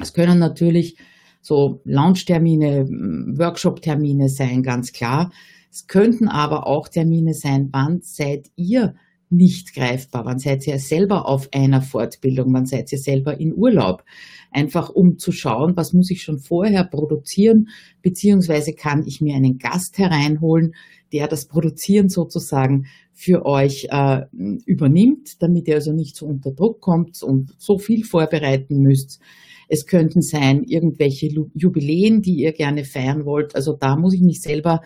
Es 0.01 0.15
können 0.15 0.39
natürlich 0.39 0.97
so 1.43 1.83
Launch-Termine, 1.85 2.89
Workshop-Termine 3.37 4.31
sein, 4.31 4.63
ganz 4.63 4.93
klar. 4.93 5.31
Es 5.71 5.87
könnten 5.87 6.29
aber 6.29 6.67
auch 6.67 6.89
Termine 6.89 7.35
sein, 7.35 7.69
wann 7.73 8.01
seid 8.01 8.51
ihr 8.57 8.95
nicht 9.31 9.75
greifbar, 9.75 10.25
wann 10.25 10.39
seid 10.39 10.67
ihr 10.67 10.79
selber 10.79 11.27
auf 11.27 11.49
einer 11.53 11.83
Fortbildung, 11.83 12.53
wann 12.53 12.67
seid 12.67 12.93
ihr 12.93 12.99
selber 12.99 13.39
in 13.39 13.55
Urlaub. 13.55 14.05
Einfach 14.51 14.91
um 14.91 15.19
zu 15.19 15.33
schauen, 15.33 15.77
was 15.77 15.93
muss 15.93 16.11
ich 16.11 16.23
schon 16.23 16.39
vorher 16.39 16.85
produzieren, 16.85 17.69
beziehungsweise 18.03 18.73
kann 18.73 19.05
ich 19.07 19.21
mir 19.21 19.35
einen 19.35 19.59
Gast 19.59 19.99
hereinholen, 19.99 20.75
der 21.13 21.29
das 21.29 21.47
Produzieren 21.47 22.09
sozusagen 22.09 22.87
für 23.13 23.45
euch 23.45 23.89
äh, 23.91 24.23
übernimmt, 24.65 25.43
damit 25.43 25.69
ihr 25.69 25.77
also 25.77 25.93
nicht 25.93 26.17
so 26.17 26.27
unter 26.27 26.53
Druck 26.53 26.81
kommt 26.81 27.23
und 27.23 27.53
so 27.59 27.79
viel 27.79 28.05
vorbereiten 28.05 28.79
müsst. 28.81 29.21
Es 29.69 29.87
könnten 29.87 30.23
sein 30.23 30.65
irgendwelche 30.65 31.29
Jubiläen, 31.55 32.23
die 32.23 32.37
ihr 32.37 32.53
gerne 32.53 32.85
feiern 32.85 33.27
wollt. 33.27 33.55
Also 33.55 33.75
da 33.75 33.97
muss 33.97 34.15
ich 34.15 34.23
mich 34.23 34.41
selber 34.41 34.81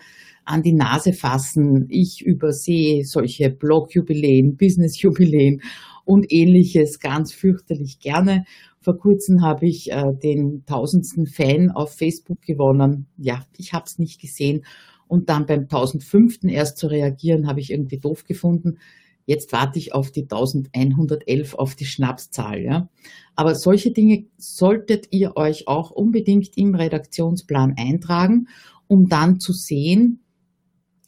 an 0.45 0.63
die 0.63 0.73
Nase 0.73 1.13
fassen. 1.13 1.85
Ich 1.89 2.21
übersehe 2.21 3.05
solche 3.05 3.49
Blog-Jubiläen, 3.49 4.57
Business-Jubiläen 4.57 5.61
und 6.05 6.31
ähnliches 6.31 6.99
ganz 6.99 7.33
fürchterlich 7.33 7.99
gerne. 7.99 8.45
Vor 8.81 8.97
kurzem 8.97 9.41
habe 9.41 9.65
ich 9.65 9.91
äh, 9.91 10.13
den 10.13 10.65
tausendsten 10.65 11.25
Fan 11.25 11.71
auf 11.71 11.95
Facebook 11.95 12.41
gewonnen. 12.41 13.07
Ja, 13.17 13.45
ich 13.57 13.73
habe 13.73 13.85
es 13.85 13.97
nicht 13.97 14.19
gesehen. 14.19 14.65
Und 15.07 15.29
dann 15.29 15.45
beim 15.45 15.61
1005. 15.61 16.43
erst 16.45 16.77
zu 16.77 16.87
reagieren, 16.87 17.47
habe 17.47 17.59
ich 17.59 17.71
irgendwie 17.71 17.99
doof 17.99 18.25
gefunden. 18.25 18.79
Jetzt 19.25 19.53
warte 19.53 19.79
ich 19.79 19.93
auf 19.93 20.11
die 20.11 20.23
1111, 20.23 21.53
auf 21.55 21.75
die 21.75 21.85
Schnapszahl. 21.85 22.61
Ja. 22.61 22.89
Aber 23.35 23.55
solche 23.55 23.91
Dinge 23.91 24.25
solltet 24.37 25.07
ihr 25.11 25.37
euch 25.37 25.67
auch 25.67 25.91
unbedingt 25.91 26.57
im 26.57 26.75
Redaktionsplan 26.75 27.75
eintragen, 27.77 28.47
um 28.87 29.07
dann 29.07 29.39
zu 29.39 29.53
sehen, 29.53 30.22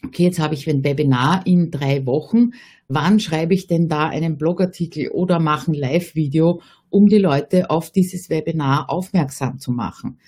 okay, 0.06 0.24
jetzt 0.24 0.39
habe 0.39 0.53
ich 0.53 0.70
ein 0.70 0.84
Webinar 0.84 1.45
in 1.45 1.72
drei 1.72 2.06
Wochen. 2.06 2.51
Wann 2.88 3.20
schreibe 3.20 3.53
ich 3.53 3.68
denn 3.68 3.88
da 3.88 4.08
einen 4.08 4.38
Blogartikel 4.38 5.10
oder 5.10 5.39
mache 5.39 5.72
ein 5.72 5.74
Live-Video, 5.74 6.62
um 6.89 7.08
die 7.08 7.18
Leute 7.18 7.70
auf 7.70 7.91
dieses 7.91 8.30
Webinar 8.30 8.89
aufmerksam 8.89 9.60
zu 9.60 9.72
machen? 9.72 10.20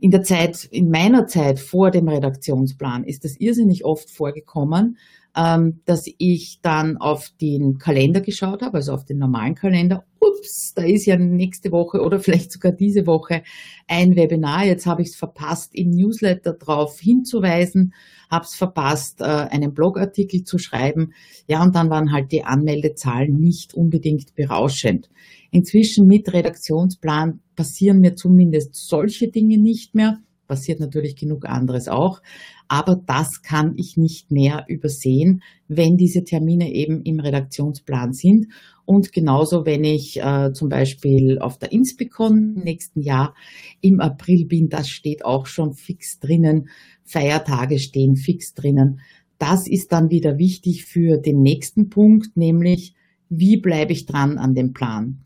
In 0.00 0.10
der 0.10 0.22
Zeit, 0.22 0.64
in 0.70 0.90
meiner 0.90 1.26
Zeit 1.26 1.58
vor 1.58 1.90
dem 1.90 2.08
Redaktionsplan 2.08 3.04
ist 3.04 3.24
das 3.24 3.36
irrsinnig 3.36 3.84
oft 3.84 4.10
vorgekommen, 4.10 4.96
ähm, 5.36 5.80
dass 5.86 6.08
ich 6.18 6.60
dann 6.62 6.98
auf 6.98 7.32
den 7.40 7.78
Kalender 7.78 8.20
geschaut 8.20 8.62
habe, 8.62 8.76
also 8.78 8.92
auf 8.92 9.04
den 9.04 9.18
normalen 9.18 9.54
Kalender. 9.54 10.04
Ups, 10.28 10.74
da 10.74 10.82
ist 10.82 11.06
ja 11.06 11.16
nächste 11.16 11.72
Woche 11.72 12.00
oder 12.00 12.20
vielleicht 12.20 12.52
sogar 12.52 12.72
diese 12.72 13.06
Woche 13.06 13.42
ein 13.86 14.16
Webinar. 14.16 14.64
Jetzt 14.66 14.86
habe 14.86 15.02
ich 15.02 15.08
es 15.08 15.16
verpasst, 15.16 15.74
im 15.74 15.90
Newsletter 15.90 16.54
darauf 16.54 16.98
hinzuweisen, 17.00 17.94
habe 18.30 18.44
es 18.44 18.54
verpasst, 18.54 19.20
äh, 19.20 19.24
einen 19.24 19.74
Blogartikel 19.74 20.42
zu 20.44 20.58
schreiben. 20.58 21.12
Ja, 21.46 21.62
und 21.62 21.74
dann 21.74 21.90
waren 21.90 22.12
halt 22.12 22.32
die 22.32 22.44
Anmeldezahlen 22.44 23.34
nicht 23.38 23.74
unbedingt 23.74 24.34
berauschend. 24.34 25.08
Inzwischen 25.50 26.06
mit 26.06 26.32
Redaktionsplan 26.32 27.40
passieren 27.56 28.00
mir 28.00 28.14
zumindest 28.14 28.74
solche 28.74 29.28
Dinge 29.28 29.58
nicht 29.58 29.94
mehr 29.94 30.18
passiert 30.48 30.80
natürlich 30.80 31.14
genug 31.14 31.46
anderes 31.46 31.86
auch. 31.86 32.20
Aber 32.66 33.00
das 33.06 33.42
kann 33.42 33.74
ich 33.76 33.96
nicht 33.96 34.32
mehr 34.32 34.64
übersehen, 34.66 35.42
wenn 35.68 35.96
diese 35.96 36.24
Termine 36.24 36.72
eben 36.72 37.02
im 37.02 37.20
Redaktionsplan 37.20 38.12
sind. 38.12 38.48
Und 38.84 39.12
genauso, 39.12 39.64
wenn 39.66 39.84
ich 39.84 40.20
äh, 40.20 40.52
zum 40.52 40.68
Beispiel 40.68 41.38
auf 41.38 41.58
der 41.58 41.70
Inspicon 41.70 42.54
nächsten 42.54 43.00
Jahr 43.00 43.34
im 43.80 44.00
April 44.00 44.46
bin, 44.46 44.68
das 44.68 44.88
steht 44.88 45.24
auch 45.24 45.46
schon 45.46 45.74
fix 45.74 46.18
drinnen. 46.18 46.70
Feiertage 47.04 47.78
stehen 47.78 48.16
fix 48.16 48.54
drinnen. 48.54 49.00
Das 49.38 49.68
ist 49.68 49.92
dann 49.92 50.10
wieder 50.10 50.38
wichtig 50.38 50.84
für 50.84 51.18
den 51.18 51.42
nächsten 51.42 51.90
Punkt, 51.90 52.36
nämlich 52.36 52.94
wie 53.28 53.58
bleibe 53.58 53.92
ich 53.92 54.06
dran 54.06 54.38
an 54.38 54.54
dem 54.54 54.72
Plan? 54.72 55.18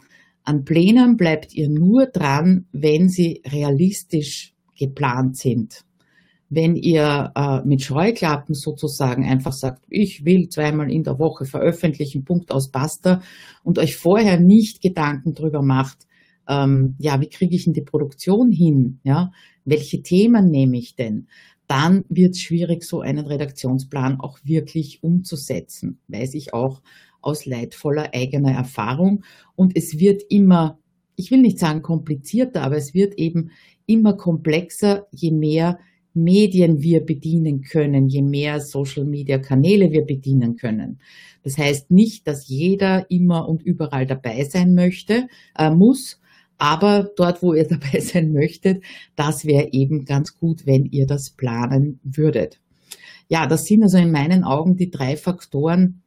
An 0.45 0.65
Plänen 0.65 1.17
bleibt 1.17 1.55
ihr 1.55 1.69
nur 1.69 2.07
dran, 2.07 2.67
wenn 2.73 3.09
sie 3.09 3.43
realistisch 3.47 4.55
geplant 4.87 5.37
sind. 5.37 5.85
Wenn 6.49 6.77
ihr 6.77 7.33
äh, 7.35 7.67
mit 7.67 7.83
Scheuklappen 7.83 8.55
sozusagen 8.55 9.25
einfach 9.25 9.53
sagt, 9.53 9.85
ich 9.89 10.25
will 10.25 10.49
zweimal 10.49 10.91
in 10.91 11.03
der 11.03 11.19
Woche 11.19 11.47
veröffentlichen, 11.47 12.25
Punkt 12.25 12.53
aus 12.53 12.71
Basta, 12.71 13.23
und 13.63 13.79
euch 13.79 13.97
vorher 13.97 14.39
nicht 14.39 14.83
Gedanken 14.83 15.33
drüber 15.35 15.63
macht, 15.63 16.07
ähm, 16.49 16.95
ja, 16.99 17.21
wie 17.21 17.29
kriege 17.29 17.55
ich 17.55 17.65
denn 17.65 17.73
die 17.73 17.83
Produktion 17.83 18.51
hin? 18.51 18.99
Ja, 19.05 19.33
welche 19.65 20.03
Themen 20.03 20.51
nehme 20.51 20.77
ich 20.77 20.95
denn? 20.95 21.29
Dann 21.69 22.05
wird 22.09 22.33
es 22.33 22.41
schwierig, 22.41 22.85
so 22.85 23.01
einen 23.01 23.27
Redaktionsplan 23.27 24.21
auch 24.21 24.39
wirklich 24.43 25.03
umzusetzen, 25.03 26.01
weiß 26.09 26.35
ich 26.35 26.53
auch 26.53 26.83
aus 27.23 27.47
leidvoller 27.47 28.11
eigener 28.13 28.53
Erfahrung. 28.53 29.25
Und 29.55 29.77
es 29.77 29.99
wird 29.99 30.23
immer, 30.29 30.79
ich 31.17 31.31
will 31.31 31.41
nicht 31.41 31.59
sagen 31.59 31.81
komplizierter, 31.81 32.63
aber 32.63 32.77
es 32.77 32.93
wird 32.93 33.15
eben 33.15 33.53
immer 33.87 34.15
komplexer, 34.15 35.07
je 35.11 35.31
mehr 35.31 35.79
Medien 36.15 36.83
wir 36.83 37.05
bedienen 37.05 37.63
können, 37.63 38.09
je 38.09 38.23
mehr 38.23 38.61
Social-Media-Kanäle 38.61 39.93
wir 39.93 40.05
bedienen 40.05 40.57
können. 40.57 41.01
Das 41.43 41.59
heißt 41.59 41.91
nicht, 41.91 42.27
dass 42.27 42.49
jeder 42.49 43.11
immer 43.11 43.49
und 43.49 43.63
überall 43.63 44.07
dabei 44.07 44.45
sein 44.45 44.75
möchte, 44.75 45.27
äh, 45.57 45.71
muss, 45.71 46.21
aber 46.59 47.11
dort, 47.17 47.43
wo 47.43 47.55
ihr 47.55 47.67
dabei 47.69 48.01
sein 48.01 48.33
möchtet, 48.33 48.85
das 49.17 49.45
wäre 49.45 49.73
eben 49.73 50.05
ganz 50.05 50.39
gut, 50.39 50.67
wenn 50.67 50.87
ihr 50.87 51.07
das 51.07 51.31
planen 51.31 51.99
würdet. 52.03 52.61
Ja, 53.29 53.47
das 53.47 53.65
sind 53.65 53.83
also 53.83 53.99
in 53.99 54.13
meinen 54.13 54.45
Augen 54.45 54.77
die 54.77 54.91
drei 54.91 55.17
Faktoren, 55.17 56.03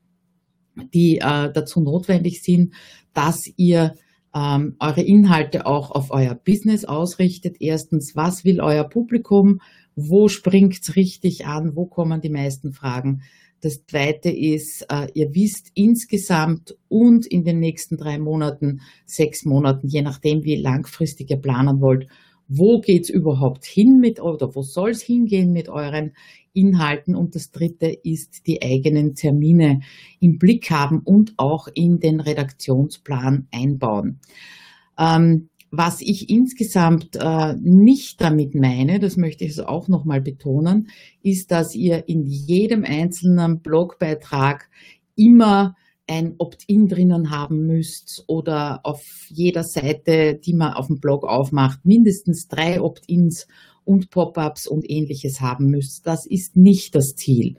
die 0.94 1.18
äh, 1.18 1.52
dazu 1.52 1.82
notwendig 1.82 2.44
sind, 2.44 2.74
dass 3.14 3.52
ihr 3.58 3.96
ähm, 4.36 4.76
eure 4.80 5.02
Inhalte 5.02 5.66
auch 5.66 5.92
auf 5.92 6.12
euer 6.12 6.36
Business 6.36 6.84
ausrichtet. 6.86 7.58
Erstens, 7.60 8.16
was 8.16 8.44
will 8.44 8.60
euer 8.60 8.84
Publikum? 8.84 9.62
Wo 9.96 10.28
springt's 10.28 10.96
richtig 10.98 11.46
an? 11.46 11.76
Wo 11.76 11.86
kommen 11.86 12.20
die 12.20 12.30
meisten 12.30 12.74
Fragen? 12.74 13.22
Das 13.62 13.86
zweite 13.86 14.30
ist, 14.30 14.86
äh, 14.90 15.08
ihr 15.14 15.34
wisst 15.34 15.72
insgesamt 15.74 16.76
und 16.90 17.26
in 17.26 17.46
den 17.46 17.60
nächsten 17.60 17.98
drei 17.98 18.20
Monaten, 18.20 18.82
sechs 19.06 19.46
Monaten, 19.46 19.88
je 19.88 20.02
nachdem, 20.02 20.44
wie 20.44 20.62
langfristig 20.62 21.32
ihr 21.32 21.38
planen 21.38 21.80
wollt, 21.80 22.08
wo 22.48 22.80
geht's 22.80 23.10
überhaupt 23.10 23.66
hin 23.66 24.00
mit 24.00 24.22
oder 24.22 24.56
wo 24.56 24.62
soll 24.62 24.92
es 24.92 25.02
hingehen 25.02 25.52
mit 25.52 25.70
euren 25.70 26.14
Inhalten? 26.54 27.16
Und 27.16 27.36
das 27.36 27.52
dritte 27.52 27.88
ist 27.88 28.48
die 28.48 28.62
eigenen 28.62 29.16
Termine 29.16 29.82
im 30.20 30.38
Blick 30.38 30.70
haben 30.70 31.00
und 31.00 31.34
auch 31.38 31.68
in 31.74 32.00
den 32.00 32.20
Redaktionsplan 32.20 33.48
einbauen. 33.52 34.20
Ähm, 34.98 35.50
was 35.78 36.02
ich 36.02 36.30
insgesamt 36.30 37.18
äh, 37.18 37.56
nicht 37.60 38.22
damit 38.22 38.56
meine, 38.56 39.00
das 39.00 39.18
möchte 39.18 39.44
ich 39.44 39.52
also 39.52 39.66
auch 39.66 39.88
nochmal 39.88 40.22
betonen, 40.22 40.90
ist, 41.22 41.52
dass 41.52 41.76
ihr 41.76 42.08
in 42.08 42.26
jedem 42.26 42.86
einzelnen 42.86 43.60
Blogbeitrag 43.60 44.70
immer 45.16 45.76
ein 46.08 46.36
Opt-in 46.38 46.88
drinnen 46.88 47.32
haben 47.32 47.66
müsst 47.66 48.24
oder 48.28 48.82
auf 48.84 49.28
jeder 49.30 49.64
Seite, 49.64 50.36
die 50.36 50.54
man 50.54 50.74
auf 50.74 50.88
dem 50.88 51.00
Blog 51.00 51.24
aufmacht, 51.24 51.86
mindestens 51.86 52.48
drei 52.48 52.80
Opt-ins 52.80 53.48
und 53.84 54.10
Pop-ups 54.10 54.68
und 54.68 54.90
ähnliches 54.90 55.42
haben 55.42 55.68
müsst. 55.68 56.06
Das 56.06 56.26
ist 56.26 56.56
nicht 56.56 56.96
das 56.96 57.16
Ziel. 57.16 57.56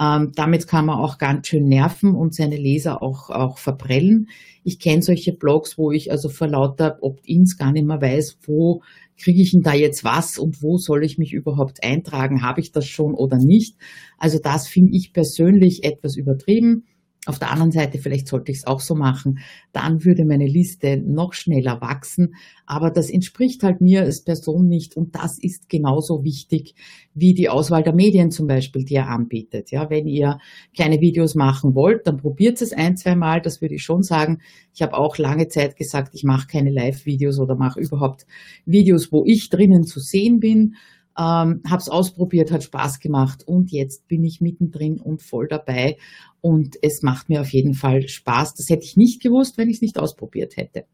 Ähm, 0.00 0.32
damit 0.34 0.66
kann 0.66 0.86
man 0.86 0.98
auch 0.98 1.18
ganz 1.18 1.46
schön 1.46 1.68
nerven 1.68 2.16
und 2.16 2.34
seine 2.34 2.56
Leser 2.56 3.00
auch, 3.00 3.30
auch 3.30 3.58
verprellen. 3.58 4.26
Ich 4.64 4.80
kenne 4.80 5.02
solche 5.02 5.32
Blogs, 5.32 5.78
wo 5.78 5.92
ich 5.92 6.10
also 6.10 6.28
vor 6.28 6.48
lauter 6.48 6.98
Opt-ins 7.00 7.56
gar 7.56 7.70
nicht 7.70 7.86
mehr 7.86 8.00
weiß, 8.00 8.38
wo 8.46 8.82
kriege 9.16 9.40
ich 9.40 9.52
denn 9.52 9.62
da 9.62 9.72
jetzt 9.72 10.02
was 10.02 10.38
und 10.38 10.62
wo 10.62 10.78
soll 10.78 11.04
ich 11.04 11.18
mich 11.18 11.32
überhaupt 11.32 11.84
eintragen? 11.84 12.42
Habe 12.42 12.60
ich 12.60 12.72
das 12.72 12.86
schon 12.86 13.14
oder 13.14 13.38
nicht? 13.38 13.76
Also 14.18 14.38
das 14.42 14.66
finde 14.66 14.96
ich 14.96 15.12
persönlich 15.12 15.84
etwas 15.84 16.16
übertrieben. 16.16 16.84
Auf 17.26 17.38
der 17.38 17.50
anderen 17.50 17.72
Seite, 17.72 17.98
vielleicht 17.98 18.28
sollte 18.28 18.52
ich 18.52 18.58
es 18.58 18.66
auch 18.66 18.80
so 18.80 18.94
machen, 18.94 19.38
dann 19.72 20.04
würde 20.04 20.26
meine 20.26 20.46
Liste 20.46 20.98
noch 20.98 21.32
schneller 21.32 21.80
wachsen. 21.80 22.34
Aber 22.66 22.90
das 22.90 23.08
entspricht 23.08 23.62
halt 23.62 23.80
mir 23.80 24.02
als 24.02 24.24
Person 24.24 24.68
nicht 24.68 24.96
und 24.96 25.14
das 25.14 25.38
ist 25.38 25.68
genauso 25.70 26.22
wichtig 26.22 26.74
wie 27.14 27.32
die 27.32 27.48
Auswahl 27.48 27.82
der 27.82 27.94
Medien 27.94 28.30
zum 28.30 28.46
Beispiel, 28.46 28.84
die 28.84 28.94
ihr 28.94 29.06
anbietet. 29.06 29.70
Ja, 29.70 29.88
wenn 29.88 30.06
ihr 30.06 30.38
kleine 30.74 31.00
Videos 31.00 31.34
machen 31.34 31.74
wollt, 31.74 32.06
dann 32.06 32.18
probiert 32.18 32.60
es 32.60 32.72
ein, 32.72 32.96
zwei 32.96 33.14
Mal. 33.14 33.40
Das 33.40 33.62
würde 33.62 33.76
ich 33.76 33.82
schon 33.82 34.02
sagen. 34.02 34.40
Ich 34.74 34.82
habe 34.82 34.94
auch 34.94 35.16
lange 35.16 35.48
Zeit 35.48 35.76
gesagt, 35.76 36.14
ich 36.14 36.24
mache 36.24 36.46
keine 36.46 36.70
Live-Videos 36.70 37.38
oder 37.38 37.56
mache 37.56 37.80
überhaupt 37.80 38.26
Videos, 38.66 39.12
wo 39.12 39.24
ich 39.24 39.48
drinnen 39.48 39.84
zu 39.84 40.00
sehen 40.00 40.40
bin. 40.40 40.74
Ähm, 41.16 41.62
habe 41.68 41.78
es 41.78 41.88
ausprobiert, 41.88 42.50
hat 42.50 42.64
Spaß 42.64 43.00
gemacht 43.00 43.44
und 43.46 43.70
jetzt 43.70 44.08
bin 44.08 44.24
ich 44.24 44.40
mittendrin 44.40 45.00
und 45.00 45.22
voll 45.22 45.46
dabei 45.48 45.96
und 46.40 46.76
es 46.82 47.02
macht 47.02 47.28
mir 47.28 47.40
auf 47.40 47.52
jeden 47.52 47.74
Fall 47.74 48.08
Spaß. 48.08 48.54
Das 48.54 48.68
hätte 48.68 48.84
ich 48.84 48.96
nicht 48.96 49.22
gewusst, 49.22 49.56
wenn 49.56 49.68
ich 49.68 49.76
es 49.76 49.82
nicht 49.82 49.98
ausprobiert 49.98 50.56
hätte. 50.56 50.86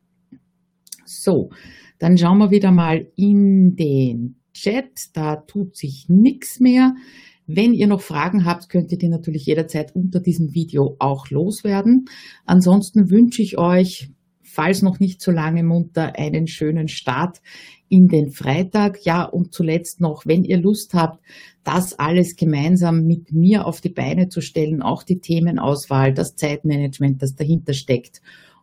So, 1.07 1.51
dann 1.99 2.17
schauen 2.19 2.39
wir 2.39 2.51
wieder 2.51 2.71
mal 2.71 3.09
in 3.17 3.77
den 3.77 4.37
Chat. 4.53 5.15
Da 5.15 5.37
tut 5.37 5.77
sich 5.77 6.07
nichts 6.09 6.61
mehr. 6.61 6.95
Wenn 7.47 7.73
ihr 7.73 7.89
noch 7.89 8.01
Fragen 8.01 8.45
habt, 8.45 8.69
könnt 8.69 8.93
ihr 8.93 8.99
die 8.99 9.09
natürlich 9.09 9.47
jederzeit 9.47 9.95
unter 9.97 10.21
diesem 10.21 10.55
Video 10.55 10.97
auch 11.01 11.31
loswerden. 11.31 12.05
Ansonsten 12.45 13.11
wünsche 13.11 13.43
ich 13.43 13.59
euch 13.59 14.11
falls 14.51 14.83
noch 14.83 15.01
nicht 15.01 15.21
so 15.23 15.31
lange 15.31 15.63
munter, 15.63 16.19
einen 16.19 16.47
schönen 16.47 16.89
Start 16.89 17.41
in 17.89 18.09
den 18.09 18.31
Freitag. 18.31 19.05
Ja, 19.05 19.25
und 19.25 19.53
zuletzt 19.53 20.01
noch, 20.01 20.27
wenn 20.27 20.45
ihr 20.45 20.59
Lust 20.59 20.95
habt, 20.95 21.21
das 21.65 21.99
alles 21.99 22.37
gemeinsam 22.37 23.07
mit 23.07 23.33
mir 23.33 23.67
auf 23.67 23.81
die 23.81 23.91
Beine 23.91 24.29
zu 24.29 24.41
stellen, 24.41 24.83
auch 24.83 25.03
die 25.03 25.21
Themenauswahl, 25.21 26.15
das 26.15 26.37
Zeitmanagement, 26.37 27.23
das 27.23 27.35
dahinter 27.35 27.75
steckt 27.75 28.21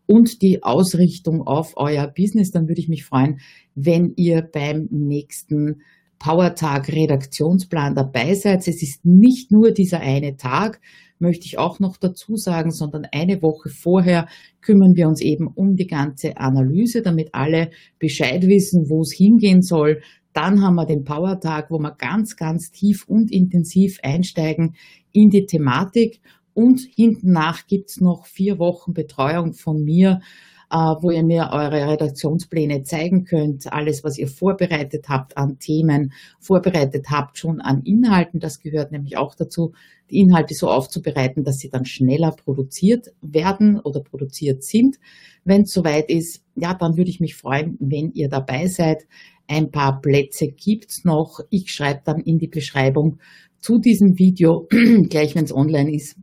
und 0.07 0.41
die 0.41 0.63
Ausrichtung 0.63 1.45
auf 1.45 1.73
euer 1.75 2.07
Business, 2.07 2.51
dann 2.51 2.67
würde 2.67 2.81
ich 2.81 2.89
mich 2.89 3.05
freuen, 3.05 3.39
wenn 3.75 4.13
ihr 4.15 4.41
beim 4.41 4.87
nächsten 4.89 5.81
Powertag 6.19 6.89
Redaktionsplan 6.89 7.95
dabei 7.95 8.33
seid. 8.33 8.67
Es 8.67 8.81
ist 8.81 9.05
nicht 9.05 9.51
nur 9.51 9.71
dieser 9.71 9.99
eine 9.99 10.37
Tag, 10.37 10.79
möchte 11.19 11.45
ich 11.45 11.57
auch 11.57 11.79
noch 11.79 11.97
dazu 11.97 12.35
sagen, 12.35 12.71
sondern 12.71 13.05
eine 13.11 13.41
Woche 13.41 13.69
vorher 13.69 14.27
kümmern 14.61 14.95
wir 14.95 15.07
uns 15.07 15.21
eben 15.21 15.47
um 15.47 15.75
die 15.75 15.87
ganze 15.87 16.37
Analyse, 16.37 17.01
damit 17.01 17.29
alle 17.33 17.71
Bescheid 17.99 18.45
wissen, 18.47 18.89
wo 18.89 19.01
es 19.01 19.13
hingehen 19.13 19.61
soll. 19.61 20.01
Dann 20.33 20.61
haben 20.61 20.75
wir 20.75 20.85
den 20.85 21.03
Powertag, 21.03 21.71
wo 21.71 21.79
wir 21.79 21.95
ganz, 21.97 22.35
ganz 22.35 22.69
tief 22.71 23.05
und 23.07 23.31
intensiv 23.31 23.97
einsteigen 24.03 24.75
in 25.11 25.29
die 25.29 25.45
Thematik. 25.45 26.21
Und 26.53 26.81
hinten 26.95 27.31
nach 27.31 27.67
gibt's 27.67 28.01
noch 28.01 28.25
vier 28.25 28.59
Wochen 28.59 28.93
Betreuung 28.93 29.53
von 29.53 29.83
mir, 29.83 30.21
wo 30.69 31.11
ihr 31.11 31.23
mir 31.23 31.49
eure 31.51 31.87
Redaktionspläne 31.91 32.83
zeigen 32.83 33.23
könnt, 33.23 33.71
alles, 33.71 34.03
was 34.03 34.17
ihr 34.17 34.27
vorbereitet 34.27 35.07
habt 35.09 35.37
an 35.37 35.59
Themen, 35.59 36.13
vorbereitet 36.39 37.07
habt 37.09 37.37
schon 37.37 37.61
an 37.61 37.83
Inhalten. 37.83 38.39
Das 38.39 38.59
gehört 38.59 38.91
nämlich 38.91 39.17
auch 39.17 39.35
dazu, 39.35 39.73
die 40.09 40.19
Inhalte 40.19 40.53
so 40.53 40.69
aufzubereiten, 40.69 41.43
dass 41.43 41.59
sie 41.59 41.69
dann 41.69 41.85
schneller 41.85 42.31
produziert 42.31 43.07
werden 43.21 43.79
oder 43.79 44.01
produziert 44.01 44.63
sind. 44.63 44.97
Wenn 45.43 45.63
es 45.63 45.71
soweit 45.71 46.09
ist, 46.09 46.43
ja, 46.55 46.73
dann 46.73 46.97
würde 46.97 47.09
ich 47.09 47.19
mich 47.19 47.35
freuen, 47.35 47.77
wenn 47.79 48.11
ihr 48.11 48.29
dabei 48.29 48.67
seid. 48.67 49.05
Ein 49.47 49.71
paar 49.71 50.01
Plätze 50.01 50.49
gibt's 50.49 51.05
noch. 51.05 51.39
Ich 51.49 51.71
schreibe 51.71 52.01
dann 52.03 52.19
in 52.21 52.37
die 52.37 52.49
Beschreibung 52.49 53.19
zu 53.59 53.79
diesem 53.79 54.17
Video, 54.17 54.67
gleich 55.09 55.35
wenn 55.35 55.45
es 55.45 55.53
online 55.53 55.93
ist, 55.93 56.17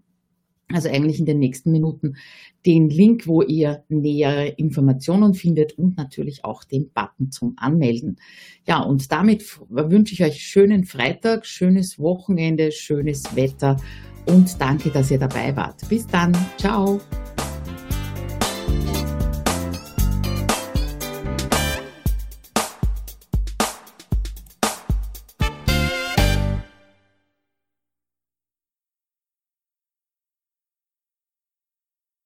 also 0.72 0.88
eigentlich 0.88 1.20
in 1.20 1.26
den 1.26 1.38
nächsten 1.38 1.72
Minuten, 1.72 2.16
den 2.66 2.88
Link, 2.88 3.26
wo 3.26 3.42
ihr 3.42 3.84
nähere 3.88 4.48
Informationen 4.48 5.34
findet 5.34 5.78
und 5.78 5.96
natürlich 5.96 6.44
auch 6.44 6.64
den 6.64 6.90
Button 6.90 7.30
zum 7.30 7.54
Anmelden. 7.56 8.16
Ja, 8.66 8.80
und 8.80 9.12
damit 9.12 9.60
wünsche 9.68 10.14
ich 10.14 10.24
euch 10.24 10.40
schönen 10.40 10.84
Freitag, 10.84 11.46
schönes 11.46 11.98
Wochenende, 11.98 12.72
schönes 12.72 13.36
Wetter 13.36 13.76
und 14.26 14.60
danke, 14.60 14.90
dass 14.90 15.10
ihr 15.10 15.18
dabei 15.18 15.54
wart. 15.54 15.88
Bis 15.88 16.06
dann. 16.06 16.32
Ciao. 16.56 17.00